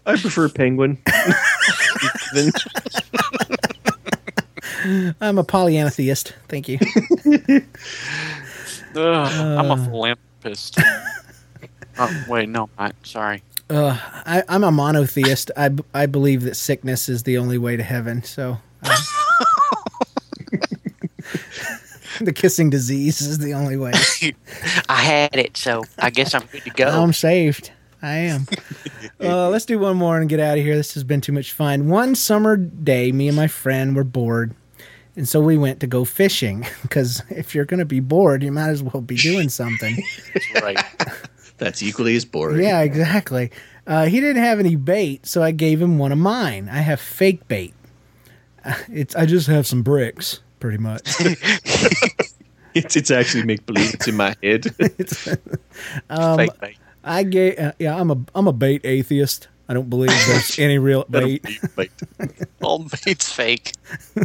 I 0.05 0.15
prefer 0.17 0.49
penguin. 0.49 0.97
I'm 5.21 5.37
a 5.37 5.43
polyanatheist. 5.43 6.33
Thank 6.47 6.67
you. 6.67 6.79
Ugh, 8.95 8.97
I'm 8.97 9.71
Uh. 9.71 9.75
a 9.75 9.77
philanthropist. 9.85 10.77
oh 11.99 12.25
wait, 12.27 12.49
no, 12.49 12.69
I'm 12.77 12.93
sorry. 13.03 13.43
Uh, 13.69 13.97
I, 14.25 14.43
I'm 14.49 14.63
a 14.65 14.71
monotheist. 14.71 15.51
I, 15.55 15.69
b- 15.69 15.83
I 15.93 16.05
believe 16.07 16.41
that 16.43 16.55
sickness 16.55 17.07
is 17.07 17.23
the 17.23 17.37
only 17.37 17.57
way 17.57 17.77
to 17.77 17.83
heaven. 17.83 18.21
So, 18.23 18.57
uh, 18.83 18.97
the 22.19 22.33
kissing 22.33 22.69
disease 22.69 23.21
is 23.21 23.37
the 23.37 23.53
only 23.53 23.77
way. 23.77 23.93
I 24.89 25.01
had 25.01 25.35
it, 25.37 25.55
so 25.55 25.83
I 25.99 26.09
guess 26.09 26.33
I'm 26.33 26.45
good 26.47 26.63
to 26.63 26.69
go. 26.71 26.89
I'm 26.89 27.13
saved. 27.13 27.71
I 28.01 28.17
am. 28.17 28.47
Uh, 29.19 29.49
let's 29.49 29.65
do 29.65 29.77
one 29.77 29.97
more 29.97 30.19
and 30.19 30.27
get 30.29 30.39
out 30.39 30.57
of 30.57 30.63
here. 30.63 30.75
This 30.75 30.93
has 30.95 31.03
been 31.03 31.21
too 31.21 31.31
much 31.31 31.51
fun. 31.53 31.87
One 31.87 32.15
summer 32.15 32.57
day, 32.57 33.11
me 33.11 33.27
and 33.27 33.37
my 33.37 33.47
friend 33.47 33.95
were 33.95 34.03
bored. 34.03 34.55
And 35.15 35.27
so 35.27 35.41
we 35.41 35.57
went 35.57 35.79
to 35.81 35.87
go 35.87 36.05
fishing 36.05 36.65
because 36.81 37.21
if 37.29 37.53
you're 37.53 37.65
going 37.65 37.79
to 37.79 37.85
be 37.85 37.99
bored, 37.99 38.43
you 38.43 38.51
might 38.51 38.69
as 38.69 38.81
well 38.81 39.01
be 39.01 39.15
doing 39.15 39.49
something. 39.49 40.01
right. 40.61 40.81
That's 41.57 41.83
equally 41.83 42.15
as 42.15 42.25
boring. 42.25 42.63
yeah, 42.63 42.79
exactly. 42.81 43.51
Uh, 43.85 44.05
he 44.05 44.19
didn't 44.19 44.41
have 44.41 44.59
any 44.59 44.75
bait, 44.75 45.25
so 45.27 45.43
I 45.43 45.51
gave 45.51 45.81
him 45.81 45.97
one 45.99 46.11
of 46.11 46.17
mine. 46.17 46.69
I 46.69 46.77
have 46.79 46.99
fake 46.99 47.47
bait. 47.47 47.73
Uh, 48.65 48.73
It's 48.91 49.15
I 49.15 49.25
just 49.25 49.47
have 49.47 49.67
some 49.67 49.83
bricks, 49.83 50.39
pretty 50.59 50.77
much. 50.77 51.11
It's 52.73 52.95
it's 52.95 53.11
actually 53.11 53.43
make 53.43 53.65
believe. 53.65 53.93
It's 53.93 54.07
in 54.07 54.15
my 54.15 54.33
head. 54.41 54.63
Um, 56.09 56.37
Fake 56.37 56.59
bait. 56.61 56.77
I 57.03 57.23
gave 57.23 57.59
uh, 57.59 57.71
yeah. 57.79 57.99
I'm 57.99 58.11
a 58.11 58.17
I'm 58.35 58.47
a 58.47 58.53
bait 58.53 58.81
atheist. 58.85 59.47
I 59.67 59.73
don't 59.73 59.89
believe 59.89 60.09
there's 60.27 60.59
any 60.59 60.77
real 60.77 61.05
bait. 61.09 61.45
All 62.61 62.85
bait's 63.05 63.31
fake. 63.31 63.73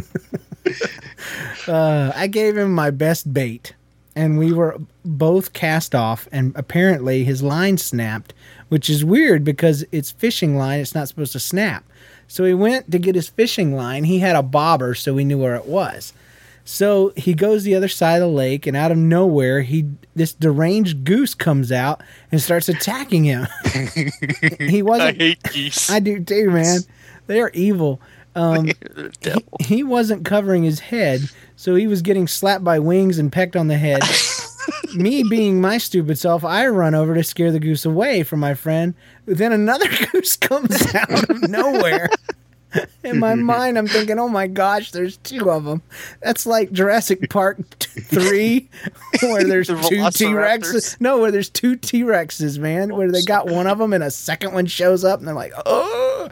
Uh, 1.67 2.11
I 2.15 2.27
gave 2.27 2.57
him 2.57 2.71
my 2.71 2.91
best 2.91 3.33
bait, 3.33 3.73
and 4.15 4.37
we 4.37 4.53
were 4.53 4.77
both 5.03 5.53
cast 5.53 5.95
off. 5.95 6.27
And 6.31 6.53
apparently, 6.55 7.23
his 7.23 7.41
line 7.43 7.77
snapped, 7.77 8.33
which 8.69 8.89
is 8.89 9.03
weird 9.03 9.43
because 9.43 9.83
it's 9.91 10.11
fishing 10.11 10.57
line. 10.57 10.79
It's 10.79 10.95
not 10.95 11.07
supposed 11.07 11.33
to 11.33 11.39
snap. 11.39 11.83
So 12.27 12.45
he 12.45 12.53
went 12.53 12.91
to 12.91 12.99
get 12.99 13.15
his 13.15 13.29
fishing 13.29 13.75
line. 13.75 14.03
He 14.03 14.19
had 14.19 14.35
a 14.35 14.43
bobber, 14.43 14.93
so 14.93 15.13
we 15.13 15.25
knew 15.25 15.37
where 15.39 15.55
it 15.55 15.65
was. 15.65 16.13
So 16.69 17.13
he 17.15 17.33
goes 17.33 17.63
the 17.63 17.75
other 17.75 17.87
side 17.87 18.15
of 18.21 18.29
the 18.29 18.35
lake, 18.35 18.67
and 18.67 18.75
out 18.75 18.91
of 18.91 18.97
nowhere, 18.97 19.61
he 19.61 19.85
this 20.15 20.33
deranged 20.33 21.05
goose 21.05 21.33
comes 21.33 21.71
out 21.71 22.03
and 22.29 22.41
starts 22.41 22.67
attacking 22.67 23.23
him. 23.23 23.47
he 24.59 24.81
wasn't. 24.81 25.15
I 25.15 25.23
hate 25.23 25.43
geese. 25.43 25.89
I 25.89 25.99
do 25.99 26.21
too, 26.21 26.51
man. 26.51 26.81
They 27.27 27.39
are 27.39 27.51
evil. 27.53 28.01
Um, 28.35 28.65
They're 28.65 28.73
the 29.05 29.17
devil. 29.21 29.43
he, 29.61 29.77
he 29.77 29.83
wasn't 29.83 30.25
covering 30.25 30.63
his 30.63 30.81
head, 30.81 31.21
so 31.55 31.75
he 31.75 31.87
was 31.87 32.01
getting 32.01 32.27
slapped 32.27 32.65
by 32.65 32.79
wings 32.79 33.17
and 33.17 33.31
pecked 33.31 33.55
on 33.55 33.67
the 33.67 33.77
head. 33.77 34.01
Me 34.93 35.23
being 35.23 35.61
my 35.61 35.77
stupid 35.77 36.17
self, 36.19 36.43
I 36.43 36.67
run 36.67 36.93
over 36.95 37.15
to 37.15 37.23
scare 37.23 37.53
the 37.53 37.61
goose 37.61 37.85
away 37.85 38.23
from 38.23 38.41
my 38.41 38.53
friend. 38.53 38.93
Then 39.25 39.53
another 39.53 39.87
goose 40.11 40.35
comes 40.35 40.93
out 40.93 41.29
of 41.29 41.49
nowhere. 41.49 42.09
In 43.03 43.19
my 43.19 43.35
mind, 43.35 43.77
I'm 43.77 43.87
thinking, 43.87 44.19
oh 44.19 44.29
my 44.29 44.47
gosh, 44.47 44.91
there's 44.91 45.17
two 45.17 45.49
of 45.49 45.63
them. 45.65 45.81
That's 46.21 46.45
like 46.45 46.71
Jurassic 46.71 47.29
Park 47.29 47.57
3, 47.79 48.69
where 49.21 49.43
there's 49.43 49.67
The 49.67 49.75
two 49.75 50.09
T 50.11 50.33
Rexes. 50.33 50.99
No, 50.99 51.19
where 51.19 51.31
there's 51.31 51.49
two 51.49 51.75
T 51.75 52.03
Rexes, 52.03 52.57
man, 52.57 52.95
where 52.95 53.11
they 53.11 53.21
got 53.21 53.47
one 53.47 53.67
of 53.67 53.77
them 53.77 53.93
and 53.93 54.03
a 54.03 54.11
second 54.11 54.53
one 54.53 54.65
shows 54.65 55.03
up 55.03 55.19
and 55.19 55.27
they're 55.27 55.35
like, 55.35 55.53
oh. 55.65 56.29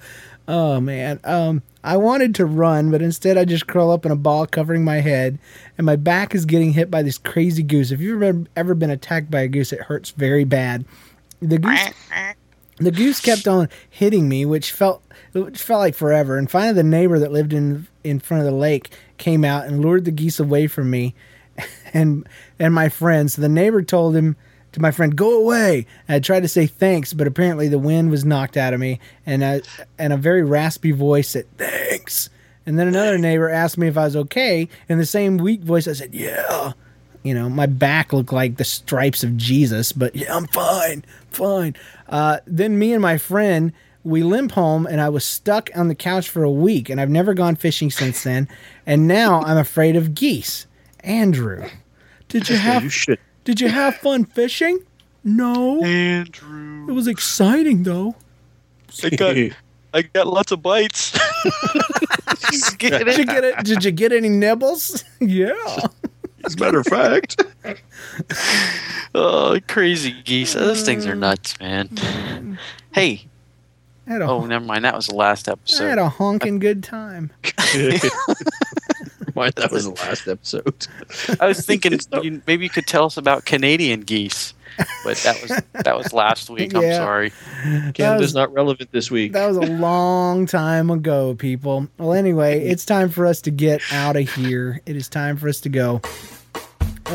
Oh 0.47 0.79
man. 0.79 1.19
Um 1.23 1.63
I 1.83 1.97
wanted 1.97 2.35
to 2.35 2.45
run, 2.45 2.91
but 2.91 3.01
instead 3.01 3.37
I 3.37 3.45
just 3.45 3.67
curl 3.67 3.91
up 3.91 4.05
in 4.05 4.11
a 4.11 4.15
ball 4.15 4.45
covering 4.47 4.83
my 4.83 5.01
head 5.01 5.39
and 5.77 5.85
my 5.85 5.95
back 5.95 6.35
is 6.35 6.45
getting 6.45 6.73
hit 6.73 6.91
by 6.91 7.01
this 7.01 7.17
crazy 7.17 7.63
goose. 7.63 7.91
If 7.91 7.99
you've 7.99 8.21
ever, 8.21 8.43
ever 8.55 8.75
been 8.75 8.89
attacked 8.89 9.31
by 9.31 9.41
a 9.41 9.47
goose, 9.47 9.71
it 9.71 9.81
hurts 9.81 10.11
very 10.11 10.43
bad. 10.43 10.85
The 11.41 11.59
goose 11.59 11.89
the 12.77 12.91
goose 12.91 13.21
kept 13.21 13.47
on 13.47 13.69
hitting 13.89 14.27
me, 14.27 14.45
which 14.45 14.71
felt 14.71 15.01
which 15.43 15.61
felt 15.61 15.79
like 15.79 15.95
forever. 15.95 16.37
And 16.37 16.49
finally, 16.49 16.73
the 16.73 16.83
neighbor 16.83 17.19
that 17.19 17.31
lived 17.31 17.53
in 17.53 17.87
in 18.03 18.19
front 18.19 18.41
of 18.41 18.45
the 18.45 18.57
lake 18.57 18.91
came 19.17 19.43
out 19.43 19.65
and 19.65 19.81
lured 19.81 20.05
the 20.05 20.11
geese 20.11 20.39
away 20.39 20.67
from 20.67 20.89
me, 20.89 21.13
and 21.93 22.27
and 22.59 22.73
my 22.73 22.89
friend. 22.89 23.31
So 23.31 23.41
the 23.41 23.49
neighbor 23.49 23.81
told 23.81 24.15
him 24.15 24.35
to 24.71 24.81
my 24.81 24.91
friend, 24.91 25.15
"Go 25.15 25.37
away." 25.39 25.85
And 26.07 26.15
I 26.15 26.19
tried 26.19 26.41
to 26.41 26.47
say 26.47 26.67
thanks, 26.67 27.13
but 27.13 27.27
apparently 27.27 27.67
the 27.67 27.79
wind 27.79 28.11
was 28.11 28.25
knocked 28.25 28.57
out 28.57 28.73
of 28.73 28.79
me, 28.79 28.99
and 29.25 29.43
I, 29.43 29.61
and 29.99 30.13
a 30.13 30.17
very 30.17 30.43
raspy 30.43 30.91
voice 30.91 31.29
said, 31.29 31.45
"Thanks." 31.57 32.29
And 32.65 32.79
then 32.79 32.87
another 32.87 33.17
neighbor 33.17 33.49
asked 33.49 33.77
me 33.77 33.87
if 33.87 33.97
I 33.97 34.05
was 34.05 34.15
okay. 34.15 34.67
In 34.89 34.97
the 34.97 35.05
same 35.05 35.37
weak 35.37 35.61
voice, 35.61 35.87
I 35.87 35.93
said, 35.93 36.13
"Yeah." 36.13 36.73
You 37.23 37.33
know, 37.33 37.49
my 37.49 37.65
back 37.65 38.13
looked 38.13 38.31
like 38.31 38.57
the 38.57 38.63
stripes 38.63 39.23
of 39.23 39.35
Jesus, 39.35 39.91
but 39.91 40.15
yeah, 40.15 40.35
I'm 40.35 40.45
fine, 40.45 41.03
fine. 41.31 41.75
Uh, 42.07 42.37
then 42.45 42.77
me 42.77 42.93
and 42.93 43.01
my 43.01 43.17
friend, 43.17 43.73
we 44.05 44.23
limp 44.23 44.51
home, 44.51 44.85
and 44.85 45.01
I 45.01 45.09
was 45.09 45.25
stuck 45.25 45.69
on 45.75 45.87
the 45.87 45.95
couch 45.95 46.29
for 46.29 46.43
a 46.43 46.51
week, 46.51 46.89
and 46.89 47.01
I've 47.01 47.09
never 47.09 47.33
gone 47.33 47.55
fishing 47.55 47.89
since 47.89 48.23
then. 48.23 48.47
And 48.85 49.07
now 49.07 49.41
I'm 49.45 49.57
afraid 49.57 49.95
of 49.95 50.13
geese. 50.13 50.67
Andrew, 51.01 51.67
did 52.29 52.49
you 52.49 52.55
have 52.55 52.83
You 52.83 53.17
did 53.43 53.59
you 53.59 53.69
have 53.69 53.95
fun 53.97 54.25
fishing? 54.25 54.79
No, 55.23 55.83
Andrew. 55.83 56.87
It 56.87 56.93
was 56.93 57.07
exciting 57.07 57.83
though. 57.83 58.15
I 59.03 59.09
got, 59.09 59.35
I 59.93 60.01
got 60.03 60.27
lots 60.27 60.51
of 60.51 60.61
bites. 60.61 61.11
Did 62.51 63.17
you 63.17 63.25
get 63.25 63.43
it? 63.43 63.63
Did 63.65 63.83
you 63.83 63.91
get 63.91 64.13
any 64.13 64.29
nibbles? 64.29 65.03
yeah. 65.19 65.53
As 66.45 66.55
a 66.55 66.59
matter 66.59 66.79
of 66.79 66.85
fact. 66.85 67.43
oh, 69.15 69.59
crazy 69.67 70.15
geese. 70.23 70.53
Those 70.53 70.83
things 70.83 71.05
are 71.05 71.15
nuts, 71.15 71.59
man. 71.59 71.89
Mm. 71.89 72.57
Hey. 72.93 73.27
I 74.07 74.11
had 74.13 74.21
a, 74.21 74.27
Oh, 74.27 74.45
never 74.45 74.63
mind. 74.65 74.85
That 74.85 74.95
was 74.95 75.07
the 75.07 75.15
last 75.15 75.47
episode. 75.47 75.83
I 75.83 75.87
episode. 75.87 75.89
had 75.89 75.97
a 75.99 76.09
honking 76.09 76.59
good 76.59 76.83
time. 76.83 77.31
Why 79.33 79.49
that 79.57 79.69
was 79.71 79.83
the 79.83 79.91
last 79.91 80.27
episode. 80.27 80.87
I 81.41 81.47
was 81.47 81.65
thinking 81.65 81.99
you, 82.23 82.41
maybe 82.47 82.63
you 82.63 82.69
could 82.69 82.87
tell 82.87 83.05
us 83.05 83.17
about 83.17 83.43
Canadian 83.43 84.01
geese, 84.01 84.53
but 85.03 85.17
that 85.17 85.41
was 85.41 85.61
that 85.83 85.97
was 85.97 86.13
last 86.13 86.49
week. 86.49 86.73
I'm 86.73 86.81
sorry. 86.93 87.33
Canada's 87.93 88.21
was- 88.21 88.33
not 88.33 88.53
relevant 88.53 88.91
this 88.93 89.11
week. 89.11 89.33
That 89.33 89.47
was 89.47 89.57
a 89.57 89.61
long 89.73 90.45
time 90.45 90.89
ago, 90.89 91.35
people. 91.35 91.87
Well, 91.97 92.13
anyway, 92.13 92.61
it's 92.65 92.85
time 92.85 93.09
for 93.09 93.25
us 93.25 93.41
to 93.41 93.51
get 93.51 93.81
out 93.91 94.15
of 94.15 94.29
here. 94.33 94.81
It 94.85 94.95
is 94.95 95.09
time 95.09 95.35
for 95.35 95.49
us 95.49 95.59
to 95.61 95.69
go. 95.69 96.01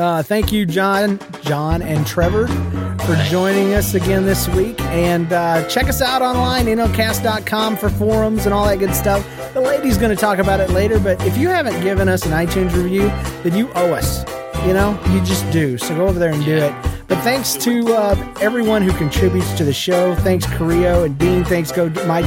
Uh, 0.01 0.23
thank 0.23 0.51
you, 0.51 0.65
John, 0.65 1.21
John, 1.43 1.83
and 1.83 2.07
Trevor 2.07 2.47
for 2.47 3.15
joining 3.25 3.75
us 3.75 3.93
again 3.93 4.25
this 4.25 4.49
week. 4.49 4.81
And 4.81 5.31
uh, 5.31 5.69
check 5.69 5.89
us 5.89 6.01
out 6.01 6.23
online, 6.23 6.67
nlcast.com 6.67 7.77
for 7.77 7.91
forums 7.91 8.47
and 8.47 8.55
all 8.55 8.65
that 8.65 8.79
good 8.79 8.95
stuff. 8.95 9.23
The 9.53 9.61
lady's 9.61 9.99
going 9.99 10.15
to 10.15 10.21
talk 10.21 10.39
about 10.39 10.59
it 10.59 10.71
later, 10.71 10.99
but 10.99 11.23
if 11.27 11.37
you 11.37 11.49
haven't 11.49 11.83
given 11.83 12.09
us 12.09 12.25
an 12.25 12.33
iTunes 12.33 12.75
review, 12.75 13.09
then 13.43 13.55
you 13.55 13.71
owe 13.75 13.93
us. 13.93 14.25
You 14.67 14.73
know, 14.73 14.99
you 15.11 15.21
just 15.23 15.51
do. 15.51 15.77
So 15.77 15.95
go 15.95 16.07
over 16.07 16.19
there 16.19 16.33
and 16.33 16.45
do 16.47 16.57
it. 16.57 16.73
But 17.07 17.23
thanks 17.23 17.55
to 17.57 17.95
uh, 17.95 18.35
everyone 18.41 18.83
who 18.83 18.93
contributes 18.93 19.53
to 19.55 19.65
the 19.65 19.73
show. 19.73 20.15
Thanks, 20.17 20.47
Carrillo 20.47 21.05
and 21.05 21.19
Dean. 21.19 21.45
Thanks, 21.45 21.73
go 21.73 21.91
to 21.91 22.07
my 22.07 22.23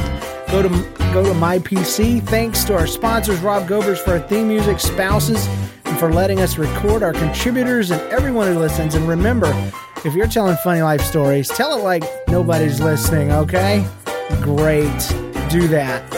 go 0.50 0.62
to 0.62 0.68
go 1.14 1.24
to 1.24 1.34
my 1.34 1.58
PC. 1.58 2.22
Thanks 2.28 2.64
to 2.64 2.74
our 2.74 2.86
sponsors, 2.86 3.40
Rob 3.40 3.66
Govers 3.66 3.98
for 3.98 4.12
our 4.12 4.20
theme 4.20 4.48
music, 4.48 4.80
spouses, 4.80 5.46
for 5.96 6.12
letting 6.12 6.40
us 6.40 6.58
record 6.58 7.02
our 7.02 7.12
contributors 7.12 7.90
and 7.90 8.00
everyone 8.12 8.52
who 8.52 8.58
listens. 8.58 8.94
And 8.94 9.08
remember, 9.08 9.52
if 10.04 10.14
you're 10.14 10.28
telling 10.28 10.56
funny 10.58 10.82
life 10.82 11.02
stories, 11.02 11.48
tell 11.48 11.78
it 11.78 11.82
like 11.82 12.04
nobody's 12.28 12.80
listening. 12.80 13.32
Okay? 13.32 13.86
Great. 14.42 14.98
Do 15.50 15.68
that. 15.68 16.10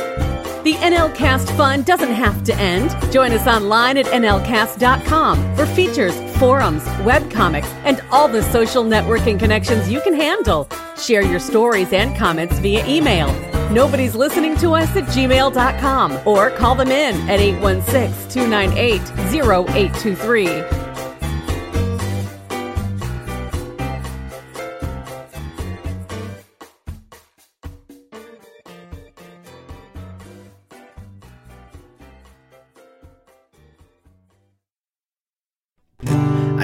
The 0.64 0.74
NLCast 0.74 1.56
fun 1.56 1.82
doesn't 1.82 2.12
have 2.12 2.42
to 2.42 2.54
end. 2.56 2.90
Join 3.12 3.30
us 3.30 3.46
online 3.46 3.96
at 3.98 4.06
NLCast.com 4.06 5.54
for 5.54 5.64
features, 5.64 6.14
forums, 6.38 6.82
webcomics, 7.04 7.68
and 7.84 8.02
all 8.10 8.26
the 8.26 8.42
social 8.42 8.82
networking 8.82 9.38
connections 9.38 9.88
you 9.88 10.00
can 10.00 10.14
handle. 10.14 10.68
Share 10.98 11.22
your 11.22 11.38
stories 11.38 11.92
and 11.92 12.16
comments 12.16 12.58
via 12.58 12.84
email. 12.84 13.55
Nobody's 13.72 14.14
listening 14.14 14.56
to 14.58 14.70
us 14.74 14.94
at 14.96 15.04
gmail.com 15.04 16.18
or 16.26 16.50
call 16.50 16.74
them 16.74 16.88
in 16.88 17.16
at 17.28 17.40
816 17.40 18.30
298 18.30 19.00
0823. 19.34 20.86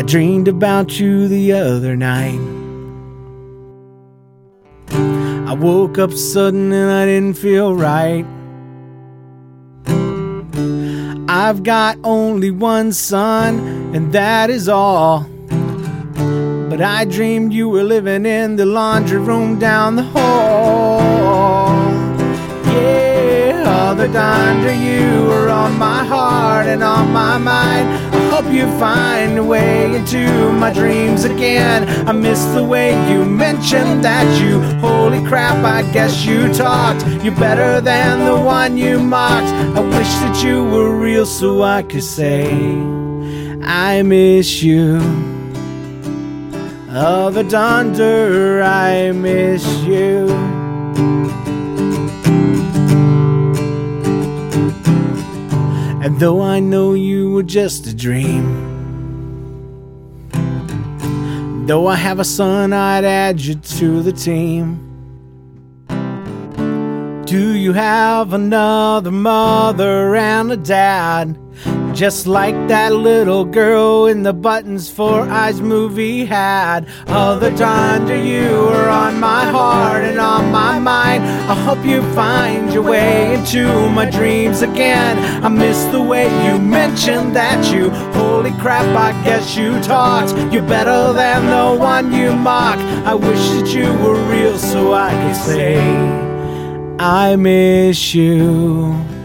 I 0.03 0.05
dreamed 0.05 0.49
about 0.49 0.99
you 0.99 1.29
the 1.29 1.53
other 1.53 1.95
night. 1.97 2.52
I 5.53 5.55
woke 5.55 5.99
up 5.99 6.13
sudden 6.15 6.73
and 6.73 6.91
I 6.91 7.05
didn't 7.05 7.35
feel 7.35 7.75
right. 7.77 8.25
I've 11.29 11.63
got 11.63 11.99
only 12.03 12.51
one 12.51 12.91
son, 12.93 13.59
and 13.95 14.15
that 14.15 14.49
is 14.49 14.67
all. 14.67 15.27
But 16.71 16.81
I 16.81 17.05
dreamed 17.05 17.53
you 17.53 17.69
were 17.69 17.85
living 17.85 18.25
in 18.25 18.57
the 18.57 18.65
laundry 18.65 19.19
room 19.19 19.59
down 19.59 19.97
the 19.97 20.05
hall. 20.05 21.01
Yeah, 22.65 23.63
other 23.67 24.09
under 24.09 24.73
you 24.73 25.31
are 25.33 25.51
on 25.51 25.79
my 25.79 26.03
heart 26.03 26.67
and 26.67 26.83
on 26.83 27.13
my 27.13 27.37
mind. 27.37 28.12
Hope 28.33 28.51
you 28.51 28.67
find 28.79 29.37
a 29.37 29.45
way 29.45 29.95
into 29.95 30.53
my 30.53 30.73
dreams 30.73 31.25
again. 31.25 32.09
I 32.09 32.13
miss 32.13 32.43
the 32.55 32.65
way 32.65 32.93
you 33.13 33.27
mentioned 33.27 34.03
that 34.05 34.27
you. 34.41 34.59
Holy 34.81 35.23
crap, 35.27 35.63
I 35.63 35.83
guess 35.93 36.25
you 36.25 36.51
talked. 36.55 37.07
You're 37.23 37.37
better 37.37 37.83
than 37.83 38.25
the 38.25 38.41
one 38.41 38.79
you 38.79 38.99
mocked. 39.01 39.53
I 39.77 39.81
wish 39.81 40.09
that 40.23 40.43
you 40.43 40.65
were 40.65 40.99
real 40.99 41.27
so 41.27 41.63
I 41.63 41.83
could 41.83 42.03
say, 42.03 42.51
I 43.63 44.01
miss 44.03 44.63
you. 44.63 44.97
Other 46.89 47.43
Dunder, 47.43 48.63
I 48.63 49.13
miss 49.13 49.63
you. 49.85 50.27
And 56.03 56.19
though 56.19 56.43
I 56.43 56.59
know 56.59 56.95
you 56.95 57.31
were 57.31 57.45
just 57.45 57.87
a 57.87 57.95
dream, 57.95 58.43
though 61.69 61.87
I 61.87 61.95
have 61.95 62.19
a 62.19 62.25
son, 62.25 62.73
I'd 62.73 63.05
add 63.05 63.41
you 63.41 63.55
to 63.55 64.03
the 64.03 64.11
team. 64.11 64.81
Do 67.25 67.55
you 67.57 67.73
have 67.73 68.33
another 68.33 69.13
mother 69.13 70.17
and 70.17 70.51
a 70.51 70.57
dad? 70.57 71.39
Just 72.03 72.27
like 72.27 72.57
that 72.67 72.93
little 72.93 73.45
girl 73.45 74.07
in 74.07 74.25
the 74.25 74.33
Buttons 74.33 74.91
for 74.91 75.21
Eyes 75.21 75.61
movie 75.61 76.25
had. 76.25 76.89
Other 77.07 77.57
times 77.57 78.11
you 78.11 78.67
are 78.75 78.89
on 78.89 79.21
my 79.21 79.45
heart 79.45 80.03
and 80.03 80.19
on 80.19 80.51
my 80.51 80.81
mind. 80.81 81.23
I 81.23 81.55
hope 81.55 81.87
you 81.87 82.03
find 82.13 82.73
your 82.73 82.83
way 82.83 83.35
into 83.35 83.89
my 83.91 84.11
dreams 84.11 84.63
again. 84.63 85.17
I 85.45 85.49
miss 85.49 85.85
the 85.93 86.03
way 86.03 86.25
you 86.45 86.59
mentioned 86.59 87.37
that 87.37 87.73
you. 87.73 87.91
Holy 88.19 88.51
crap, 88.59 88.85
I 88.97 89.13
guess 89.23 89.57
you 89.57 89.81
talked. 89.81 90.33
You're 90.53 90.67
better 90.67 91.13
than 91.13 91.47
the 91.47 91.81
one 91.81 92.13
you 92.13 92.35
mock. 92.35 92.79
I 93.07 93.15
wish 93.15 93.49
that 93.51 93.73
you 93.73 93.87
were 94.03 94.21
real 94.29 94.59
so 94.59 94.93
I 94.93 95.13
could 95.13 95.37
say, 95.37 95.79
I 96.99 97.37
miss 97.37 98.13
you. 98.13 99.22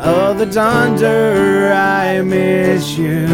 Oh, 0.00 0.32
the 0.32 0.46
Dunder, 0.46 1.72
I 1.72 2.22
miss 2.22 2.96
you. 2.96 3.26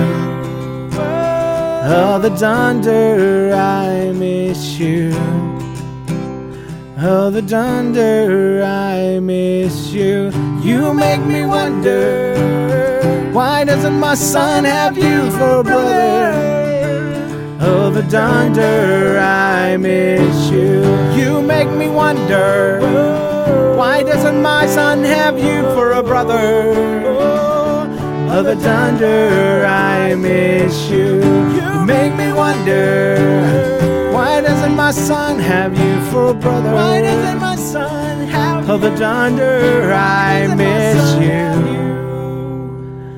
Oh, 1.87 2.19
the 2.23 2.31
Dunder, 2.31 3.53
I 3.55 4.13
miss 4.13 4.79
you. 4.79 5.13
Oh, 6.99 7.31
the 7.31 7.43
Dunder, 7.43 8.63
I 8.65 9.19
miss 9.21 9.89
you. 9.93 10.31
You 10.63 10.95
make 10.95 11.21
me 11.21 11.45
wonder 11.45 12.35
why 13.35 13.65
doesn't 13.65 14.01
my 14.01 14.15
son 14.15 14.65
have 14.65 14.97
you 14.97 15.31
for 15.33 15.61
a 15.61 15.65
brother? 15.65 16.33
Oh, 17.61 17.91
the 17.91 18.05
Dunder, 18.05 19.19
I 19.19 19.77
miss 19.77 20.51
you. 20.51 20.83
You 21.15 21.43
make 21.43 21.69
me 21.69 21.91
wonder. 21.91 23.34
Why 23.77 24.03
doesn't 24.03 24.41
my 24.43 24.67
son 24.67 25.05
have 25.05 25.39
you 25.39 25.63
for 25.75 25.93
a 25.93 26.03
brother? 26.03 26.73
Oh, 28.37 28.43
the 28.43 28.57
Dunder, 28.57 29.65
I 29.67 30.15
miss 30.15 30.89
you. 30.91 31.23
You 31.57 31.85
make 31.85 32.15
me 32.15 32.33
wonder. 32.33 34.11
Why 34.13 34.41
doesn't 34.41 34.75
my 34.75 34.91
son 34.91 35.39
have 35.39 35.79
you 35.79 36.01
for 36.11 36.31
a 36.31 36.35
brother? 36.35 36.73
Why 36.73 37.01
doesn't 37.01 37.39
my 37.39 37.57
son 37.57 38.27
have 38.29 38.69
Oh, 38.71 38.79
the 38.79 38.91
Dunder, 38.97 39.93
I 39.93 40.47
miss 40.55 41.15
you. 41.17 41.45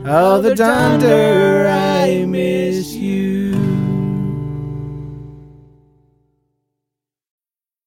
Oh, 0.06 0.40
the 0.40 0.54
Dunder, 0.54 1.66
I 1.68 2.24
miss 2.26 2.94
you. 2.94 3.55